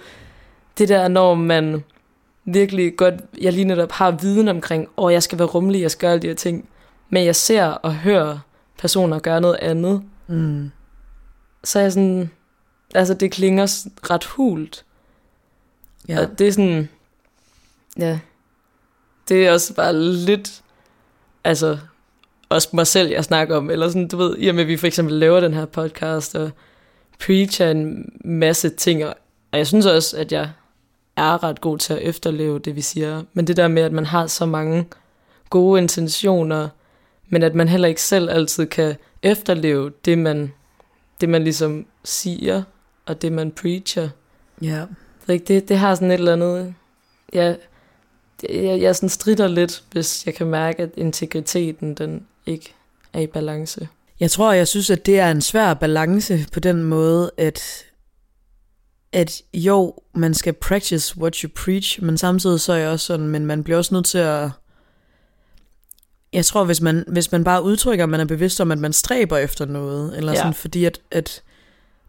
det 0.77 0.89
der, 0.89 1.07
når 1.07 1.35
man 1.35 1.83
virkelig 2.45 2.97
godt, 2.97 3.13
jeg 3.41 3.53
lige 3.53 3.65
netop 3.65 3.91
har 3.91 4.11
viden 4.11 4.47
omkring, 4.47 4.87
og 4.95 5.13
jeg 5.13 5.23
skal 5.23 5.39
være 5.39 5.47
rummelig, 5.47 5.81
jeg 5.81 5.91
skal 5.91 6.01
gøre 6.01 6.11
alle 6.11 6.21
de 6.21 6.27
her 6.27 6.35
ting, 6.35 6.69
men 7.09 7.25
jeg 7.25 7.35
ser 7.35 7.65
og 7.65 7.95
hører 7.95 8.39
personer 8.83 9.19
gøre 9.19 9.41
noget 9.41 9.57
andet, 9.61 10.03
Mm. 10.27 10.71
så 11.63 11.79
er 11.79 11.83
jeg 11.83 11.91
sådan, 11.91 12.31
altså 12.95 13.13
det 13.13 13.31
klinger 13.31 13.85
ret 14.11 14.23
hult. 14.23 14.85
Ja. 16.07 16.13
Ja. 16.13 16.21
Og 16.21 16.39
det 16.39 16.47
er 16.47 16.51
sådan, 16.51 16.89
ja, 17.97 18.19
det 19.29 19.47
er 19.47 19.51
også 19.51 19.73
bare 19.73 19.93
lidt, 19.99 20.61
altså, 21.43 21.77
også 22.49 22.69
mig 22.73 22.87
selv, 22.87 23.09
jeg 23.11 23.23
snakker 23.23 23.57
om, 23.57 23.69
eller 23.69 23.87
sådan, 23.87 24.07
du 24.07 24.17
ved, 24.17 24.35
i 24.37 24.47
og 24.47 24.55
med, 24.55 24.63
at 24.63 24.67
vi 24.67 24.77
for 24.77 24.87
eksempel 24.87 25.15
laver 25.15 25.39
den 25.39 25.53
her 25.53 25.65
podcast, 25.65 26.35
og 26.35 26.51
preacher 27.25 27.71
en 27.71 28.11
masse 28.25 28.69
ting, 28.69 29.05
og 29.05 29.15
og 29.51 29.57
jeg 29.57 29.67
synes 29.67 29.85
også, 29.85 30.17
at 30.17 30.31
jeg 30.31 30.49
er 31.15 31.43
ret 31.43 31.61
god 31.61 31.77
til 31.77 31.93
at 31.93 31.99
efterleve 32.01 32.59
det, 32.59 32.75
vi 32.75 32.81
siger, 32.81 33.23
men 33.33 33.47
det 33.47 33.57
der 33.57 33.67
med, 33.67 33.81
at 33.83 33.91
man 33.91 34.05
har 34.05 34.27
så 34.27 34.45
mange 34.45 34.87
gode 35.49 35.81
intentioner, 35.81 36.69
men 37.33 37.43
at 37.43 37.55
man 37.55 37.67
heller 37.67 37.87
ikke 37.87 38.01
selv 38.01 38.29
altid 38.29 38.65
kan 38.65 38.95
efterleve 39.23 39.91
det, 40.05 40.17
man, 40.17 40.53
det 41.21 41.29
man 41.29 41.43
ligesom 41.43 41.85
siger, 42.03 42.63
og 43.05 43.21
det, 43.21 43.31
man 43.31 43.51
preacher, 43.51 44.09
ja. 44.61 44.85
det, 45.27 45.47
det, 45.47 45.69
det 45.69 45.77
har 45.77 45.95
sådan 45.95 46.11
et 46.11 46.13
eller 46.13 46.33
andet... 46.33 46.75
Jeg, 47.33 47.57
jeg, 48.49 48.81
jeg 48.81 48.95
sådan 48.95 49.09
strider 49.09 49.47
lidt, 49.47 49.83
hvis 49.91 50.25
jeg 50.25 50.33
kan 50.35 50.47
mærke, 50.47 50.83
at 50.83 50.89
integriteten 50.97 51.93
den 51.93 52.25
ikke 52.45 52.75
er 53.13 53.19
i 53.19 53.27
balance. 53.27 53.87
Jeg 54.19 54.31
tror, 54.31 54.51
jeg 54.51 54.67
synes, 54.67 54.89
at 54.89 55.05
det 55.05 55.19
er 55.19 55.31
en 55.31 55.41
svær 55.41 55.73
balance 55.73 56.47
på 56.53 56.59
den 56.59 56.83
måde, 56.83 57.31
at, 57.37 57.85
at 59.11 59.41
jo, 59.53 59.95
man 60.15 60.33
skal 60.33 60.53
practice 60.53 61.17
what 61.17 61.35
you 61.35 61.49
preach, 61.55 62.03
men 62.03 62.17
samtidig 62.17 62.59
så 62.59 62.73
er 62.73 62.77
jeg 62.77 62.89
også 62.89 63.05
sådan, 63.05 63.27
men 63.27 63.45
man 63.45 63.63
bliver 63.63 63.77
også 63.77 63.93
nødt 63.93 64.05
til 64.05 64.17
at... 64.17 64.49
Jeg 66.33 66.45
tror, 66.45 66.63
hvis 66.63 66.81
man, 66.81 67.03
hvis 67.07 67.31
man 67.31 67.43
bare 67.43 67.63
udtrykker, 67.63 68.03
at 68.03 68.09
man 68.09 68.19
er 68.19 68.25
bevidst 68.25 68.61
om, 68.61 68.71
at 68.71 68.77
man 68.77 68.93
stræber 68.93 69.37
efter 69.37 69.65
noget, 69.65 70.17
eller 70.17 70.31
Ja. 70.31 70.37
sådan, 70.37 70.53
fordi 70.53 70.85
at, 70.85 70.99
at 71.11 71.43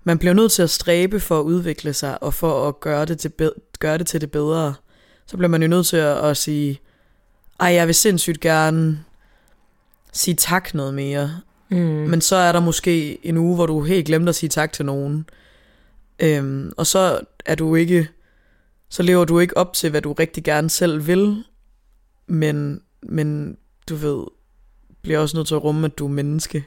man 0.05 0.19
bliver 0.19 0.35
nødt 0.35 0.53
til 0.53 0.63
at 0.63 0.71
stræbe 0.71 1.21
for 1.21 1.39
at 1.41 1.45
udvikle 1.45 1.93
sig, 1.93 2.23
og 2.23 2.35
for 2.35 2.69
at 2.69 2.81
gøre 2.81 3.05
det 3.05 3.19
til, 3.19 3.29
be- 3.29 3.53
gøre 3.79 3.99
det, 3.99 4.07
til 4.07 4.21
det 4.21 4.31
bedre, 4.31 4.75
så 5.27 5.37
bliver 5.37 5.49
man 5.49 5.63
jo 5.63 5.69
nødt 5.69 5.87
til 5.87 5.97
at, 5.97 6.17
at 6.17 6.37
sige, 6.37 6.81
ej, 7.61 7.69
jeg 7.69 7.87
vil 7.87 7.95
sindssygt 7.95 8.41
gerne 8.41 9.05
sige 10.13 10.35
tak 10.35 10.75
noget 10.75 10.95
mere, 10.95 11.31
Mm. 11.69 11.77
men 11.79 12.21
så 12.21 12.37
er 12.37 12.53
der 12.53 12.61
måske 12.61 13.27
en 13.27 13.37
uge, 13.37 13.55
hvor 13.55 13.67
du 13.67 13.83
helt 13.83 14.07
glemte 14.07 14.29
at 14.29 14.35
sige 14.35 14.51
tak 14.51 14.73
til 14.73 14.85
nogen. 14.85 15.29
Øhm, 16.19 16.73
og 16.77 16.87
så 16.87 17.21
er 17.47 17.55
du 17.55 17.75
ikke, 17.75 18.09
så 18.89 19.03
lever 19.03 19.25
du 19.25 19.39
ikke 19.39 19.57
op 19.57 19.73
til, 19.73 19.91
hvad 19.91 20.03
du 20.03 20.13
rigtig 20.13 20.45
gerne 20.45 20.71
selv 20.71 21.07
vil, 21.07 21.45
men, 22.27 22.81
men 23.03 23.57
du 23.89 23.95
ved, 23.95 24.25
bliver 25.03 25.19
også 25.19 25.37
nødt 25.37 25.49
til 25.49 25.55
at 25.55 25.65
rumme, 25.65 25.85
at 25.87 25.99
du 25.99 26.05
er 26.05 26.09
menneske, 26.11 26.65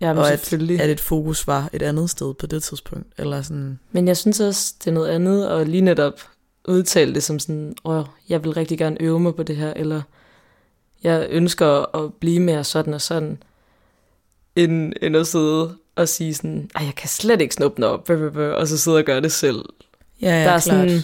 ja, 0.00 0.08
men 0.12 0.18
og 0.18 0.32
at, 0.32 0.38
selvfølgelig. 0.40 0.80
at 0.80 0.90
et 0.90 1.00
fokus 1.00 1.46
var 1.46 1.70
et 1.72 1.82
andet 1.82 2.10
sted 2.10 2.34
på 2.34 2.46
det 2.46 2.62
tidspunkt. 2.62 3.06
Eller 3.18 3.42
sådan, 3.42 3.78
Men 3.92 4.08
jeg 4.08 4.16
synes 4.16 4.40
også, 4.40 4.74
det 4.78 4.86
er 4.86 4.92
noget 4.94 5.08
andet 5.08 5.46
at 5.46 5.68
lige 5.68 5.80
netop 5.80 6.20
udtale 6.68 7.14
det 7.14 7.22
som 7.22 7.38
sådan, 7.38 7.74
åh, 7.84 8.04
jeg 8.28 8.44
vil 8.44 8.52
rigtig 8.52 8.78
gerne 8.78 8.96
øve 9.02 9.20
mig 9.20 9.34
på 9.34 9.42
det 9.42 9.56
her, 9.56 9.72
eller 9.76 10.02
jeg 11.02 11.26
ønsker 11.30 11.96
at 12.04 12.14
blive 12.14 12.40
mere 12.40 12.64
sådan 12.64 12.94
og 12.94 13.00
sådan, 13.00 13.42
end, 14.56 14.92
end 15.02 15.16
at 15.16 15.26
sidde 15.26 15.76
og 15.96 16.08
sige 16.08 16.34
sådan, 16.34 16.70
ej, 16.74 16.84
jeg 16.84 16.94
kan 16.94 17.08
slet 17.08 17.40
ikke 17.40 17.54
snuppe 17.54 17.76
den 17.76 17.84
op, 17.84 18.10
og 18.36 18.68
så 18.68 18.78
sidde 18.78 18.96
og 18.96 19.04
gøre 19.04 19.20
det 19.20 19.32
selv. 19.32 19.64
ja, 20.22 20.26
ja, 20.28 20.32
Der 20.32 20.40
er 20.40 20.44
klart. 20.44 20.62
sådan- 20.62 21.00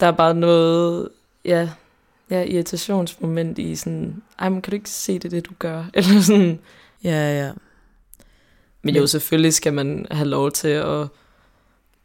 Der 0.00 0.06
er 0.06 0.10
bare 0.12 0.34
noget, 0.34 1.08
ja, 1.44 1.68
ja 2.30 2.42
irritationsmoment 2.42 3.58
i 3.58 3.76
sådan, 3.76 4.22
ej, 4.38 4.48
men 4.48 4.62
kan 4.62 4.70
du 4.70 4.74
ikke 4.74 4.90
se 4.90 5.18
det, 5.18 5.30
det 5.30 5.46
du 5.46 5.54
gør? 5.58 5.84
Eller 5.94 6.20
sådan. 6.20 6.58
Ja, 7.04 7.44
ja. 7.44 7.52
Men 8.82 8.96
jo, 8.96 9.06
selvfølgelig 9.06 9.54
skal 9.54 9.72
man 9.72 10.06
have 10.10 10.28
lov 10.28 10.50
til 10.50 10.68
at 10.68 11.08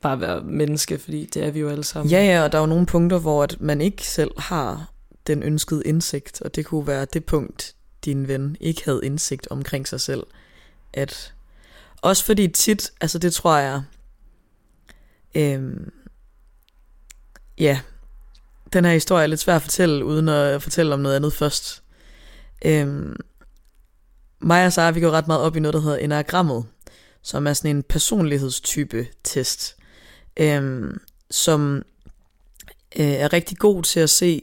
bare 0.01 0.21
være 0.21 0.41
menneske, 0.41 0.97
fordi 0.97 1.25
det 1.25 1.43
er 1.43 1.51
vi 1.51 1.59
jo 1.59 1.69
alle 1.69 1.83
sammen. 1.83 2.11
Ja, 2.11 2.25
ja, 2.25 2.43
og 2.43 2.51
der 2.51 2.57
er 2.57 2.61
jo 2.61 2.67
nogle 2.67 2.85
punkter, 2.85 3.19
hvor 3.19 3.43
at 3.43 3.61
man 3.61 3.81
ikke 3.81 4.07
selv 4.07 4.31
har 4.37 4.91
den 5.27 5.43
ønskede 5.43 5.83
indsigt, 5.85 6.41
og 6.41 6.55
det 6.55 6.65
kunne 6.65 6.87
være 6.87 7.05
det 7.05 7.25
punkt, 7.25 7.75
din 8.05 8.27
ven 8.27 8.57
ikke 8.59 8.85
havde 8.85 9.01
indsigt 9.03 9.47
omkring 9.49 9.87
sig 9.87 10.01
selv. 10.01 10.23
At 10.93 11.33
også 12.01 12.25
fordi 12.25 12.47
tit, 12.47 12.91
altså 13.01 13.19
det 13.19 13.33
tror 13.33 13.57
jeg, 13.57 13.83
øhm, 15.35 15.91
ja, 17.57 17.79
den 18.73 18.85
her 18.85 18.93
historie 18.93 19.23
er 19.23 19.27
lidt 19.27 19.39
svær 19.39 19.55
at 19.55 19.61
fortælle, 19.61 20.05
uden 20.05 20.29
at 20.29 20.61
fortælle 20.61 20.93
om 20.93 20.99
noget 20.99 21.15
andet 21.15 21.33
først. 21.33 21.83
Øhm, 22.65 23.15
mig 24.41 24.65
og 24.65 24.73
Sara, 24.73 24.91
vi 24.91 24.99
går 24.99 25.11
ret 25.11 25.27
meget 25.27 25.41
op 25.41 25.55
i 25.55 25.59
noget, 25.59 25.73
der 25.73 25.81
hedder 25.81 25.97
enagrammet, 25.97 26.65
som 27.21 27.47
er 27.47 27.53
sådan 27.53 27.75
en 27.75 27.83
personlighedstype 27.83 29.07
test 29.23 29.75
øhm, 30.39 30.99
som 31.31 31.83
øh, 32.99 33.05
er 33.05 33.33
rigtig 33.33 33.57
god 33.57 33.83
til 33.83 33.99
at 33.99 34.09
se, 34.09 34.41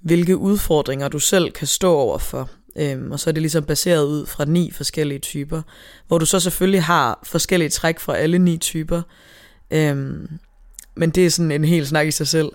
hvilke 0.00 0.36
udfordringer 0.36 1.08
du 1.08 1.18
selv 1.18 1.50
kan 1.50 1.66
stå 1.66 1.94
overfor. 1.94 2.50
Øhm, 2.76 3.12
og 3.12 3.20
så 3.20 3.30
er 3.30 3.32
det 3.32 3.42
ligesom 3.42 3.64
baseret 3.64 4.06
ud 4.06 4.26
fra 4.26 4.44
ni 4.44 4.70
forskellige 4.70 5.18
typer, 5.18 5.62
hvor 6.06 6.18
du 6.18 6.26
så 6.26 6.40
selvfølgelig 6.40 6.82
har 6.82 7.20
forskellige 7.24 7.68
træk 7.68 8.00
fra 8.00 8.16
alle 8.16 8.38
ni 8.38 8.56
typer. 8.56 9.02
Øhm, 9.70 10.28
men 10.94 11.10
det 11.10 11.26
er 11.26 11.30
sådan 11.30 11.50
en 11.50 11.64
hel 11.64 11.86
snak 11.86 12.06
i 12.06 12.10
sig 12.10 12.28
selv. 12.28 12.48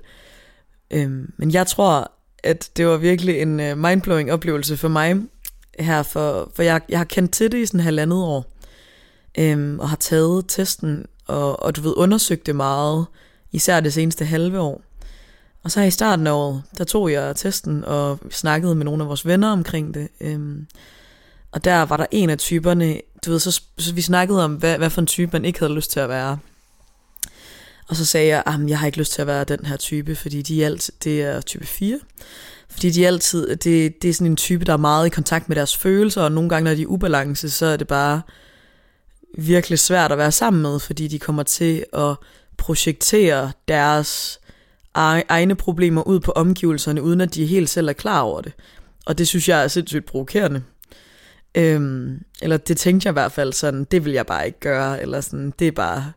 Øhm, 0.92 1.34
men 1.38 1.52
jeg 1.52 1.68
tror, 1.68 2.12
at 2.44 2.70
det 2.78 2.88
var 2.88 2.98
virkelig 2.98 3.42
en 3.42 3.60
øh, 3.60 3.78
mindblowing 3.78 4.32
oplevelse 4.32 4.78
for 4.78 4.88
mig 4.88 5.16
her, 5.80 6.04
for, 6.04 6.52
for 6.56 6.64
jeg, 6.64 6.82
jeg 6.90 7.00
har 7.00 7.06
kendt 7.06 7.32
til 7.32 7.52
det 7.52 7.58
i 7.58 7.66
sådan 7.66 7.80
halvandet 7.80 8.24
år, 8.24 8.46
øhm, 9.38 9.80
og 9.80 9.90
har 9.90 9.96
taget 9.96 10.46
testen, 10.48 11.06
og, 11.28 11.64
og 11.64 11.76
du 11.76 11.82
ved, 11.82 11.94
undersøgt 11.98 12.46
det 12.46 12.56
meget, 12.56 13.06
især 13.52 13.80
det 13.80 13.94
seneste 13.94 14.26
halve 14.26 14.60
år. 14.60 14.82
Og 15.64 15.72
så 15.72 15.82
i 15.82 15.92
starten 15.92 16.28
af 16.28 16.32
året, 16.32 16.64
der 16.78 16.84
tog 16.84 17.12
jeg 17.12 17.36
testen 17.36 17.86
og 17.86 18.20
snakkede 18.32 18.76
med 18.76 18.86
nogle 18.86 19.04
af 19.04 19.08
vores 19.08 19.26
venner 19.26 19.52
omkring 19.52 19.94
det. 19.94 20.08
Øhm, 20.22 20.68
og 21.52 21.64
der 21.64 21.82
var 21.82 21.98
der 21.98 22.06
en 22.12 22.30
af 22.30 22.38
typerne, 22.38 23.02
du 23.26 23.32
ved, 23.32 23.40
så, 23.40 23.62
så 23.78 23.94
vi 23.94 24.02
snakkede 24.02 24.44
om, 24.44 24.54
hvad, 24.54 24.78
hvad 24.78 24.90
for 24.90 25.02
en 25.02 25.08
type 25.08 25.32
man 25.34 25.46
ikke 25.46 25.60
havde 25.60 25.74
lyst 25.74 25.92
til 25.92 26.00
at 26.00 26.10
være. 26.10 26.38
Og 27.90 27.96
så 27.96 28.06
sagde 28.06 28.28
jeg, 28.28 28.44
at 28.46 28.70
jeg 28.70 28.80
har 28.80 28.86
ikke 28.86 28.98
lyst 28.98 29.14
til 29.14 29.22
at 29.22 29.28
være 29.28 29.44
den 29.44 29.66
her 29.66 29.78
type, 29.78 30.16
fordi 30.16 30.42
de 30.42 30.66
alt, 30.66 30.92
det 31.04 31.22
er 31.22 31.42
type 31.42 31.66
4. 31.66 32.00
Fordi 32.70 32.90
de 32.90 33.08
altid, 33.08 33.56
det, 33.56 34.02
det 34.02 34.10
er 34.10 34.14
sådan 34.14 34.28
en 34.32 34.36
type, 34.36 34.66
der 34.66 34.74
er 34.74 34.78
meget 34.78 35.06
i 35.06 35.10
kontakt 35.10 35.50
med 35.50 35.56
deres 35.56 35.78
følelser, 35.78 36.22
og 36.22 36.32
nogle 36.32 36.50
gange, 36.50 36.70
når 36.70 36.76
de 36.76 36.82
er 36.82 36.88
ubalance, 36.88 37.50
så 37.50 37.66
er 37.66 37.78
det 37.78 37.88
bare 37.88 38.22
virkelig 39.38 39.80
svært 39.80 40.12
at 40.12 40.18
være 40.18 40.32
sammen 40.32 40.62
med, 40.62 40.80
fordi 40.80 41.08
de 41.08 41.20
kommer 41.20 41.44
til 41.44 41.86
at 41.94 42.16
projektere 42.58 43.52
deres 43.68 44.40
e-, 44.98 45.26
egne 45.30 45.56
problemer 45.56 46.08
ud 46.08 46.20
på 46.20 46.32
omgivelserne, 46.32 47.02
uden 47.02 47.22
at 47.22 47.34
de 47.34 47.46
helt 47.46 47.70
selv 47.70 47.90
er 47.90 47.94
klar 47.94 48.22
over 48.22 48.42
det. 48.42 48.54
Og 49.06 49.18
det 49.18 49.28
synes 49.28 49.50
jeg 49.50 49.64
er 49.64 49.68
sindssygt 49.68 50.06
provokerende. 50.06 50.64
Øhm, 51.56 52.22
eller 52.42 52.58
det 52.58 52.78
tænkte 52.78 53.08
jeg 53.08 53.12
i 53.12 53.20
hvert 53.20 53.32
fald 53.32 53.54
sådan, 53.54 53.84
det 53.84 54.06
vil 54.06 54.14
jeg 54.14 54.26
bare 54.26 54.46
ikke 54.46 54.60
gøre, 54.60 55.02
eller 55.02 55.22
sådan, 55.22 55.54
det 55.60 55.68
er 55.68 55.72
bare 55.72 56.12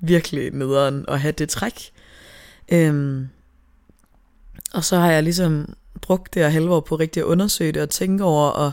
virkelig 0.00 0.50
nederen 0.50 1.04
at 1.08 1.20
have 1.20 1.32
det 1.32 1.48
træk. 1.48 1.90
Øhm, 2.72 3.28
og 4.74 4.84
så 4.84 4.96
har 4.96 5.12
jeg 5.12 5.22
ligesom 5.22 5.74
brugt 6.00 6.34
det 6.34 6.42
her 6.42 6.48
halve 6.48 6.74
år 6.74 6.80
på 6.80 6.96
rigtig 6.96 7.20
at 7.20 7.24
undersøge 7.24 7.72
det 7.72 7.82
og 7.82 7.90
tænke 7.90 8.24
over, 8.24 8.48
og 8.48 8.72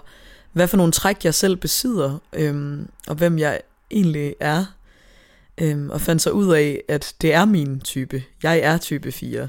hvad 0.53 0.67
for 0.67 0.77
nogle 0.77 0.91
træk 0.91 1.25
jeg 1.25 1.33
selv 1.33 1.55
besidder, 1.55 2.17
øhm, 2.33 2.87
og 3.07 3.15
hvem 3.15 3.39
jeg 3.39 3.61
egentlig 3.91 4.35
er. 4.39 4.65
Øhm, 5.61 5.89
og 5.89 6.01
fandt 6.01 6.21
så 6.21 6.29
ud 6.29 6.53
af, 6.53 6.81
at 6.89 7.15
det 7.21 7.33
er 7.33 7.45
min 7.45 7.79
type. 7.79 8.23
Jeg 8.43 8.59
er 8.59 8.77
type 8.77 9.11
4. 9.11 9.47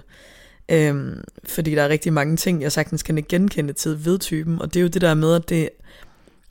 Øhm, 0.69 1.25
fordi 1.45 1.75
der 1.75 1.83
er 1.83 1.89
rigtig 1.89 2.13
mange 2.13 2.37
ting, 2.37 2.63
jeg 2.63 2.73
sagtens 2.73 3.03
kan 3.03 3.25
genkende 3.29 3.73
til 3.73 4.05
ved 4.05 4.19
typen, 4.19 4.63
og 4.63 4.75
det 4.75 4.81
er 4.81 4.83
jo 4.83 4.89
det 4.89 5.03
der 5.03 5.15
med, 5.15 5.35
at, 5.35 5.49
det, 5.49 5.69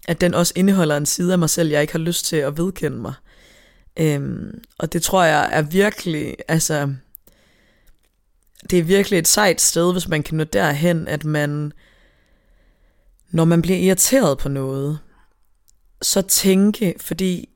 at 0.08 0.22
den 0.22 0.34
også 0.34 0.54
indeholder 0.56 0.98
en 0.98 1.06
side 1.06 1.34
af 1.34 1.40
mig 1.40 1.50
selv, 1.50 1.70
jeg 1.70 1.82
ikke 1.82 1.94
har 1.94 2.00
lyst 2.00 2.26
til 2.26 2.36
at 2.36 2.58
vedkende 2.58 2.98
mig. 2.98 3.14
Øhm, 4.00 4.64
og 4.78 4.94
det 4.94 5.04
tror 5.04 5.24
jeg 5.24 5.50
er 5.52 5.62
virkelig, 5.62 6.36
altså, 6.48 6.94
det 8.70 8.80
er 8.80 8.84
virkelig 8.84 9.20
et 9.20 9.28
sejt 9.28 9.62
sted, 9.62 9.92
hvis 9.92 10.08
man 10.08 10.24
kan 10.24 10.38
nå 10.38 10.44
derhen, 10.44 11.08
at 11.08 11.26
man, 11.26 11.74
når 13.32 13.46
man 13.46 13.62
bliver 13.62 13.78
irriteret 13.78 14.38
på 14.38 14.50
noget, 14.50 15.00
så 16.02 16.22
tænke, 16.22 16.96
fordi 17.00 17.50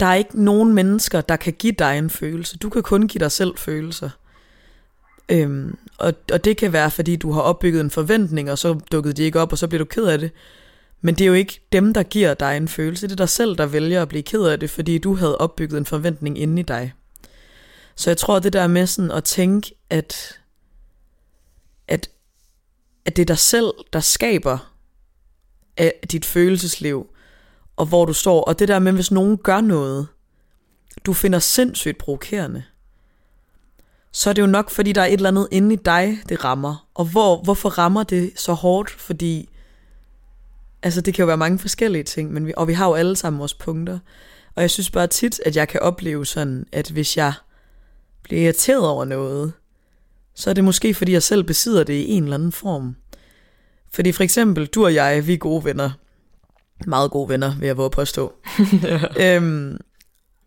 der 0.00 0.06
er 0.06 0.14
ikke 0.14 0.44
nogen 0.44 0.74
mennesker, 0.74 1.20
der 1.20 1.36
kan 1.36 1.52
give 1.52 1.72
dig 1.72 1.98
en 1.98 2.10
følelse. 2.10 2.58
Du 2.58 2.70
kan 2.70 2.82
kun 2.82 3.08
give 3.08 3.18
dig 3.18 3.32
selv 3.32 3.56
følelser. 3.56 4.10
Øhm, 5.28 5.78
og, 5.98 6.14
og 6.32 6.44
det 6.44 6.56
kan 6.56 6.72
være, 6.72 6.90
fordi 6.90 7.16
du 7.16 7.32
har 7.32 7.40
opbygget 7.40 7.80
en 7.80 7.90
forventning, 7.90 8.50
og 8.50 8.58
så 8.58 8.80
dukkede 8.92 9.14
de 9.14 9.22
ikke 9.22 9.40
op, 9.40 9.52
og 9.52 9.58
så 9.58 9.68
bliver 9.68 9.78
du 9.78 9.84
ked 9.84 10.04
af 10.04 10.18
det. 10.18 10.30
Men 11.02 11.14
det 11.14 11.24
er 11.24 11.28
jo 11.28 11.34
ikke 11.34 11.60
dem, 11.72 11.94
der 11.94 12.02
giver 12.02 12.34
dig 12.34 12.56
en 12.56 12.68
følelse. 12.68 13.06
Det 13.06 13.12
er 13.12 13.16
dig 13.16 13.28
selv, 13.28 13.56
der 13.56 13.66
vælger 13.66 14.02
at 14.02 14.08
blive 14.08 14.22
ked 14.22 14.44
af 14.44 14.60
det, 14.60 14.70
fordi 14.70 14.98
du 14.98 15.14
havde 15.14 15.38
opbygget 15.38 15.78
en 15.78 15.86
forventning 15.86 16.38
inde 16.38 16.60
i 16.60 16.62
dig. 16.62 16.92
Så 17.94 18.10
jeg 18.10 18.16
tror, 18.16 18.38
det 18.38 18.52
der 18.52 18.66
med 18.66 18.86
sådan 18.86 19.10
at 19.10 19.24
tænke, 19.24 19.74
at, 19.90 20.40
at, 21.88 22.10
at 23.04 23.16
det 23.16 23.22
er 23.22 23.26
dig 23.26 23.38
selv, 23.38 23.72
der 23.92 24.00
skaber 24.00 24.72
af 25.76 25.92
dit 26.12 26.24
følelsesliv, 26.24 27.06
og 27.76 27.86
hvor 27.86 28.04
du 28.04 28.12
står, 28.12 28.44
og 28.44 28.58
det 28.58 28.68
der 28.68 28.78
med, 28.78 28.92
hvis 28.92 29.10
nogen 29.10 29.38
gør 29.38 29.60
noget, 29.60 30.06
du 31.04 31.12
finder 31.12 31.38
sindssygt 31.38 31.98
provokerende, 31.98 32.62
så 34.12 34.30
er 34.30 34.34
det 34.34 34.42
jo 34.42 34.46
nok, 34.46 34.70
fordi 34.70 34.92
der 34.92 35.00
er 35.00 35.06
et 35.06 35.12
eller 35.12 35.28
andet 35.28 35.48
inde 35.50 35.74
i 35.74 35.78
dig, 35.84 36.18
det 36.28 36.44
rammer. 36.44 36.88
Og 36.94 37.04
hvor, 37.04 37.42
hvorfor 37.42 37.68
rammer 37.68 38.02
det 38.02 38.32
så 38.36 38.52
hårdt? 38.52 38.90
Fordi, 38.90 39.48
altså 40.82 41.00
det 41.00 41.14
kan 41.14 41.22
jo 41.22 41.26
være 41.26 41.36
mange 41.36 41.58
forskellige 41.58 42.02
ting, 42.04 42.32
men 42.32 42.46
vi, 42.46 42.52
og 42.56 42.68
vi 42.68 42.72
har 42.72 42.86
jo 42.86 42.94
alle 42.94 43.16
sammen 43.16 43.38
vores 43.38 43.54
punkter. 43.54 43.98
Og 44.54 44.62
jeg 44.62 44.70
synes 44.70 44.90
bare 44.90 45.06
tit, 45.06 45.40
at 45.46 45.56
jeg 45.56 45.68
kan 45.68 45.80
opleve 45.80 46.26
sådan, 46.26 46.66
at 46.72 46.90
hvis 46.90 47.16
jeg 47.16 47.32
bliver 48.22 48.42
irriteret 48.42 48.88
over 48.88 49.04
noget, 49.04 49.52
så 50.34 50.50
er 50.50 50.54
det 50.54 50.64
måske, 50.64 50.94
fordi 50.94 51.12
jeg 51.12 51.22
selv 51.22 51.44
besidder 51.44 51.84
det 51.84 51.94
i 51.94 52.10
en 52.10 52.22
eller 52.22 52.36
anden 52.36 52.52
form. 52.52 52.96
Fordi 53.92 54.12
for 54.12 54.22
eksempel, 54.22 54.66
du 54.66 54.84
og 54.84 54.94
jeg, 54.94 55.26
vi 55.26 55.32
er 55.32 55.38
gode 55.38 55.64
venner. 55.64 55.90
Meget 56.86 57.10
gode 57.10 57.28
venner, 57.28 57.56
vil 57.58 57.66
jeg 57.66 57.76
våge 57.76 57.90
påstå. 57.90 58.32
ja. 58.82 59.36
øhm, 59.36 59.78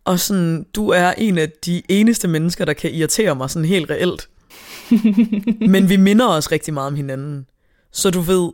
og 0.04 0.20
sådan, 0.20 0.66
du 0.74 0.88
er 0.88 1.12
en 1.18 1.38
af 1.38 1.50
de 1.50 1.82
eneste 1.88 2.28
mennesker, 2.28 2.64
der 2.64 2.72
kan 2.72 2.90
irritere 2.90 3.34
mig 3.34 3.50
sådan 3.50 3.68
helt 3.68 3.90
reelt. 3.90 4.28
Men 5.72 5.88
vi 5.88 5.96
minder 5.96 6.28
os 6.28 6.52
rigtig 6.52 6.74
meget 6.74 6.86
om 6.86 6.94
hinanden. 6.94 7.46
Så 7.92 8.10
du 8.10 8.20
ved, 8.20 8.50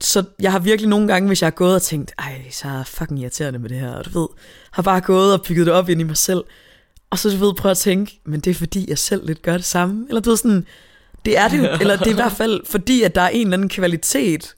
så 0.00 0.24
jeg 0.40 0.52
har 0.52 0.58
virkelig 0.58 0.88
nogle 0.88 1.08
gange, 1.08 1.26
hvis 1.26 1.42
jeg 1.42 1.46
har 1.46 1.50
gået 1.50 1.74
og 1.74 1.82
tænkt, 1.82 2.12
ej, 2.18 2.42
så 2.50 2.68
er 2.68 2.84
fucking 2.84 3.20
irriterende 3.20 3.58
med 3.58 3.68
det 3.68 3.78
her, 3.80 3.90
og 3.90 4.04
du 4.04 4.20
ved, 4.20 4.28
har 4.70 4.82
bare 4.82 5.00
gået 5.00 5.32
og 5.32 5.42
bygget 5.42 5.66
det 5.66 5.74
op 5.74 5.88
ind 5.88 6.00
i 6.00 6.04
mig 6.04 6.16
selv. 6.16 6.44
Og 7.10 7.18
så 7.18 7.30
du 7.30 7.36
ved, 7.36 7.54
prøv 7.54 7.70
at 7.70 7.76
tænke, 7.76 8.20
men 8.26 8.40
det 8.40 8.50
er 8.50 8.54
fordi, 8.54 8.84
jeg 8.88 8.98
selv 8.98 9.26
lidt 9.26 9.42
gør 9.42 9.56
det 9.56 9.64
samme. 9.64 10.06
Eller 10.08 10.20
du 10.20 10.30
ved 10.30 10.36
sådan, 10.36 10.66
det 11.24 11.38
er 11.38 11.48
det 11.48 11.58
jo, 11.58 11.68
eller 11.80 11.96
det 11.96 12.06
er 12.06 12.10
i 12.10 12.14
hvert 12.14 12.32
fald 12.32 12.60
fordi, 12.66 13.02
at 13.02 13.14
der 13.14 13.20
er 13.20 13.28
en 13.28 13.46
eller 13.46 13.56
anden 13.56 13.68
kvalitet, 13.68 14.54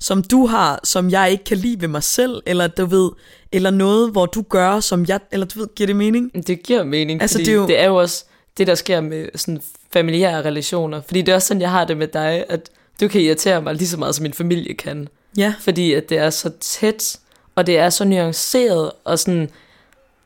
som 0.00 0.22
du 0.22 0.46
har, 0.46 0.80
som 0.84 1.10
jeg 1.10 1.30
ikke 1.30 1.44
kan 1.44 1.56
lide 1.56 1.80
ved 1.80 1.88
mig 1.88 2.02
selv, 2.02 2.42
eller 2.46 2.66
du 2.66 2.86
ved, 2.86 3.10
eller 3.52 3.70
noget, 3.70 4.10
hvor 4.10 4.26
du 4.26 4.42
gør, 4.42 4.80
som 4.80 5.04
jeg, 5.08 5.20
eller 5.32 5.46
du 5.46 5.58
ved, 5.58 5.68
giver 5.76 5.86
det 5.86 5.96
mening? 5.96 6.46
Det 6.46 6.62
giver 6.62 6.84
mening, 6.84 7.22
altså, 7.22 7.38
fordi 7.38 7.44
det 7.44 7.52
er, 7.52 7.56
jo... 7.56 7.66
det 7.66 7.80
er 7.80 7.86
jo 7.86 7.96
også 7.96 8.24
det, 8.58 8.66
der 8.66 8.74
sker 8.74 9.00
med 9.00 9.28
sådan 9.34 9.62
familiære 9.92 10.44
relationer, 10.44 11.00
fordi 11.00 11.22
det 11.22 11.32
er 11.32 11.34
også 11.34 11.48
sådan, 11.48 11.60
jeg 11.60 11.70
har 11.70 11.84
det 11.84 11.96
med 11.96 12.08
dig, 12.08 12.44
at 12.48 12.70
du 13.00 13.08
kan 13.08 13.20
irritere 13.20 13.62
mig 13.62 13.74
lige 13.74 13.88
så 13.88 13.96
meget, 13.96 14.14
som 14.14 14.22
min 14.22 14.32
familie 14.32 14.74
kan. 14.74 15.08
Ja. 15.36 15.54
Fordi 15.60 15.92
at 15.92 16.08
det 16.08 16.18
er 16.18 16.30
så 16.30 16.50
tæt, 16.60 17.18
og 17.54 17.66
det 17.66 17.78
er 17.78 17.90
så 17.90 18.04
nuanceret, 18.04 18.90
og 19.04 19.18
sådan, 19.18 19.50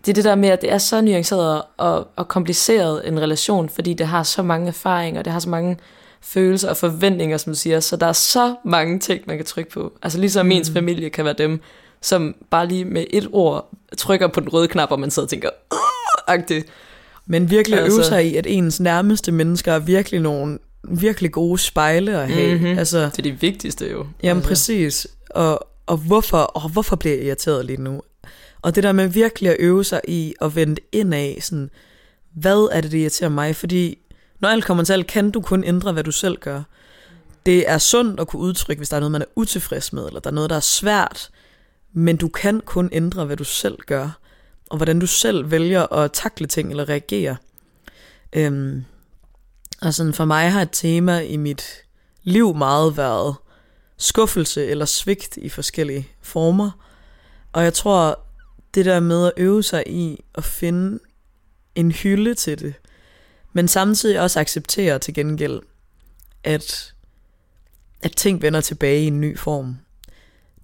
det 0.07 0.09
er 0.09 0.15
det 0.15 0.25
der 0.25 0.35
med, 0.35 0.49
at 0.49 0.61
det 0.61 0.73
er 0.73 0.79
så 0.79 1.01
nuanceret 1.01 1.63
og, 1.77 2.09
og 2.17 2.29
kompliceret 2.29 3.09
en 3.09 3.21
relation, 3.21 3.69
fordi 3.69 3.95
det 3.95 4.07
har 4.07 4.23
så 4.23 4.43
mange 4.43 4.69
erfaringer, 4.69 5.23
det 5.23 5.33
har 5.33 5.41
så 5.41 5.49
mange 5.49 5.79
følelser 6.21 6.71
og 6.71 6.77
forventninger, 6.77 7.37
som 7.37 7.53
du 7.53 7.59
siger, 7.59 7.81
så 7.81 7.97
der 7.97 8.07
er 8.07 8.13
så 8.13 8.55
mange 8.65 8.99
ting, 8.99 9.23
man 9.27 9.37
kan 9.37 9.47
trykke 9.47 9.71
på. 9.71 9.93
Altså 10.03 10.19
ligesom 10.19 10.47
mm. 10.47 10.53
ens 10.53 10.71
familie 10.71 11.11
kan 11.11 11.25
være 11.25 11.35
dem, 11.39 11.61
som 12.01 12.35
bare 12.51 12.69
lige 12.69 12.85
med 12.85 13.05
et 13.11 13.29
ord 13.33 13.71
trykker 13.99 14.29
på 14.29 14.41
den 14.41 14.49
røde 14.49 14.69
knap, 14.69 14.91
og 14.91 15.01
man 15.01 15.11
sidder 15.11 15.27
og 15.27 15.31
tænker, 15.31 15.51
agtigt. 16.27 16.67
Men 17.27 17.51
virkelig 17.51 17.79
altså, 17.79 17.99
øve 17.99 18.05
sig 18.05 18.27
i, 18.27 18.37
at 18.37 18.47
ens 18.49 18.81
nærmeste 18.81 19.33
mennesker 19.33 19.73
er 19.73 19.79
virkelig 19.79 20.21
nogle 20.21 20.59
virkelig 20.89 21.33
gode 21.33 21.59
spejle 21.59 22.19
at 22.21 22.31
have. 22.31 22.55
Mm-hmm. 22.55 22.79
Altså, 22.79 22.99
det 22.99 23.19
er 23.19 23.23
det 23.23 23.43
vigtigste 23.43 23.91
jo. 23.91 24.07
Jamen 24.23 24.37
altså. 24.37 24.49
præcis. 24.49 25.07
Og, 25.31 25.69
og, 25.87 25.97
hvorfor, 25.97 26.39
og 26.39 26.69
hvorfor 26.69 26.97
bliver 26.97 27.17
jeg 27.17 27.25
irriteret 27.25 27.67
lige 27.67 27.83
nu? 27.83 28.03
Og 28.63 28.75
det 28.75 28.83
der 28.83 28.93
med 28.93 29.09
virkelig 29.09 29.51
at 29.51 29.57
øve 29.59 29.85
sig 29.85 30.01
i 30.09 30.35
at 30.41 30.57
vende 30.57 30.81
ind 30.93 31.15
af, 31.15 31.39
sådan, 31.41 31.71
hvad 32.35 32.69
er 32.73 32.81
det, 32.81 32.93
der 32.93 32.99
irriterer 32.99 33.31
mig? 33.31 33.57
Fordi 33.57 33.99
når 34.41 34.49
alt 34.49 34.65
kommer 34.65 34.85
til 34.85 34.93
alt, 34.93 35.07
kan 35.07 35.31
du 35.31 35.41
kun 35.41 35.65
ændre, 35.65 35.93
hvad 35.93 36.05
du 36.05 36.11
selv 36.11 36.37
gør. 36.37 36.63
Det 37.47 37.71
er 37.71 37.79
sundt 37.79 38.21
at 38.21 38.29
kunne 38.29 38.43
udtrykke, 38.43 38.81
hvis 38.81 38.89
der 38.89 38.97
er 38.97 39.01
noget, 39.01 39.13
man 39.13 39.23
er 39.23 39.27
utilfreds 39.37 39.93
med, 39.93 40.07
eller 40.07 40.21
der 40.21 40.31
er 40.31 40.35
noget, 40.35 40.51
der 40.51 40.57
er 40.57 40.61
svært, 40.61 41.31
men 41.93 42.17
du 42.17 42.29
kan 42.29 42.61
kun 42.61 42.89
ændre, 42.93 43.25
hvad 43.25 43.37
du 43.37 43.45
selv 43.45 43.79
gør, 43.87 44.19
og 44.71 44.77
hvordan 44.77 44.99
du 44.99 45.07
selv 45.07 45.51
vælger 45.51 45.93
at 45.93 46.13
takle 46.13 46.47
ting 46.47 46.71
eller 46.71 46.89
reagere. 46.89 47.37
Øhm, 48.33 48.85
og 49.81 49.95
sådan 49.95 50.15
for 50.15 50.25
mig 50.25 50.53
har 50.53 50.63
et 50.63 50.69
tema 50.73 51.21
i 51.21 51.37
mit 51.37 51.63
liv 52.23 52.55
meget 52.55 52.97
været 52.97 53.35
skuffelse 53.97 54.67
eller 54.67 54.85
svigt 54.85 55.37
i 55.37 55.49
forskellige 55.49 56.09
former. 56.23 56.71
Og 57.53 57.65
jeg 57.65 57.75
tror, 57.75 58.21
det 58.75 58.85
der 58.85 59.01
med 59.01 59.27
at 59.27 59.33
øve 59.37 59.63
sig 59.63 59.85
i 59.87 60.25
at 60.35 60.45
finde 60.45 60.99
en 61.75 61.93
hylde 61.93 62.35
til 62.35 62.59
det, 62.59 62.75
men 63.53 63.69
samtidig 63.69 64.21
også 64.21 64.41
acceptere 64.41 64.99
til 64.99 65.15
gengæld, 65.15 65.61
at, 66.45 66.95
at 68.03 68.13
ting 68.17 68.43
vender 68.43 68.61
tilbage 68.61 69.03
i 69.03 69.07
en 69.07 69.21
ny 69.21 69.39
form. 69.39 69.77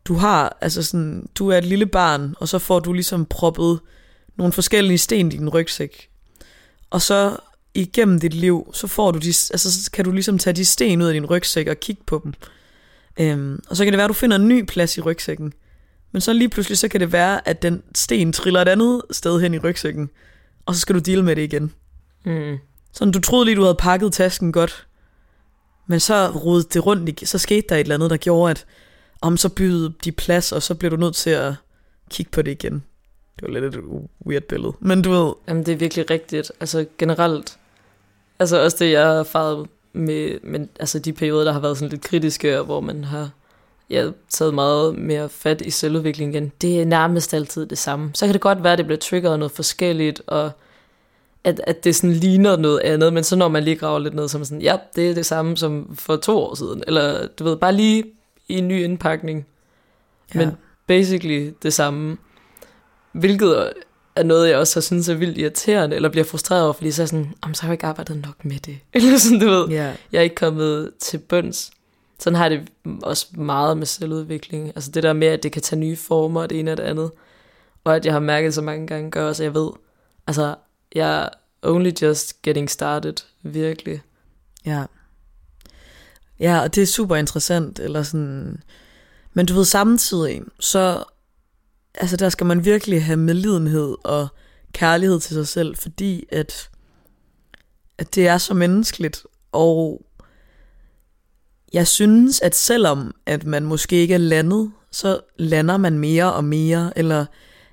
Du 0.04 0.14
har, 0.14 0.56
altså 0.60 0.82
sådan, 0.82 1.28
du 1.34 1.48
er 1.48 1.58
et 1.58 1.64
lille 1.64 1.86
barn, 1.86 2.34
og 2.40 2.48
så 2.48 2.58
får 2.58 2.80
du 2.80 2.92
ligesom 2.92 3.26
proppet 3.26 3.80
nogle 4.36 4.52
forskellige 4.52 4.98
sten 4.98 5.32
i 5.32 5.36
din 5.36 5.48
rygsæk. 5.48 6.08
Og 6.90 7.02
så 7.02 7.36
igennem 7.76 8.20
dit 8.20 8.34
liv, 8.34 8.70
så 8.72 8.86
får 8.86 9.10
du 9.10 9.18
de, 9.18 9.28
altså, 9.28 9.84
så 9.84 9.90
kan 9.90 10.04
du 10.04 10.12
ligesom 10.12 10.38
tage 10.38 10.54
de 10.54 10.64
sten 10.64 11.02
ud 11.02 11.06
af 11.06 11.14
din 11.14 11.26
rygsæk 11.26 11.66
og 11.66 11.80
kigge 11.80 12.02
på 12.06 12.20
dem. 12.24 12.34
Øhm, 13.20 13.62
og 13.68 13.76
så 13.76 13.84
kan 13.84 13.92
det 13.92 13.98
være, 13.98 14.04
at 14.04 14.08
du 14.08 14.14
finder 14.14 14.36
en 14.36 14.48
ny 14.48 14.64
plads 14.64 14.96
i 14.96 15.00
rygsækken. 15.00 15.52
Men 16.12 16.20
så 16.20 16.32
lige 16.32 16.48
pludselig, 16.48 16.78
så 16.78 16.88
kan 16.88 17.00
det 17.00 17.12
være, 17.12 17.48
at 17.48 17.62
den 17.62 17.82
sten 17.94 18.32
triller 18.32 18.62
et 18.62 18.68
andet 18.68 19.02
sted 19.10 19.40
hen 19.40 19.54
i 19.54 19.58
rygsækken. 19.58 20.10
Og 20.66 20.74
så 20.74 20.80
skal 20.80 20.94
du 20.94 21.00
deal 21.00 21.24
med 21.24 21.36
det 21.36 21.42
igen. 21.42 21.72
Mm. 22.24 22.58
Sådan, 22.92 23.12
du 23.12 23.20
troede 23.20 23.44
lige, 23.44 23.56
du 23.56 23.62
havde 23.62 23.76
pakket 23.78 24.12
tasken 24.12 24.52
godt. 24.52 24.86
Men 25.86 26.00
så 26.00 26.30
rodede 26.30 26.68
det 26.72 26.86
rundt, 26.86 27.28
så 27.28 27.38
skete 27.38 27.66
der 27.68 27.76
et 27.76 27.80
eller 27.80 27.94
andet, 27.94 28.10
der 28.10 28.16
gjorde, 28.16 28.50
at 28.50 28.66
om 29.20 29.36
så 29.36 29.48
byede 29.48 29.92
de 30.04 30.12
plads, 30.12 30.52
og 30.52 30.62
så 30.62 30.74
blev 30.74 30.90
du 30.90 30.96
nødt 30.96 31.14
til 31.14 31.30
at 31.30 31.54
kigge 32.10 32.30
på 32.30 32.42
det 32.42 32.50
igen. 32.50 32.82
Det 33.36 33.42
var 33.42 33.60
lidt 33.60 33.74
et 33.74 33.80
weird 34.26 34.42
billede, 34.42 34.72
men 34.80 35.02
du 35.02 35.10
ved... 35.10 35.32
Jamen, 35.48 35.66
det 35.66 35.72
er 35.72 35.76
virkelig 35.76 36.10
rigtigt. 36.10 36.52
Altså 36.60 36.86
generelt, 36.98 37.58
altså 38.38 38.62
også 38.62 38.76
det, 38.80 38.92
jeg 38.92 39.06
har 39.06 39.12
erfaret 39.12 39.66
med, 39.92 40.38
med 40.42 40.66
altså 40.80 40.98
de 40.98 41.12
perioder, 41.12 41.44
der 41.44 41.52
har 41.52 41.60
været 41.60 41.76
sådan 41.76 41.90
lidt 41.90 42.02
kritiske, 42.02 42.58
og 42.58 42.64
hvor 42.64 42.80
man 42.80 43.04
har 43.04 43.30
ja, 43.90 44.10
taget 44.28 44.54
meget 44.54 44.98
mere 44.98 45.28
fat 45.28 45.60
i 45.60 45.70
selvudviklingen 45.70 46.34
igen, 46.34 46.52
det 46.60 46.80
er 46.80 46.84
nærmest 46.84 47.34
altid 47.34 47.66
det 47.66 47.78
samme. 47.78 48.10
Så 48.14 48.26
kan 48.26 48.32
det 48.32 48.40
godt 48.40 48.64
være, 48.64 48.72
at 48.72 48.78
det 48.78 48.86
bliver 48.86 48.98
triggeret 48.98 49.38
noget 49.38 49.52
forskelligt, 49.52 50.22
og 50.26 50.50
at, 51.44 51.60
at 51.66 51.84
det 51.84 51.96
sådan 51.96 52.12
ligner 52.12 52.56
noget 52.56 52.80
andet, 52.80 53.12
men 53.12 53.24
så 53.24 53.36
når 53.36 53.48
man 53.48 53.64
lige 53.64 53.76
graver 53.76 53.98
lidt 53.98 54.14
ned, 54.14 54.28
så 54.28 54.36
er 54.36 54.38
man 54.38 54.46
sådan, 54.46 54.62
ja, 54.62 54.76
det 54.96 55.10
er 55.10 55.14
det 55.14 55.26
samme 55.26 55.56
som 55.56 55.96
for 55.98 56.16
to 56.16 56.38
år 56.38 56.54
siden, 56.54 56.82
eller 56.86 57.26
du 57.26 57.44
ved, 57.44 57.56
bare 57.56 57.72
lige 57.72 58.04
i 58.48 58.58
en 58.58 58.68
ny 58.68 58.84
indpakning, 58.84 59.46
ja. 60.34 60.38
men 60.38 60.56
basically 60.86 61.50
det 61.62 61.72
samme, 61.72 62.16
hvilket 63.12 63.72
er 64.16 64.22
noget, 64.22 64.48
jeg 64.48 64.58
også 64.58 64.76
har 64.76 64.80
synes 64.80 65.08
er 65.08 65.14
vildt 65.14 65.38
irriterende, 65.38 65.96
eller 65.96 66.08
bliver 66.08 66.24
frustreret 66.24 66.64
over, 66.64 66.72
fordi 66.72 66.90
så 66.90 67.02
er 67.02 67.06
sådan, 67.06 67.34
så 67.54 67.62
har 67.62 67.68
jeg 67.68 67.74
ikke 67.74 67.86
arbejdet 67.86 68.22
nok 68.22 68.44
med 68.44 68.58
det, 68.58 68.78
eller 68.94 69.18
sådan, 69.18 69.40
du 69.40 69.46
ved, 69.46 69.70
yeah. 69.70 69.94
jeg 70.12 70.18
er 70.18 70.22
ikke 70.22 70.34
kommet 70.34 70.90
til 70.98 71.18
bunds. 71.18 71.70
Sådan 72.18 72.36
har 72.36 72.48
det 72.48 72.68
også 73.02 73.26
meget 73.34 73.78
med 73.78 73.86
selvudvikling, 73.86 74.68
altså 74.68 74.90
det 74.90 75.02
der 75.02 75.12
med, 75.12 75.28
at 75.28 75.42
det 75.42 75.52
kan 75.52 75.62
tage 75.62 75.80
nye 75.80 75.96
former, 75.96 76.42
og 76.42 76.50
det 76.50 76.58
ene 76.58 76.70
og 76.70 76.76
det 76.76 76.82
andet, 76.82 77.10
og 77.84 77.96
at 77.96 78.04
jeg 78.04 78.12
har 78.12 78.20
mærket 78.20 78.54
så 78.54 78.62
mange 78.62 78.86
gange, 78.86 79.10
gør 79.10 79.28
også, 79.28 79.42
at 79.42 79.44
jeg 79.44 79.54
ved, 79.54 79.70
altså 80.26 80.54
jeg 80.94 81.22
er 81.22 81.28
only 81.62 81.90
just 82.02 82.42
getting 82.42 82.70
started, 82.70 83.14
virkelig. 83.42 84.02
Ja. 84.66 84.84
Ja, 86.40 86.60
og 86.60 86.74
det 86.74 86.82
er 86.82 86.86
super 86.86 87.16
interessant, 87.16 87.78
eller 87.78 88.02
sådan... 88.02 88.62
Men 89.32 89.46
du 89.46 89.54
ved, 89.54 89.64
samtidig, 89.64 90.42
så... 90.60 91.04
Altså, 91.96 92.16
der 92.16 92.28
skal 92.28 92.46
man 92.46 92.64
virkelig 92.64 93.04
have 93.04 93.16
medlidenhed 93.16 93.96
og 94.04 94.28
kærlighed 94.72 95.20
til 95.20 95.34
sig 95.34 95.48
selv, 95.48 95.76
fordi 95.76 96.24
at, 96.32 96.70
at 97.98 98.14
det 98.14 98.28
er 98.28 98.38
så 98.38 98.54
menneskeligt, 98.54 99.22
og 99.52 100.06
jeg 101.72 101.86
synes, 101.86 102.40
at 102.40 102.54
selvom 102.54 103.14
at 103.26 103.44
man 103.44 103.64
måske 103.64 103.96
ikke 103.96 104.14
er 104.14 104.18
landet, 104.18 104.72
så 104.90 105.20
lander 105.36 105.76
man 105.76 105.98
mere 105.98 106.32
og 106.32 106.44
mere, 106.44 106.92
eller 106.98 107.26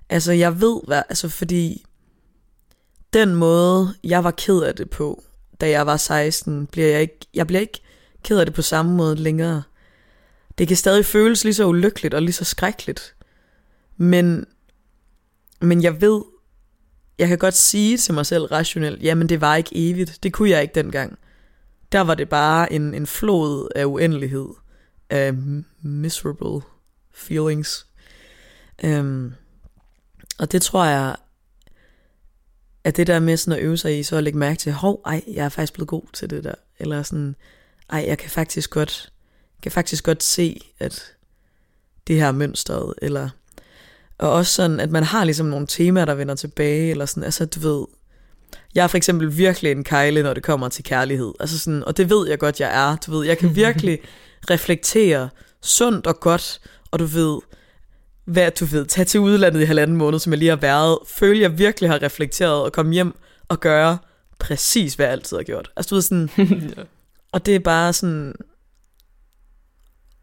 altså 0.09 0.31
jeg 0.31 0.61
ved 0.61 0.81
hvad, 0.87 1.01
altså 1.09 1.29
fordi 1.29 1.85
den 3.13 3.35
måde, 3.35 3.93
jeg 4.03 4.23
var 4.23 4.31
ked 4.31 4.61
af 4.61 4.75
det 4.75 4.89
på, 4.89 5.23
da 5.61 5.69
jeg 5.69 5.85
var 5.85 5.97
16, 5.97 6.67
bliver 6.67 6.87
jeg 6.87 7.01
ikke, 7.01 7.19
jeg 7.33 7.47
bliver 7.47 7.61
ikke 7.61 7.81
ked 8.23 8.39
af 8.39 8.45
det 8.45 8.55
på 8.55 8.61
samme 8.61 8.91
måde 8.93 9.15
længere. 9.15 9.63
Det 10.57 10.67
kan 10.67 10.77
stadig 10.77 11.05
føles 11.05 11.43
lige 11.43 11.53
så 11.53 11.65
ulykkeligt 11.65 12.13
og 12.13 12.21
lige 12.21 12.33
så 12.33 12.45
skrækkeligt. 12.45 13.15
Men, 13.97 14.45
men 15.61 15.83
jeg 15.83 16.01
ved, 16.01 16.21
jeg 17.19 17.27
kan 17.27 17.37
godt 17.37 17.53
sige 17.53 17.97
til 17.97 18.13
mig 18.13 18.25
selv 18.25 18.43
rationelt, 18.43 19.03
jamen 19.03 19.29
det 19.29 19.41
var 19.41 19.55
ikke 19.55 19.71
evigt. 19.73 20.19
Det 20.23 20.33
kunne 20.33 20.49
jeg 20.49 20.61
ikke 20.61 20.75
dengang. 20.75 21.17
Der 21.91 22.01
var 22.01 22.15
det 22.15 22.29
bare 22.29 22.73
en, 22.73 22.93
en 22.93 23.07
flod 23.07 23.69
af 23.75 23.85
uendelighed. 23.85 24.47
Af 25.09 25.33
miserable 25.81 26.61
feelings. 27.11 27.87
Øhm, 28.83 29.33
og 30.39 30.51
det 30.51 30.61
tror 30.61 30.85
jeg 30.85 31.15
at 32.83 32.97
det 32.97 33.07
der 33.07 33.19
med 33.19 33.37
sådan 33.37 33.59
at 33.59 33.65
øve 33.65 33.77
sig 33.77 33.99
i, 33.99 34.03
så 34.03 34.15
at 34.15 34.23
lægge 34.23 34.39
mærke 34.39 34.57
til, 34.57 34.71
hov, 34.71 35.01
ej, 35.05 35.23
jeg 35.27 35.45
er 35.45 35.49
faktisk 35.49 35.73
blevet 35.73 35.87
god 35.87 36.03
til 36.13 36.29
det 36.29 36.43
der. 36.43 36.55
Eller 36.79 37.03
sådan, 37.03 37.35
ej, 37.89 38.03
jeg 38.07 38.17
kan 38.17 38.29
faktisk 38.29 38.69
godt, 38.69 39.13
kan 39.61 39.71
faktisk 39.71 40.03
godt 40.03 40.23
se, 40.23 40.61
at, 40.79 41.15
det 42.07 42.15
her 42.15 42.31
mønstret, 42.31 42.93
eller 43.01 43.29
og 44.23 44.31
også 44.31 44.53
sådan, 44.53 44.79
at 44.79 44.91
man 44.91 45.03
har 45.03 45.23
ligesom 45.23 45.45
nogle 45.45 45.67
temaer, 45.67 46.05
der 46.05 46.13
vender 46.13 46.35
tilbage, 46.35 46.91
eller 46.91 47.05
sådan, 47.05 47.23
altså 47.23 47.45
du 47.45 47.59
ved, 47.59 47.85
jeg 48.75 48.83
er 48.83 48.87
for 48.87 48.97
eksempel 48.97 49.37
virkelig 49.37 49.71
en 49.71 49.83
kejle, 49.83 50.23
når 50.23 50.33
det 50.33 50.43
kommer 50.43 50.69
til 50.69 50.83
kærlighed, 50.83 51.33
altså 51.39 51.59
sådan, 51.59 51.83
og 51.83 51.97
det 51.97 52.09
ved 52.09 52.27
jeg 52.27 52.39
godt, 52.39 52.59
jeg 52.59 52.89
er, 52.91 52.95
du 52.95 53.11
ved, 53.11 53.25
jeg 53.25 53.37
kan 53.37 53.55
virkelig 53.65 53.99
reflektere 54.49 55.29
sundt 55.61 56.07
og 56.07 56.19
godt, 56.19 56.61
og 56.91 56.99
du 56.99 57.05
ved, 57.05 57.39
hvad 58.25 58.51
du 58.51 58.65
ved, 58.65 58.85
tage 58.85 59.05
til 59.05 59.19
udlandet 59.19 59.61
i 59.61 59.65
halvanden 59.65 59.97
måned, 59.97 60.19
som 60.19 60.33
jeg 60.33 60.39
lige 60.39 60.49
har 60.49 60.55
været, 60.55 60.97
føle, 61.07 61.41
jeg 61.41 61.57
virkelig 61.57 61.89
har 61.89 62.03
reflekteret 62.03 62.63
og 62.63 62.71
komme 62.71 62.93
hjem 62.93 63.13
og 63.49 63.59
gøre 63.59 63.97
præcis, 64.39 64.93
hvad 64.93 65.05
jeg 65.05 65.13
altid 65.13 65.37
har 65.37 65.43
gjort. 65.43 65.71
Altså 65.75 65.89
du 65.89 65.95
ved 65.95 66.01
sådan, 66.01 66.29
ja. 66.77 66.83
og 67.31 67.45
det 67.45 67.55
er 67.55 67.59
bare 67.59 67.93
sådan, 67.93 68.35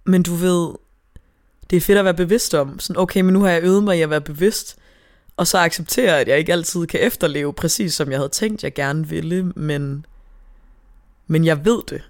men 0.07 0.23
du 0.23 0.35
ved, 0.35 0.69
det 1.71 1.77
er 1.77 1.81
fedt 1.81 1.99
at 1.99 2.05
være 2.05 2.15
bevidst 2.15 2.55
om, 2.55 2.79
sådan 2.79 3.01
okay, 3.01 3.21
men 3.21 3.33
nu 3.33 3.41
har 3.43 3.51
jeg 3.51 3.63
øvet 3.63 3.85
mig 3.85 3.99
i 3.99 4.03
at 4.03 4.11
være 4.11 4.21
bevidst, 4.21 4.77
og 5.37 5.47
så 5.47 5.59
acceptere, 5.59 6.21
at 6.21 6.29
jeg 6.29 6.39
ikke 6.39 6.53
altid 6.53 6.87
kan 6.87 7.01
efterleve 7.01 7.53
præcis 7.53 7.95
som 7.95 8.11
jeg 8.11 8.19
havde 8.19 8.29
tænkt, 8.29 8.65
jeg 8.65 8.75
gerne 8.75 9.09
ville, 9.09 9.43
men, 9.43 10.07
men 11.27 11.45
jeg 11.45 11.65
ved 11.65 11.83
det, 11.91 12.03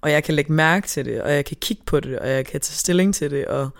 og 0.00 0.10
jeg 0.10 0.24
kan 0.24 0.34
lægge 0.34 0.52
mærke 0.52 0.88
til 0.88 1.04
det, 1.04 1.22
og 1.22 1.32
jeg 1.32 1.44
kan 1.44 1.56
kigge 1.60 1.82
på 1.86 2.00
det, 2.00 2.18
og 2.18 2.28
jeg 2.28 2.46
kan 2.46 2.60
tage 2.60 2.76
stilling 2.76 3.14
til 3.14 3.30
det, 3.30 3.44
og, 3.46 3.70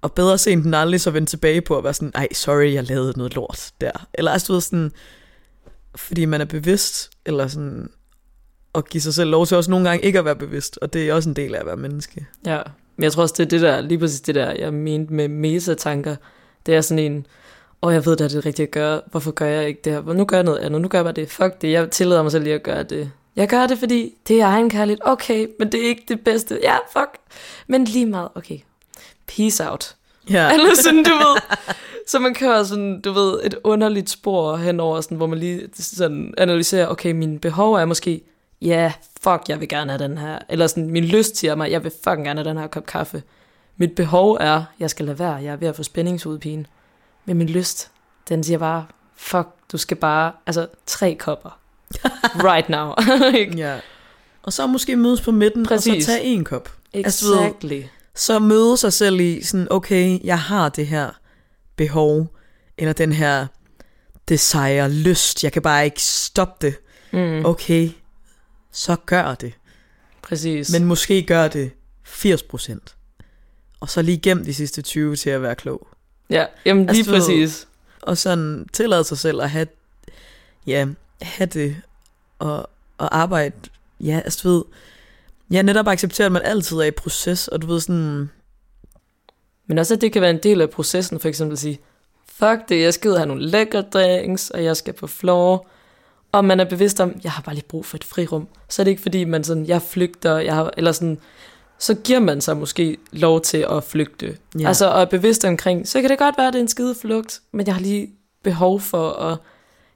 og 0.00 0.12
bedre 0.12 0.38
sent 0.38 0.66
end 0.66 0.74
aldrig 0.74 1.00
så 1.00 1.10
vende 1.10 1.30
tilbage 1.30 1.60
på 1.60 1.78
at 1.78 1.84
være 1.84 1.94
sådan, 1.94 2.12
ej, 2.14 2.28
sorry, 2.32 2.72
jeg 2.74 2.84
lavede 2.84 3.12
noget 3.16 3.34
lort 3.34 3.70
der. 3.80 4.06
Eller 4.14 4.30
altså, 4.30 4.46
du 4.46 4.52
ved 4.52 4.60
sådan, 4.60 4.92
fordi 5.94 6.24
man 6.24 6.40
er 6.40 6.44
bevidst, 6.44 7.10
eller 7.26 7.48
sådan, 7.48 7.90
at 8.74 8.88
give 8.88 9.00
sig 9.00 9.14
selv 9.14 9.30
lov 9.30 9.46
til 9.46 9.56
også 9.56 9.70
nogle 9.70 9.88
gange 9.88 10.04
ikke 10.04 10.18
at 10.18 10.24
være 10.24 10.36
bevidst, 10.36 10.78
og 10.82 10.92
det 10.92 11.08
er 11.08 11.14
også 11.14 11.28
en 11.28 11.36
del 11.36 11.54
af 11.54 11.60
at 11.60 11.66
være 11.66 11.76
menneske. 11.76 12.26
Ja, 12.46 12.62
men 13.00 13.04
jeg 13.04 13.12
tror 13.12 13.22
også, 13.22 13.34
det 13.38 13.44
er 13.44 13.48
det 13.48 13.60
der, 13.60 13.80
lige 13.80 13.98
præcis 13.98 14.20
det 14.20 14.34
der, 14.34 14.52
jeg 14.58 14.74
mente 14.74 15.12
med 15.12 15.28
mesa-tanker. 15.28 16.16
Det 16.66 16.74
er 16.74 16.80
sådan 16.80 17.12
en, 17.12 17.26
åh, 17.82 17.88
oh, 17.88 17.94
jeg 17.94 18.06
ved, 18.06 18.16
det 18.16 18.24
er 18.24 18.28
det 18.28 18.46
rigtige 18.46 18.66
at 18.66 18.70
gøre, 18.70 19.00
hvorfor 19.10 19.30
gør 19.30 19.46
jeg 19.46 19.68
ikke 19.68 19.80
det 19.84 19.92
her? 19.92 20.12
Nu 20.12 20.24
gør 20.24 20.36
jeg 20.36 20.44
noget 20.44 20.58
andet, 20.58 20.80
nu 20.80 20.88
gør 20.88 20.98
jeg 20.98 21.04
bare 21.04 21.14
det. 21.14 21.30
Fuck 21.30 21.62
det, 21.62 21.72
jeg 21.72 21.90
tillader 21.90 22.22
mig 22.22 22.32
selv 22.32 22.44
lige 22.44 22.54
at 22.54 22.62
gøre 22.62 22.82
det. 22.82 23.10
Jeg 23.36 23.48
gør 23.48 23.66
det, 23.66 23.78
fordi 23.78 24.14
det 24.28 24.40
er 24.40 24.46
egen 24.46 24.70
kærlighed. 24.70 25.00
Okay, 25.04 25.46
men 25.58 25.72
det 25.72 25.84
er 25.84 25.88
ikke 25.88 26.04
det 26.08 26.20
bedste. 26.20 26.58
Ja, 26.62 26.76
fuck. 26.92 27.18
Men 27.66 27.84
lige 27.84 28.06
meget, 28.06 28.28
okay. 28.34 28.58
Peace 29.36 29.70
out. 29.70 29.94
Ja. 30.30 30.50
Eller 30.54 30.74
sådan, 30.74 31.04
du 31.04 31.10
ved. 31.10 31.56
Så 32.06 32.18
man 32.18 32.34
kører 32.34 32.64
sådan, 32.64 33.00
du 33.00 33.12
ved, 33.12 33.40
et 33.44 33.54
underligt 33.64 34.10
spor 34.10 34.56
henover, 34.56 35.00
sådan, 35.00 35.16
hvor 35.16 35.26
man 35.26 35.38
lige 35.38 35.68
sådan 35.74 36.34
analyserer, 36.38 36.86
okay, 36.86 37.12
mine 37.12 37.38
behov 37.38 37.74
er 37.74 37.84
måske, 37.84 38.22
ja, 38.62 38.66
yeah, 38.68 38.92
fuck, 39.22 39.48
jeg 39.48 39.60
vil 39.60 39.68
gerne 39.68 39.92
have 39.92 40.04
den 40.04 40.18
her. 40.18 40.38
Eller 40.48 40.66
sådan, 40.66 40.90
min 40.90 41.04
lyst 41.04 41.36
siger 41.36 41.54
mig, 41.54 41.70
jeg 41.70 41.84
vil 41.84 41.92
fucking 42.04 42.24
gerne 42.26 42.40
have 42.40 42.48
den 42.48 42.58
her 42.58 42.66
kop 42.66 42.86
kaffe. 42.86 43.22
Mit 43.76 43.94
behov 43.94 44.36
er, 44.40 44.64
jeg 44.80 44.90
skal 44.90 45.04
lade 45.06 45.18
være, 45.18 45.34
jeg 45.34 45.52
er 45.52 45.56
ved 45.56 45.68
at 45.68 45.76
få 45.76 45.82
spændingsudpine. 45.82 46.64
Men 47.24 47.36
min 47.36 47.48
lyst, 47.48 47.90
den 48.28 48.44
siger 48.44 48.58
bare, 48.58 48.86
fuck, 49.16 49.48
du 49.72 49.78
skal 49.78 49.96
bare, 49.96 50.32
altså 50.46 50.66
tre 50.86 51.14
kopper. 51.14 51.58
right 52.52 52.68
now. 52.68 52.92
Ja. 53.58 53.78
Og 54.42 54.52
så 54.52 54.66
måske 54.66 54.96
mødes 54.96 55.20
på 55.20 55.30
midten, 55.30 55.66
Præcis. 55.66 55.94
og 55.96 56.02
så 56.02 56.06
tage 56.06 56.24
en 56.24 56.44
kop. 56.44 56.72
Altså, 56.94 57.26
ved, 57.26 57.38
exactly. 57.38 57.82
Så 58.14 58.38
møde 58.38 58.76
sig 58.76 58.92
selv 58.92 59.20
i 59.20 59.42
sådan, 59.42 59.66
okay, 59.70 60.18
jeg 60.24 60.38
har 60.38 60.68
det 60.68 60.86
her 60.86 61.10
behov, 61.76 62.26
eller 62.78 62.92
den 62.92 63.12
her 63.12 63.46
desire, 64.28 64.90
lyst, 64.90 65.44
jeg 65.44 65.52
kan 65.52 65.62
bare 65.62 65.84
ikke 65.84 66.02
stoppe 66.02 66.66
det. 66.66 66.74
Mm, 67.12 67.44
Okay, 67.44 67.90
så 68.72 68.96
gør 69.06 69.34
det. 69.34 69.52
præcis. 70.22 70.72
Men 70.72 70.84
måske 70.84 71.22
gør 71.22 71.48
det 71.48 71.70
80%. 72.06 72.78
Og 73.80 73.88
så 73.88 74.02
lige 74.02 74.18
gem 74.18 74.44
de 74.44 74.54
sidste 74.54 74.82
20 74.82 75.16
til 75.16 75.30
at 75.30 75.42
være 75.42 75.54
klog. 75.54 75.88
ja, 76.30 76.46
jamen 76.64 76.86
lige 76.86 76.88
Altså, 76.98 77.04
du 77.04 77.10
ved- 77.10 77.20
præcis. 77.20 77.68
Og 78.02 78.18
sådan 78.18 78.66
tillade 78.72 79.04
sig 79.04 79.18
selv 79.18 79.40
at 79.40 79.50
have, 79.50 79.66
ja, 80.66 80.86
have 81.22 81.46
det, 81.46 81.76
og, 82.38 82.70
og 82.98 83.18
arbejde, 83.18 83.54
ja, 84.00 84.20
altså 84.24 84.40
du 84.48 84.54
ved, 84.54 84.64
ja, 85.50 85.62
netop 85.62 85.86
acceptere, 85.88 86.26
at 86.26 86.32
man 86.32 86.42
altid 86.42 86.76
er 86.76 86.82
i 86.84 86.90
proces, 86.90 87.48
og 87.48 87.62
du 87.62 87.66
ved 87.66 87.80
sådan, 87.80 88.30
Men 89.66 89.78
også, 89.78 89.94
at 89.94 90.00
det 90.00 90.12
kan 90.12 90.22
være 90.22 90.30
en 90.30 90.38
del 90.42 90.60
af 90.60 90.70
processen, 90.70 91.20
for 91.20 91.28
eksempel 91.28 91.52
at 91.52 91.58
sige, 91.58 91.78
fuck 92.28 92.68
det, 92.68 92.80
jeg 92.82 92.94
skal 92.94 93.08
ud 93.08 93.14
og 93.14 93.20
have 93.20 93.28
nogle 93.28 93.46
lækre 93.46 93.82
drinks, 93.82 94.50
og 94.50 94.64
jeg 94.64 94.76
skal 94.76 94.94
på 94.94 95.06
floor, 95.06 95.66
og 96.32 96.44
man 96.44 96.60
er 96.60 96.64
bevidst 96.64 97.00
om, 97.00 97.20
jeg 97.24 97.32
har 97.32 97.42
bare 97.42 97.54
lige 97.54 97.64
brug 97.68 97.86
for 97.86 97.96
et 97.96 98.04
frirum. 98.04 98.48
Så 98.68 98.82
er 98.82 98.84
det 98.84 98.90
ikke 98.90 99.02
fordi, 99.02 99.24
man 99.24 99.44
sådan, 99.44 99.66
jeg 99.66 99.82
flygter, 99.82 100.38
jeg 100.38 100.54
har, 100.54 100.70
eller 100.76 100.92
sådan, 100.92 101.18
så 101.78 101.94
giver 101.94 102.20
man 102.20 102.40
sig 102.40 102.56
måske 102.56 102.96
lov 103.12 103.40
til 103.40 103.66
at 103.70 103.84
flygte. 103.84 104.36
Ja. 104.60 104.68
Altså, 104.68 104.90
og 104.90 105.00
er 105.00 105.04
bevidst 105.04 105.44
omkring, 105.44 105.88
så 105.88 106.00
kan 106.00 106.10
det 106.10 106.18
godt 106.18 106.38
være, 106.38 106.46
at 106.46 106.52
det 106.52 106.58
er 106.58 106.62
en 106.62 106.68
skide 106.68 106.94
flugt, 106.94 107.40
men 107.52 107.66
jeg 107.66 107.74
har 107.74 107.82
lige 107.82 108.10
behov 108.42 108.80
for 108.80 109.10
at, 109.10 109.38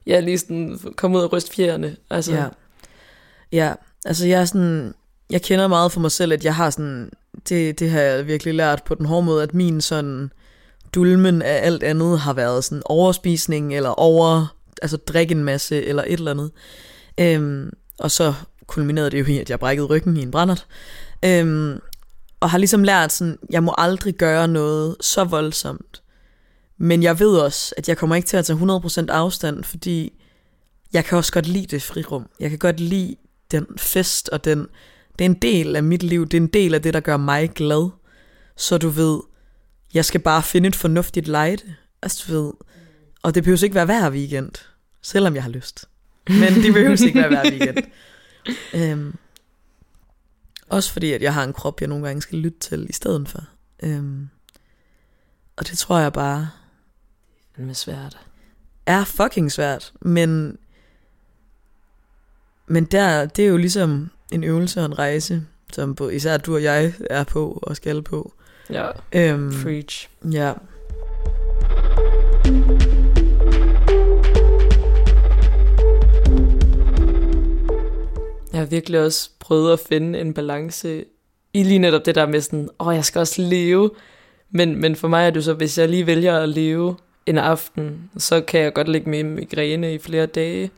ja, 0.07 0.19
lige 0.19 0.37
sådan 0.37 0.79
komme 0.95 1.17
ud 1.17 1.23
og 1.23 1.33
ryste 1.33 1.51
fjerne. 1.51 1.95
Altså, 2.09 2.33
Ja. 2.33 2.45
Ja, 3.51 3.73
altså 4.05 4.27
jeg 4.27 4.41
er 4.41 4.45
sådan, 4.45 4.93
jeg 5.29 5.41
kender 5.41 5.67
meget 5.67 5.91
for 5.91 5.99
mig 5.99 6.11
selv, 6.11 6.33
at 6.33 6.45
jeg 6.45 6.55
har 6.55 6.69
sådan, 6.69 7.11
det, 7.49 7.79
det 7.79 7.89
har 7.89 7.99
jeg 7.99 8.27
virkelig 8.27 8.53
lært 8.53 8.83
på 8.83 8.95
den 8.95 9.05
hårde 9.05 9.25
måde, 9.25 9.43
at 9.43 9.53
min 9.53 9.81
sådan 9.81 10.31
dulmen 10.95 11.41
af 11.41 11.59
alt 11.65 11.83
andet 11.83 12.19
har 12.19 12.33
været 12.33 12.63
sådan 12.63 12.81
overspisning, 12.85 13.75
eller 13.75 13.89
over, 13.89 14.54
altså 14.81 14.97
drikke 14.97 15.31
en 15.31 15.43
masse, 15.43 15.83
eller 15.83 16.03
et 16.03 16.13
eller 16.13 16.31
andet. 16.31 16.51
Øhm, 17.19 17.69
og 17.99 18.11
så 18.11 18.33
kulminerede 18.67 19.11
det 19.11 19.19
jo 19.19 19.25
i, 19.25 19.39
at 19.39 19.49
jeg 19.49 19.59
brækkede 19.59 19.87
ryggen 19.87 20.17
i 20.17 20.21
en 20.21 20.31
brændert. 20.31 20.67
Øhm, 21.25 21.79
og 22.39 22.49
har 22.49 22.57
ligesom 22.57 22.83
lært 22.83 23.11
sådan, 23.11 23.37
jeg 23.49 23.63
må 23.63 23.75
aldrig 23.77 24.13
gøre 24.13 24.47
noget 24.47 24.95
så 25.01 25.23
voldsomt. 25.23 26.01
Men 26.77 27.03
jeg 27.03 27.19
ved 27.19 27.37
også, 27.37 27.75
at 27.77 27.89
jeg 27.89 27.97
kommer 27.97 28.15
ikke 28.15 28.27
til 28.27 28.37
at 28.37 28.45
tage 28.45 28.59
100% 28.59 29.05
afstand, 29.09 29.63
fordi 29.63 30.13
jeg 30.93 31.05
kan 31.05 31.17
også 31.17 31.31
godt 31.31 31.47
lide 31.47 31.65
det 31.65 31.83
frirum. 31.83 32.25
Jeg 32.39 32.49
kan 32.49 32.59
godt 32.59 32.79
lide 32.79 33.15
den 33.51 33.67
fest, 33.77 34.29
og 34.29 34.45
den, 34.45 34.67
det 35.19 35.25
er 35.25 35.29
en 35.29 35.41
del 35.41 35.75
af 35.75 35.83
mit 35.83 36.03
liv. 36.03 36.25
Det 36.25 36.37
er 36.37 36.41
en 36.41 36.47
del 36.47 36.73
af 36.73 36.81
det, 36.81 36.93
der 36.93 36.99
gør 36.99 37.17
mig 37.17 37.49
glad. 37.49 37.89
Så 38.57 38.77
du 38.77 38.89
ved, 38.89 39.19
jeg 39.93 40.05
skal 40.05 40.19
bare 40.19 40.43
finde 40.43 40.67
et 40.67 40.75
fornuftigt 40.75 41.27
lejde. 41.27 41.63
Altså 42.01 42.25
du 42.27 42.33
ved, 42.33 42.53
og 43.25 43.35
det 43.35 43.43
behøver 43.43 43.63
ikke 43.63 43.75
være 43.75 43.85
hver 43.85 44.09
weekend, 44.11 44.51
selvom 45.01 45.35
jeg 45.35 45.43
har 45.43 45.49
lyst. 45.49 45.85
Men 46.27 46.53
det 46.53 46.73
behøver 46.73 47.05
ikke 47.05 47.19
være 47.19 47.27
hver 47.29 47.51
weekend. 47.51 47.77
øhm, 48.91 49.15
også 50.69 50.91
fordi, 50.93 51.11
at 51.11 51.21
jeg 51.21 51.33
har 51.33 51.43
en 51.43 51.53
krop, 51.53 51.81
jeg 51.81 51.87
nogle 51.89 52.05
gange 52.07 52.21
skal 52.21 52.37
lytte 52.39 52.59
til 52.59 52.89
i 52.89 52.93
stedet 52.93 53.29
for. 53.29 53.43
Øhm, 53.83 54.29
og 55.57 55.67
det 55.69 55.77
tror 55.77 55.99
jeg 55.99 56.13
bare 56.13 56.49
Det 57.57 57.69
er 57.69 57.73
svært. 57.73 58.17
er 58.85 59.03
fucking 59.03 59.51
svært, 59.51 59.93
men 60.01 60.57
men 62.67 62.85
der, 62.85 63.25
det 63.25 63.45
er 63.45 63.49
jo 63.49 63.57
ligesom 63.57 64.09
en 64.31 64.43
øvelse 64.43 64.79
og 64.79 64.85
en 64.85 64.99
rejse, 64.99 65.45
som 65.73 65.95
både, 65.95 66.15
især 66.15 66.37
du 66.37 66.55
og 66.55 66.63
jeg 66.63 66.93
er 67.09 67.23
på 67.23 67.59
og 67.63 67.75
skal 67.75 68.01
på. 68.01 68.33
Ja, 68.69 68.91
Øhm, 69.13 69.53
preach. 69.63 70.09
ja. 70.31 70.53
Jeg 78.55 78.61
har 78.61 78.67
virkelig 78.67 78.99
også 79.01 79.29
prøvet 79.39 79.73
at 79.73 79.79
finde 79.79 80.19
en 80.19 80.33
balance 80.33 81.05
i 81.53 81.63
lige 81.63 81.79
netop 81.79 82.05
det 82.05 82.15
der 82.15 82.25
med 82.27 82.41
sådan, 82.41 82.69
åh, 82.79 82.87
oh, 82.87 82.95
jeg 82.95 83.05
skal 83.05 83.19
også 83.19 83.41
leve. 83.41 83.91
Men, 84.51 84.81
men 84.81 84.95
for 84.95 85.07
mig 85.07 85.25
er 85.25 85.29
det 85.29 85.35
jo 85.35 85.41
så, 85.41 85.53
hvis 85.53 85.77
jeg 85.77 85.89
lige 85.89 86.07
vælger 86.07 86.39
at 86.39 86.49
leve 86.49 86.95
en 87.25 87.37
aften, 87.37 88.09
så 88.17 88.41
kan 88.41 88.59
jeg 88.61 88.73
godt 88.73 88.87
ligge 88.89 89.09
med 89.09 89.23
migræne 89.23 89.93
i 89.93 89.97
flere 89.97 90.25
dage, 90.25 90.71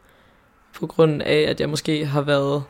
på 0.80 0.88
grund 0.88 1.22
af, 1.22 1.40
at 1.40 1.60
jeg 1.60 1.70
måske 1.70 2.06
har 2.06 2.22
været 2.22 2.64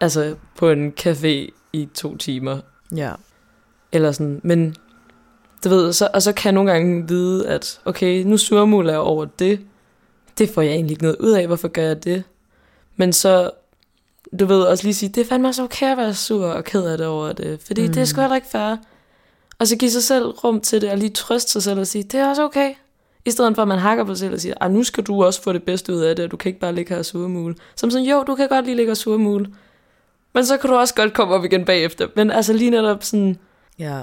altså, 0.00 0.34
på 0.56 0.70
en 0.70 0.94
café 1.00 1.48
i 1.72 1.88
to 1.94 2.16
timer, 2.16 2.58
Ja. 2.96 3.12
eller 3.92 4.12
sådan, 4.12 4.40
men 4.44 4.76
du 5.64 5.68
ved, 5.68 5.92
så, 5.92 6.08
og 6.14 6.22
så 6.22 6.32
kan 6.32 6.44
jeg 6.44 6.52
nogle 6.52 6.72
gange 6.72 7.08
vide, 7.08 7.48
at 7.48 7.80
okay, 7.84 8.22
nu 8.24 8.36
surmuler 8.36 8.92
jeg 8.92 9.00
over 9.00 9.24
det, 9.24 9.60
det 10.38 10.48
får 10.48 10.62
jeg 10.62 10.72
egentlig 10.72 10.90
ikke 10.92 11.02
noget 11.02 11.16
ud 11.20 11.30
af, 11.30 11.46
hvorfor 11.46 11.68
gør 11.68 11.82
jeg 11.82 12.04
det? 12.04 12.24
Men 12.96 13.12
så, 13.12 13.50
du 14.40 14.46
ved, 14.46 14.62
også 14.62 14.84
lige 14.84 14.94
sige, 14.94 15.08
det 15.08 15.20
er 15.20 15.24
fandme 15.24 15.48
også 15.48 15.62
okay 15.62 15.92
at 15.92 15.96
være 15.96 16.14
sur 16.14 16.46
og 16.46 16.64
ked 16.64 16.84
af 16.84 16.98
det 16.98 17.06
over 17.06 17.32
det, 17.32 17.60
fordi 17.66 17.86
mm. 17.86 17.92
det 17.92 18.00
er 18.00 18.04
sgu 18.04 18.20
heller 18.20 18.36
ikke 18.36 18.48
fair. 18.48 18.76
Og 19.58 19.66
så 19.66 19.76
give 19.76 19.90
sig 19.90 20.02
selv 20.02 20.24
rum 20.24 20.60
til 20.60 20.80
det, 20.80 20.90
og 20.90 20.98
lige 20.98 21.10
trøste 21.10 21.52
sig 21.52 21.62
selv 21.62 21.80
og 21.80 21.86
sige, 21.86 22.04
det 22.04 22.20
er 22.20 22.28
også 22.28 22.44
okay. 22.44 22.74
I 23.24 23.30
stedet 23.30 23.54
for, 23.54 23.62
at 23.62 23.68
man 23.68 23.78
hakker 23.78 24.04
på 24.04 24.14
sig 24.14 24.18
selv 24.18 24.34
og 24.34 24.40
siger, 24.40 24.68
nu 24.68 24.82
skal 24.82 25.04
du 25.04 25.24
også 25.24 25.42
få 25.42 25.52
det 25.52 25.62
bedste 25.62 25.94
ud 25.94 26.00
af 26.00 26.16
det, 26.16 26.24
og 26.24 26.30
du 26.30 26.36
kan 26.36 26.48
ikke 26.48 26.60
bare 26.60 26.74
ligge 26.74 26.90
her 26.90 26.98
og 26.98 27.04
surmule. 27.04 27.54
Som 27.76 27.90
sådan, 27.90 28.06
jo, 28.06 28.22
du 28.22 28.34
kan 28.34 28.48
godt 28.48 28.64
lige 28.64 28.76
ligge 28.76 28.92
og 28.92 28.96
surmule. 28.96 29.46
Men 30.34 30.46
så 30.46 30.56
kan 30.56 30.70
du 30.70 30.76
også 30.76 30.94
godt 30.94 31.14
komme 31.14 31.34
op 31.34 31.44
igen 31.44 31.64
bagefter. 31.64 32.08
Men 32.16 32.30
altså 32.30 32.52
lige 32.52 32.70
netop 32.70 33.04
sådan, 33.04 33.38
Ja. 33.78 34.02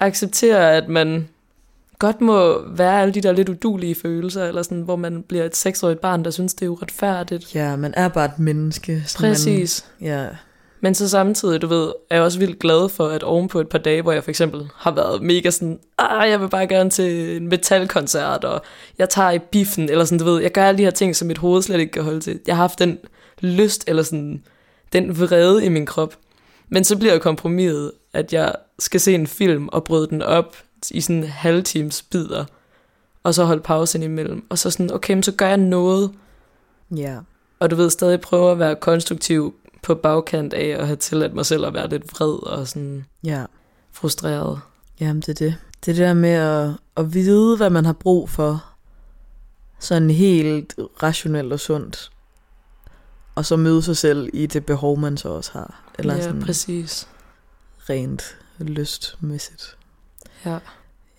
acceptere, 0.00 0.72
at 0.72 0.88
man 0.88 1.28
godt 1.98 2.20
må 2.20 2.68
være 2.68 3.02
alle 3.02 3.14
de 3.14 3.20
der 3.20 3.32
lidt 3.32 3.48
udulige 3.48 3.94
følelser, 3.94 4.44
eller 4.44 4.62
sådan, 4.62 4.82
hvor 4.82 4.96
man 4.96 5.22
bliver 5.22 5.44
et 5.44 5.56
seksårigt 5.56 6.00
barn, 6.00 6.24
der 6.24 6.30
synes, 6.30 6.54
det 6.54 6.66
er 6.66 6.70
uretfærdigt. 6.70 7.54
Ja, 7.54 7.76
man 7.76 7.94
er 7.96 8.08
bare 8.08 8.24
et 8.24 8.38
menneske. 8.38 9.02
Præcis. 9.16 9.86
Man, 10.00 10.10
ja. 10.10 10.26
Men 10.80 10.94
så 10.94 11.08
samtidig, 11.08 11.62
du 11.62 11.66
ved, 11.66 11.92
er 12.10 12.16
jeg 12.16 12.22
også 12.24 12.38
vildt 12.38 12.58
glad 12.58 12.88
for, 12.88 13.06
at 13.08 13.22
oven 13.22 13.48
på 13.48 13.60
et 13.60 13.68
par 13.68 13.78
dage, 13.78 14.02
hvor 14.02 14.12
jeg 14.12 14.24
for 14.24 14.30
eksempel 14.30 14.68
har 14.74 14.90
været 14.90 15.22
mega 15.22 15.50
sådan, 15.50 15.78
ah, 15.98 16.30
jeg 16.30 16.40
vil 16.40 16.48
bare 16.48 16.66
gerne 16.66 16.90
til 16.90 17.36
en 17.36 17.48
metalkoncert, 17.48 18.44
og 18.44 18.62
jeg 18.98 19.08
tager 19.08 19.30
i 19.30 19.38
biffen, 19.38 19.88
eller 19.88 20.04
sådan, 20.04 20.18
du 20.18 20.24
ved, 20.24 20.42
jeg 20.42 20.52
gør 20.52 20.64
alle 20.64 20.78
de 20.78 20.82
her 20.82 20.90
ting, 20.90 21.16
som 21.16 21.28
mit 21.28 21.38
hoved 21.38 21.62
slet 21.62 21.80
ikke 21.80 21.92
kan 21.92 22.02
holde 22.02 22.20
til. 22.20 22.40
Jeg 22.46 22.56
har 22.56 22.62
haft 22.62 22.78
den 22.78 22.98
lyst, 23.40 23.84
eller 23.88 24.02
sådan, 24.02 24.42
den 24.92 25.20
vrede 25.20 25.64
i 25.64 25.68
min 25.68 25.86
krop. 25.86 26.14
Men 26.68 26.84
så 26.84 26.98
bliver 26.98 27.18
kompromiset, 27.18 27.92
at 28.12 28.32
jeg 28.32 28.52
skal 28.78 29.00
se 29.00 29.14
en 29.14 29.26
film 29.26 29.68
og 29.68 29.84
bryde 29.84 30.06
den 30.06 30.22
op 30.22 30.56
i 30.90 31.00
sådan 31.00 31.24
halvtimes 31.24 32.02
bidder, 32.02 32.44
og 33.22 33.34
så 33.34 33.44
holde 33.44 33.62
pause 33.62 34.04
imellem, 34.04 34.46
og 34.50 34.58
så 34.58 34.70
sådan, 34.70 34.92
okay, 34.92 35.14
men 35.14 35.22
så 35.22 35.32
gør 35.32 35.48
jeg 35.48 35.56
noget, 35.56 36.12
Ja. 36.96 37.18
og 37.60 37.70
du 37.70 37.76
ved, 37.76 37.90
stadig 37.90 38.20
prøve 38.20 38.52
at 38.52 38.58
være 38.58 38.76
konstruktiv 38.76 39.54
på 39.82 39.94
bagkant 39.94 40.54
af 40.54 40.66
at 40.80 40.86
have 40.86 40.96
tilladt 40.96 41.34
mig 41.34 41.46
selv 41.46 41.64
at 41.66 41.74
være 41.74 41.88
lidt 41.88 42.12
vred 42.12 42.42
og 42.46 42.68
sådan 42.68 43.04
Ja. 43.24 43.44
frustreret. 43.92 44.60
Jamen, 45.00 45.20
det 45.20 45.28
er 45.28 45.34
det. 45.34 45.56
Det 45.84 45.90
er 45.90 45.94
det 45.94 46.06
der 46.06 46.14
med 46.14 46.30
at, 46.30 46.70
at 46.96 47.14
vide, 47.14 47.56
hvad 47.56 47.70
man 47.70 47.84
har 47.84 47.92
brug 47.92 48.30
for. 48.30 48.64
Sådan 49.78 50.10
helt 50.10 50.74
rationelt 51.02 51.52
og 51.52 51.60
sundt. 51.60 52.10
Og 53.34 53.44
så 53.44 53.56
møde 53.56 53.82
sig 53.82 53.96
selv 53.96 54.28
i 54.32 54.46
det 54.46 54.66
behov, 54.66 54.98
man 54.98 55.16
så 55.16 55.28
også 55.28 55.50
har. 55.52 55.92
Eller 55.98 56.14
ja, 56.14 56.22
sådan 56.22 56.42
præcis. 56.42 57.08
rent 57.90 58.36
lystmæssigt. 58.58 59.76
Ja. 60.46 60.58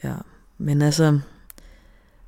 Ja, 0.03 0.15
men 0.57 0.81
altså, 0.81 1.19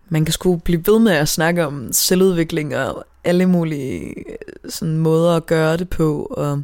man 0.10 0.26
kan 0.26 0.32
sgu 0.32 0.56
blive 0.56 0.88
ved 0.88 1.00
med 1.00 1.12
at 1.12 1.30
snakke 1.30 1.66
om 1.66 1.94
selvudvikling 1.94 2.76
og 2.76 3.06
alle 3.24 3.46
mulige 3.46 4.14
øh, 4.32 4.36
sådan 4.70 4.98
måder 4.98 5.36
at 5.36 5.46
gøre 5.46 5.78
det 5.78 5.90
på. 5.90 6.28
Og, 6.32 6.64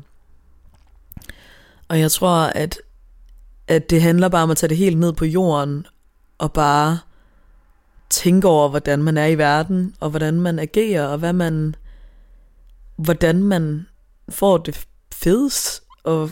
og 1.87 1.99
jeg 1.99 2.11
tror, 2.11 2.35
at, 2.35 2.77
at 3.67 3.89
det 3.89 4.01
handler 4.01 4.29
bare 4.29 4.43
om 4.43 4.51
at 4.51 4.57
tage 4.57 4.69
det 4.69 4.77
helt 4.77 4.97
ned 4.97 5.13
på 5.13 5.25
jorden 5.25 5.85
og 6.37 6.53
bare 6.53 6.99
tænke 8.09 8.47
over, 8.47 8.69
hvordan 8.69 9.03
man 9.03 9.17
er 9.17 9.25
i 9.25 9.37
verden, 9.37 9.95
og 9.99 10.09
hvordan 10.09 10.41
man 10.41 10.59
agerer, 10.59 11.07
og 11.07 11.17
hvad 11.17 11.33
man, 11.33 11.75
hvordan 12.95 13.43
man 13.43 13.87
får 14.29 14.57
det 14.57 14.87
fedest, 15.13 15.83
og 16.03 16.29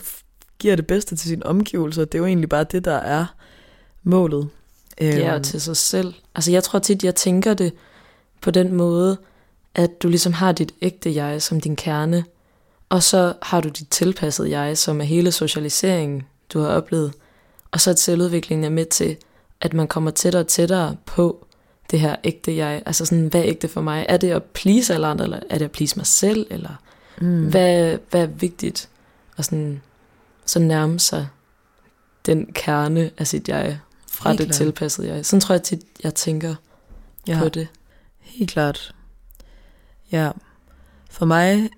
giver 0.60 0.76
det 0.76 0.88
bedste 0.88 1.16
til 1.16 1.30
sine 1.30 1.46
omgivelser. 1.46 2.06
Det 2.06 2.16
er 2.16 2.20
jo 2.20 2.26
egentlig 2.26 2.50
bare 2.50 2.64
det, 2.64 2.86
der 2.86 2.96
er 2.96 3.26
målet. 4.04 4.50
Ja, 5.02 5.28
Øhm, 5.28 5.36
og 5.36 5.44
til 5.44 5.62
sig 5.62 5.78
selv. 5.78 6.14
Altså 6.36 6.52
jeg 6.52 6.64
tror 6.64 6.80
tit, 6.80 7.04
jeg 7.04 7.16
tænker 7.16 7.54
det 7.54 7.74
på 8.42 8.52
den 8.52 8.74
måde, 8.74 9.18
at 9.76 10.02
du 10.04 10.08
ligesom 10.08 10.34
har 10.34 10.52
dit 10.52 10.72
ægte 10.82 11.16
jeg 11.16 11.42
som 11.42 11.62
din 11.62 11.76
kerne, 11.76 12.26
og 12.90 13.04
så 13.04 13.34
har 13.42 13.62
du 13.62 13.70
dit 13.70 13.88
tilpassede 13.90 14.60
jeg, 14.60 14.78
som 14.78 15.02
er 15.02 15.06
hele 15.06 15.32
socialiseringen, 15.32 16.24
du 16.54 16.60
har 16.60 16.68
oplevet. 16.68 17.14
Og 17.72 17.82
så 17.82 17.90
at 17.90 18.00
selvudviklingen 18.00 18.66
er 18.66 18.70
med 18.70 18.86
til, 18.86 19.18
at 19.62 19.74
man 19.74 19.88
kommer 19.88 20.12
tættere 20.12 20.42
og 20.42 20.48
tættere 20.48 20.96
på 21.06 21.46
det 21.92 22.00
her 22.00 22.16
ægte 22.24 22.56
jeg. 22.56 22.84
Altså 22.86 23.06
sådan, 23.06 23.28
hvad 23.28 23.42
er 23.42 23.48
ægte 23.48 23.68
for 23.68 23.82
mig? 23.82 24.06
Er 24.10 24.18
det 24.18 24.32
at 24.32 24.44
please 24.44 24.94
alle 24.94 25.08
andre, 25.08 25.24
eller 25.24 25.40
er 25.50 25.58
det 25.58 25.66
at 25.66 25.72
please 25.72 25.98
mig 25.98 26.08
selv? 26.08 26.48
Eller 26.50 26.82
mm, 27.22 27.50
hvad, 27.50 27.98
hvad 28.10 28.22
er 28.22 28.28
vigtigt? 28.28 28.90
Og 29.38 29.46
sådan, 29.46 29.82
så 30.46 30.60
nærme 30.60 31.00
sig 31.00 31.28
den 32.26 32.54
kerne 32.54 33.12
af 33.18 33.28
sit 33.28 33.50
jeg, 33.50 33.80
fra 34.22 34.30
Helt 34.30 34.40
det 34.40 34.48
klart. 34.48 34.58
tilpassede 34.58 35.08
jeg. 35.08 35.26
Sådan 35.26 35.42
tror 35.42 35.56
jeg 35.56 35.64
tit, 35.64 35.82
jeg 36.04 36.16
tænker 36.16 36.56
ja. 37.28 37.40
på 37.40 37.50
det. 37.50 37.68
Helt 38.20 38.52
klart. 38.52 38.96
Ja. 40.12 40.32
For 41.10 41.26
mig 41.26 41.70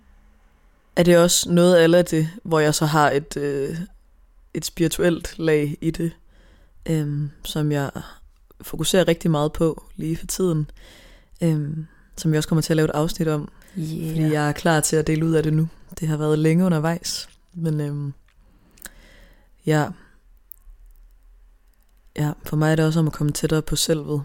er 0.96 1.04
det 1.04 1.18
også 1.18 1.52
noget 1.52 1.76
af 1.76 2.06
det, 2.06 2.30
hvor 2.44 2.60
jeg 2.60 2.76
så 2.76 2.86
har 2.86 3.12
et, 3.12 3.38
øh, 3.38 3.78
et 4.54 4.66
spirituelt 4.66 5.40
lag 5.40 5.78
i 5.82 5.92
det, 5.92 6.12
øhm, 6.86 7.30
som 7.46 7.72
jeg 7.72 7.92
fokuserer 8.62 9.08
rigtig 9.08 9.32
meget 9.32 9.54
på 9.54 9.84
lige 9.96 10.18
for 10.18 10.26
tiden. 10.26 10.70
Øhm, 11.42 11.88
som 12.18 12.32
vi 12.32 12.38
også 12.38 12.50
kommer 12.50 12.62
til 12.62 12.74
at 12.74 12.78
lave 12.78 12.86
et 12.86 12.96
afsnit 12.96 13.28
om, 13.28 13.50
Yeah. 13.78 14.10
fordi 14.10 14.34
jeg 14.34 14.48
er 14.48 14.52
klar 14.52 14.80
til 14.80 14.96
at 14.96 15.08
dele 15.08 15.26
ud 15.26 15.34
af 15.34 15.44
det 15.44 15.54
nu. 15.54 15.68
Det 16.00 16.08
har 16.08 16.18
været 16.18 16.40
længe 16.40 16.66
undervejs, 16.66 17.30
men 17.54 17.82
øhm, 17.82 18.14
ja. 19.66 19.88
Ja, 22.18 22.32
for 22.44 22.56
mig 22.56 22.72
er 22.72 22.76
det 22.76 22.86
også 22.86 23.00
om 23.00 23.08
at 23.08 23.14
komme 23.14 23.32
tættere 23.32 23.62
på 23.62 23.76
selvet. 23.76 24.24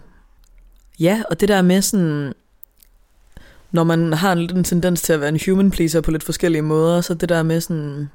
Ja, 0.99 1.23
og 1.29 1.39
det 1.39 1.49
der 1.49 1.61
med 1.61 1.81
sådan, 1.81 2.33
når 3.71 3.83
man 3.83 4.13
har 4.13 4.31
en 4.31 4.57
en 4.57 4.63
tendens 4.63 5.01
til 5.01 5.13
at 5.13 5.19
være 5.19 5.29
en 5.29 5.39
human 5.45 5.71
pleaser 5.71 6.01
på 6.01 6.11
lidt 6.11 6.23
forskellige 6.23 6.61
måder, 6.61 7.01
så 7.01 7.13
det 7.13 7.29
der 7.29 7.43
med 7.43 7.61
sådan, 7.61 8.09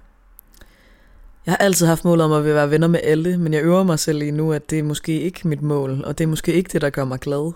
jeg 1.46 1.52
har 1.52 1.56
altid 1.56 1.86
haft 1.86 2.04
mål 2.04 2.20
om 2.20 2.32
at 2.32 2.44
være 2.44 2.70
venner 2.70 2.88
med 2.88 3.00
alle, 3.02 3.38
men 3.38 3.52
jeg 3.54 3.62
øver 3.62 3.82
mig 3.82 3.98
selv 3.98 4.18
lige 4.18 4.32
nu, 4.32 4.52
at 4.52 4.70
det 4.70 4.78
er 4.78 4.82
måske 4.82 5.20
ikke 5.20 5.48
mit 5.48 5.62
mål, 5.62 6.04
og 6.04 6.18
det 6.18 6.24
er 6.24 6.28
måske 6.28 6.52
ikke 6.52 6.70
det, 6.72 6.80
der 6.80 6.90
gør 6.90 7.04
mig 7.04 7.20
glad. 7.20 7.52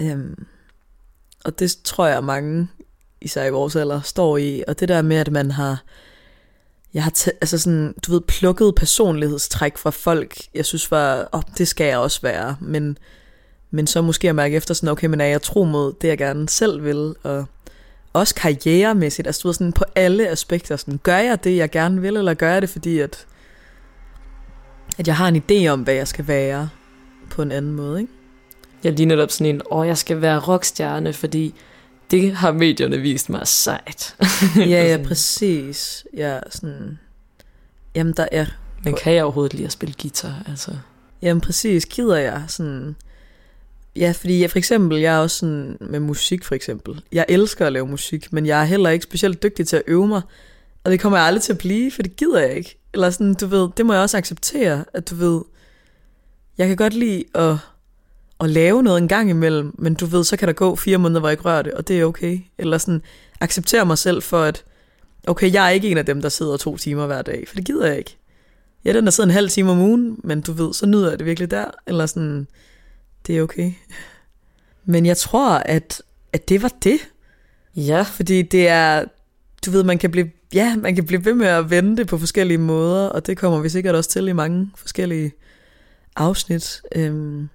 Øhm, 0.00 0.46
og 1.44 1.58
det 1.58 1.78
tror 1.84 2.06
jeg 2.06 2.24
mange, 2.24 2.68
især 3.20 3.44
i 3.44 3.50
vores 3.50 3.76
alder, 3.76 4.00
står 4.00 4.36
i. 4.36 4.64
Og 4.68 4.80
det 4.80 4.88
der 4.88 5.02
med, 5.02 5.16
at 5.16 5.32
man 5.32 5.50
har, 5.50 5.82
jeg 6.94 7.02
har 7.02 7.12
t- 7.18 7.38
altså 7.40 7.58
sådan, 7.58 7.94
du 8.06 8.12
ved, 8.12 8.20
plukket 8.20 8.74
personlighedstræk 8.74 9.78
fra 9.78 9.90
folk, 9.90 10.36
jeg 10.54 10.64
synes 10.64 10.90
var, 10.90 11.28
åh, 11.32 11.38
oh, 11.38 11.42
det 11.58 11.68
skal 11.68 11.86
jeg 11.86 11.98
også 11.98 12.20
være, 12.22 12.56
men, 12.60 12.98
men 13.70 13.86
så 13.86 14.02
måske 14.02 14.28
at 14.28 14.34
mærke 14.34 14.56
efter 14.56 14.74
sådan, 14.74 14.88
okay, 14.88 15.06
men 15.06 15.20
er 15.20 15.24
jeg 15.24 15.42
tro 15.42 15.64
mod 15.64 15.92
det, 16.00 16.08
jeg 16.08 16.18
gerne 16.18 16.48
selv 16.48 16.84
vil, 16.84 17.14
og 17.22 17.44
også 18.12 18.34
karrieremæssigt, 18.34 19.26
altså 19.26 19.40
du 19.42 19.48
ved, 19.48 19.54
sådan 19.54 19.72
på 19.72 19.84
alle 19.94 20.28
aspekter, 20.28 20.76
sådan, 20.76 21.00
gør 21.02 21.16
jeg 21.16 21.44
det, 21.44 21.56
jeg 21.56 21.70
gerne 21.70 22.00
vil, 22.00 22.16
eller 22.16 22.34
gør 22.34 22.52
jeg 22.52 22.62
det, 22.62 22.70
fordi 22.70 22.98
at, 22.98 23.26
at 24.98 25.06
jeg 25.06 25.16
har 25.16 25.28
en 25.28 25.42
idé 25.50 25.68
om, 25.68 25.82
hvad 25.82 25.94
jeg 25.94 26.08
skal 26.08 26.28
være 26.28 26.68
på 27.30 27.42
en 27.42 27.52
anden 27.52 27.72
måde, 27.72 28.00
ikke? 28.00 28.12
Jeg 28.84 28.90
er 28.90 28.96
lige 28.96 29.06
netop 29.06 29.30
sådan 29.30 29.54
en, 29.54 29.62
åh, 29.70 29.86
jeg 29.86 29.98
skal 29.98 30.20
være 30.20 30.38
rockstjerne, 30.38 31.12
fordi 31.12 31.54
det 32.10 32.34
har 32.34 32.52
medierne 32.52 32.98
vist 32.98 33.30
mig 33.30 33.48
sejt. 33.48 34.16
ja, 34.56 34.96
ja, 34.96 35.02
præcis. 35.08 36.06
Ja, 36.16 36.40
sådan... 36.50 36.98
Jamen, 37.94 38.12
der 38.16 38.26
er... 38.32 38.46
Men 38.84 38.94
kan 38.94 39.14
jeg 39.14 39.24
overhovedet 39.24 39.54
lide 39.54 39.66
at 39.66 39.72
spille 39.72 39.94
guitar? 40.02 40.42
Altså, 40.48 40.70
Jamen, 41.22 41.40
præcis. 41.40 41.86
Gider 41.86 42.16
jeg 42.16 42.44
sådan... 42.48 42.96
Ja, 43.96 44.12
fordi 44.16 44.40
jeg, 44.40 44.50
for 44.50 44.58
eksempel, 44.58 44.98
jeg 44.98 45.14
er 45.14 45.18
også 45.18 45.38
sådan 45.38 45.76
med 45.80 46.00
musik, 46.00 46.44
for 46.44 46.54
eksempel. 46.54 47.02
Jeg 47.12 47.26
elsker 47.28 47.66
at 47.66 47.72
lave 47.72 47.86
musik, 47.86 48.32
men 48.32 48.46
jeg 48.46 48.60
er 48.60 48.64
heller 48.64 48.90
ikke 48.90 49.02
specielt 49.02 49.42
dygtig 49.42 49.66
til 49.66 49.76
at 49.76 49.82
øve 49.86 50.06
mig. 50.06 50.22
Og 50.84 50.90
det 50.90 51.00
kommer 51.00 51.18
jeg 51.18 51.26
aldrig 51.26 51.42
til 51.42 51.52
at 51.52 51.58
blive, 51.58 51.90
for 51.90 52.02
det 52.02 52.16
gider 52.16 52.40
jeg 52.40 52.56
ikke. 52.56 52.78
Eller 52.92 53.10
sådan, 53.10 53.34
du 53.34 53.46
ved, 53.46 53.68
det 53.76 53.86
må 53.86 53.92
jeg 53.92 54.02
også 54.02 54.16
acceptere, 54.16 54.84
at 54.92 55.10
du 55.10 55.14
ved... 55.14 55.42
Jeg 56.58 56.68
kan 56.68 56.76
godt 56.76 56.94
lide 56.94 57.24
at, 57.34 57.56
at 58.44 58.50
lave 58.50 58.82
noget 58.82 58.98
en 58.98 59.08
gang 59.08 59.30
imellem, 59.30 59.74
men 59.78 59.94
du 59.94 60.06
ved, 60.06 60.24
så 60.24 60.36
kan 60.36 60.48
der 60.48 60.54
gå 60.54 60.76
fire 60.76 60.98
måneder, 60.98 61.20
hvor 61.20 61.28
jeg 61.28 61.32
ikke 61.32 61.44
rører 61.44 61.62
det, 61.62 61.72
og 61.72 61.88
det 61.88 62.00
er 62.00 62.04
okay. 62.04 62.38
Eller 62.58 62.78
sådan, 62.78 63.02
acceptere 63.40 63.86
mig 63.86 63.98
selv 63.98 64.22
for, 64.22 64.42
at 64.42 64.64
okay, 65.26 65.52
jeg 65.52 65.66
er 65.66 65.70
ikke 65.70 65.90
en 65.90 65.98
af 65.98 66.06
dem, 66.06 66.22
der 66.22 66.28
sidder 66.28 66.56
to 66.56 66.76
timer 66.76 67.06
hver 67.06 67.22
dag, 67.22 67.44
for 67.48 67.54
det 67.54 67.64
gider 67.64 67.86
jeg 67.86 67.98
ikke. 67.98 68.16
Jeg 68.84 68.90
er 68.90 68.94
den, 68.94 69.04
der 69.04 69.10
sidder 69.10 69.28
en 69.28 69.34
halv 69.34 69.48
time 69.48 69.70
om 69.70 69.80
ugen, 69.80 70.20
men 70.24 70.40
du 70.40 70.52
ved, 70.52 70.74
så 70.74 70.86
nyder 70.86 71.08
jeg 71.08 71.18
det 71.18 71.26
virkelig 71.26 71.50
der. 71.50 71.64
Eller 71.86 72.06
sådan, 72.06 72.46
det 73.26 73.38
er 73.38 73.42
okay. 73.42 73.72
Men 74.84 75.06
jeg 75.06 75.16
tror, 75.16 75.50
at, 75.50 76.02
at 76.32 76.48
det 76.48 76.62
var 76.62 76.72
det. 76.84 76.98
ja, 77.76 78.02
Fordi 78.02 78.42
det 78.42 78.68
er, 78.68 79.04
du 79.66 79.70
ved, 79.70 79.82
man 79.82 79.98
kan 79.98 80.10
blive, 80.10 80.30
ja, 80.54 80.76
man 80.76 80.94
kan 80.94 81.06
blive 81.06 81.24
ved 81.24 81.34
med 81.34 81.46
at 81.46 81.70
vende 81.70 81.96
det 81.96 82.06
på 82.06 82.18
forskellige 82.18 82.58
måder, 82.58 83.08
og 83.08 83.26
det 83.26 83.36
kommer 83.36 83.60
vi 83.60 83.68
sikkert 83.68 83.94
også 83.94 84.10
til 84.10 84.28
i 84.28 84.32
mange 84.32 84.70
forskellige 84.76 85.32
afsnit. 86.16 86.82
Øhm, 86.94 87.48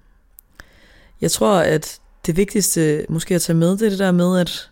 jeg 1.22 1.32
tror, 1.32 1.60
at 1.60 2.00
det 2.26 2.38
vigtigste 2.38 3.06
måske 3.10 3.36
at 3.36 3.42
tage 3.42 3.58
med, 3.58 3.72
det 3.72 3.82
er 3.82 3.90
det 3.90 4.00
der 4.00 4.12
med, 4.12 4.40
at, 4.40 4.70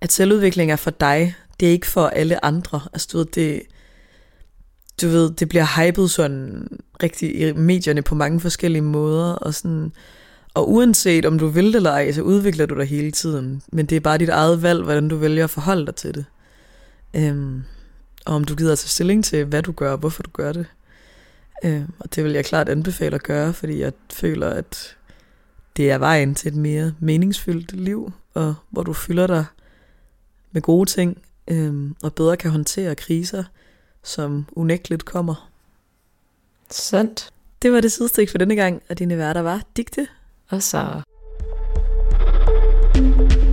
at 0.00 0.12
selvudvikling 0.12 0.72
er 0.72 0.76
for 0.76 0.90
dig. 0.90 1.34
Det 1.60 1.68
er 1.68 1.72
ikke 1.72 1.86
for 1.86 2.06
alle 2.06 2.44
andre. 2.44 2.80
Altså, 2.92 3.08
du 3.12 3.18
ved, 3.18 3.26
det, 3.26 3.62
du 5.02 5.08
ved, 5.08 5.30
det 5.30 5.48
bliver 5.48 5.86
hypet 5.86 6.10
sådan 6.10 6.68
rigtig 7.02 7.40
i 7.40 7.52
medierne 7.52 8.02
på 8.02 8.14
mange 8.14 8.40
forskellige 8.40 8.82
måder, 8.82 9.32
og 9.32 9.54
sådan, 9.54 9.92
og 10.54 10.70
uanset 10.72 11.26
om 11.26 11.38
du 11.38 11.46
vil 11.46 11.66
det 11.66 11.74
eller 11.74 11.90
ej, 11.90 12.12
så 12.12 12.22
udvikler 12.22 12.66
du 12.66 12.74
dig 12.74 12.86
hele 12.86 13.10
tiden. 13.10 13.62
Men 13.72 13.86
det 13.86 13.96
er 13.96 14.00
bare 14.00 14.18
dit 14.18 14.28
eget 14.28 14.62
valg, 14.62 14.82
hvordan 14.82 15.08
du 15.08 15.16
vælger 15.16 15.44
at 15.44 15.50
forholde 15.50 15.86
dig 15.86 15.94
til 15.94 16.14
det. 16.14 16.24
Øhm, 17.14 17.64
og 18.26 18.34
om 18.34 18.44
du 18.44 18.54
gider 18.54 18.72
at 18.72 18.78
tage 18.78 18.88
stilling 18.88 19.24
til, 19.24 19.44
hvad 19.44 19.62
du 19.62 19.72
gør 19.72 19.92
og 19.92 19.98
hvorfor 19.98 20.22
du 20.22 20.30
gør 20.32 20.52
det. 20.52 20.66
Øhm, 21.64 21.92
og 21.98 22.14
det 22.14 22.24
vil 22.24 22.32
jeg 22.32 22.44
klart 22.44 22.68
anbefale 22.68 23.14
at 23.14 23.22
gøre, 23.22 23.52
fordi 23.52 23.80
jeg 23.80 23.92
føler, 24.12 24.50
at 24.50 24.96
det 25.76 25.90
er 25.90 25.98
vejen 25.98 26.34
til 26.34 26.48
et 26.48 26.56
mere 26.56 26.94
meningsfyldt 26.98 27.72
liv, 27.72 28.12
og 28.34 28.54
hvor 28.70 28.82
du 28.82 28.92
fylder 28.92 29.26
dig 29.26 29.44
med 30.52 30.62
gode 30.62 30.90
ting, 30.90 31.22
øh, 31.48 31.90
og 32.02 32.14
bedre 32.14 32.36
kan 32.36 32.50
håndtere 32.50 32.94
kriser, 32.94 33.44
som 34.02 34.46
unægteligt 34.52 35.04
kommer. 35.04 35.50
Sandt. 36.70 37.30
Det 37.62 37.72
var 37.72 37.80
det 37.80 37.92
sidste 37.92 38.26
for 38.26 38.38
denne 38.38 38.56
gang, 38.56 38.82
og 38.88 38.98
dine 38.98 39.18
værter 39.18 39.40
var 39.40 39.62
Digte 39.76 40.08
og 40.48 40.62
Sara. 40.62 41.02
thank 42.94 43.32
you 43.32 43.49